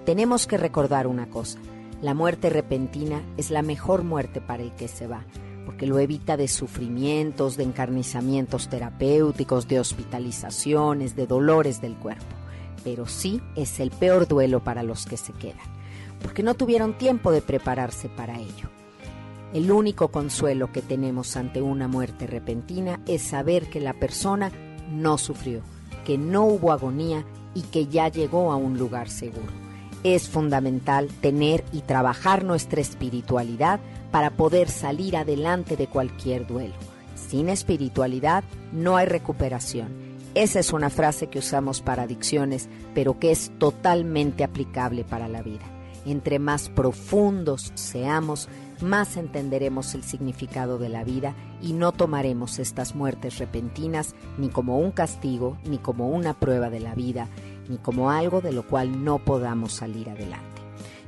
Tenemos 0.05 0.47
que 0.47 0.59
recordar 0.59 1.07
una 1.07 1.31
cosa, 1.31 1.59
la 2.03 2.13
muerte 2.13 2.51
repentina 2.51 3.23
es 3.39 3.51
la 3.51 3.63
mejor 3.63 4.03
muerte 4.03 4.43
para 4.43 4.63
el 4.63 4.73
que 4.73 4.89
se 4.89 5.07
va, 5.07 5.25
porque 5.65 5.87
lo 5.87 5.99
evita 5.99 6.37
de 6.37 6.49
sufrimientos, 6.49 7.57
de 7.57 7.65
encarnizamientos 7.65 8.69
terapéuticos, 8.69 9.69
de 9.69 9.81
hospitalizaciones, 9.81 11.17
de 11.17 11.27
dolores 11.27 11.81
del 11.81 11.95
cuerpo 11.95 12.43
pero 12.85 13.07
sí 13.07 13.41
es 13.57 13.81
el 13.81 13.91
peor 13.91 14.27
duelo 14.29 14.63
para 14.63 14.83
los 14.83 15.07
que 15.07 15.17
se 15.17 15.33
quedan, 15.33 15.59
porque 16.21 16.43
no 16.43 16.55
tuvieron 16.55 16.99
tiempo 16.99 17.33
de 17.33 17.43
prepararse 17.43 18.09
para 18.09 18.39
ello. 18.39 18.69
El 19.53 19.71
único 19.71 20.09
consuelo 20.09 20.73
que 20.73 20.83
tenemos 20.83 21.37
ante 21.37 21.61
una 21.61 21.89
muerte 21.89 22.27
repentina 22.27 23.01
es 23.07 23.23
saber 23.23 23.69
que 23.69 23.81
la 23.81 23.93
persona 23.93 24.51
no 24.91 25.19
sufrió, 25.19 25.61
que 26.05 26.17
no 26.17 26.45
hubo 26.45 26.73
agonía 26.73 27.25
y 27.55 27.63
que 27.63 27.87
ya 27.87 28.09
llegó 28.09 28.51
a 28.51 28.57
un 28.57 28.79
lugar 28.79 29.11
seguro. 29.11 29.62
Es 30.05 30.29
fundamental 30.29 31.09
tener 31.21 31.65
y 31.73 31.81
trabajar 31.81 32.45
nuestra 32.45 32.81
espiritualidad 32.81 33.81
para 34.11 34.31
poder 34.31 34.69
salir 34.69 35.17
adelante 35.17 35.77
de 35.77 35.87
cualquier 35.87 36.47
duelo. 36.47 36.75
Sin 37.15 37.49
espiritualidad 37.49 38.45
no 38.73 38.97
hay 38.97 39.07
recuperación 39.07 40.13
esa 40.35 40.61
es 40.61 40.73
una 40.73 40.89
frase 40.89 41.27
que 41.27 41.41
usamos 41.41 41.83
para 41.83 42.05
adicciones, 42.05 42.71
pero 42.95 43.19
que 43.19 43.33
es 43.33 43.53
totalmente 43.59 44.45
aplicable 44.45 45.05
para 45.05 45.29
la 45.29 45.43
vida. 45.43 45.67
Entre 46.07 46.39
más 46.39 46.71
profundos 46.71 47.71
seamos, 47.75 48.49
más 48.81 49.19
entenderemos 49.19 49.95
el 49.95 50.03
significado 50.03 50.79
de 50.79 50.89
la 50.89 51.05
vida 51.05 51.35
y 51.61 51.75
no 51.75 51.93
tomaremos 51.93 52.59
estas 52.59 52.95
muertes 52.95 53.39
repentinas 53.39 54.15
ni 54.39 54.49
como 54.49 54.79
un 54.79 54.91
castigo, 54.91 55.59
ni 55.65 55.77
como 55.77 56.09
una 56.09 56.33
prueba 56.33 56.71
de 56.71 56.81
la 56.81 56.95
vida, 56.95 57.29
ni 57.69 57.79
como 57.79 58.11
algo 58.11 58.41
de 58.41 58.53
lo 58.53 58.67
cual 58.67 59.05
no 59.05 59.19
podamos 59.19 59.73
salir 59.73 60.11
adelante. 60.11 60.53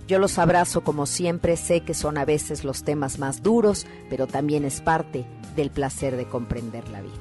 Yo 0.06 0.18
los 0.18 0.38
abrazo 0.38 0.82
como 0.82 1.06
siempre, 1.06 1.56
sé 1.56 1.80
que 1.80 1.94
son 1.94 2.18
a 2.18 2.24
veces 2.24 2.64
los 2.64 2.84
temas 2.84 3.18
más 3.18 3.42
duros, 3.42 3.86
pero 4.10 4.26
también 4.26 4.64
es 4.64 4.80
parte 4.82 5.24
del 5.56 5.70
placer 5.70 6.16
de 6.16 6.26
comprender 6.26 6.88
la 6.88 7.00
vida. 7.00 7.14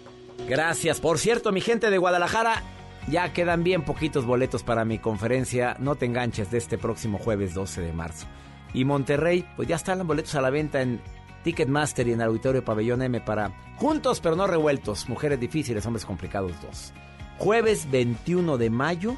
Gracias. 0.48 1.02
Por 1.02 1.18
cierto, 1.18 1.52
mi 1.52 1.60
gente 1.60 1.90
de 1.90 1.98
Guadalajara, 1.98 2.62
ya 3.08 3.34
quedan 3.34 3.64
bien 3.64 3.84
poquitos 3.84 4.24
boletos 4.24 4.62
para 4.62 4.86
mi 4.86 5.00
conferencia 5.00 5.76
No 5.80 5.96
te 5.96 6.06
enganches 6.06 6.52
de 6.52 6.60
este 6.60 6.78
próximo 6.78 7.18
jueves 7.18 7.56
12 7.56 7.82
de 7.82 7.92
marzo. 7.92 8.28
Y 8.72 8.86
Monterrey, 8.86 9.48
pues 9.56 9.68
ya 9.68 9.78
están 9.78 9.98
los 9.98 10.06
boletos 10.06 10.36
a 10.36 10.42
la 10.42 10.52
venta 10.52 10.84
en 10.84 11.02
Ticketmaster 11.44 12.08
y 12.08 12.14
en 12.14 12.22
Auditorio 12.22 12.64
Pabellón 12.64 13.02
M 13.02 13.20
para 13.20 13.52
Juntos 13.78 14.20
pero 14.22 14.36
no 14.36 14.46
revueltos, 14.46 15.10
mujeres 15.10 15.40
difíciles, 15.40 15.88
hombres 15.88 16.06
complicados 16.06 16.52
dos. 16.62 16.94
Jueves 17.40 17.90
21 17.90 18.60
de 18.60 18.70
mayo, 18.70 19.18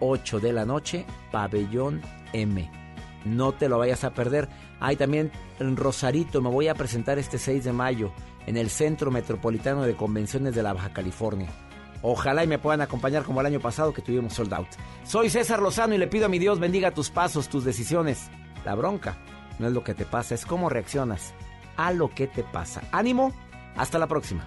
8 0.00 0.40
de 0.40 0.52
la 0.54 0.64
noche, 0.64 1.04
Pabellón 1.30 2.00
M. 2.32 2.85
No 3.26 3.52
te 3.52 3.68
lo 3.68 3.78
vayas 3.78 4.04
a 4.04 4.14
perder. 4.14 4.48
Hay 4.80 4.96
también 4.96 5.30
en 5.58 5.76
Rosarito, 5.76 6.40
me 6.40 6.50
voy 6.50 6.68
a 6.68 6.74
presentar 6.74 7.18
este 7.18 7.38
6 7.38 7.64
de 7.64 7.72
mayo 7.72 8.12
en 8.46 8.56
el 8.56 8.70
Centro 8.70 9.10
Metropolitano 9.10 9.82
de 9.82 9.96
Convenciones 9.96 10.54
de 10.54 10.62
la 10.62 10.72
Baja 10.72 10.92
California. 10.92 11.48
Ojalá 12.02 12.44
y 12.44 12.46
me 12.46 12.58
puedan 12.58 12.82
acompañar 12.82 13.24
como 13.24 13.40
el 13.40 13.46
año 13.46 13.60
pasado 13.60 13.92
que 13.92 14.02
tuvimos 14.02 14.34
sold 14.34 14.54
out. 14.54 14.68
Soy 15.04 15.30
César 15.30 15.60
Lozano 15.60 15.94
y 15.94 15.98
le 15.98 16.06
pido 16.06 16.26
a 16.26 16.28
mi 16.28 16.38
Dios 16.38 16.60
bendiga 16.60 16.92
tus 16.92 17.10
pasos, 17.10 17.48
tus 17.48 17.64
decisiones. 17.64 18.30
La 18.64 18.74
bronca 18.74 19.16
no 19.58 19.66
es 19.66 19.72
lo 19.72 19.82
que 19.82 19.94
te 19.94 20.04
pasa, 20.04 20.34
es 20.34 20.46
cómo 20.46 20.68
reaccionas 20.68 21.34
a 21.76 21.92
lo 21.92 22.08
que 22.08 22.26
te 22.26 22.42
pasa. 22.42 22.82
Ánimo, 22.92 23.32
hasta 23.76 23.98
la 23.98 24.06
próxima. 24.06 24.46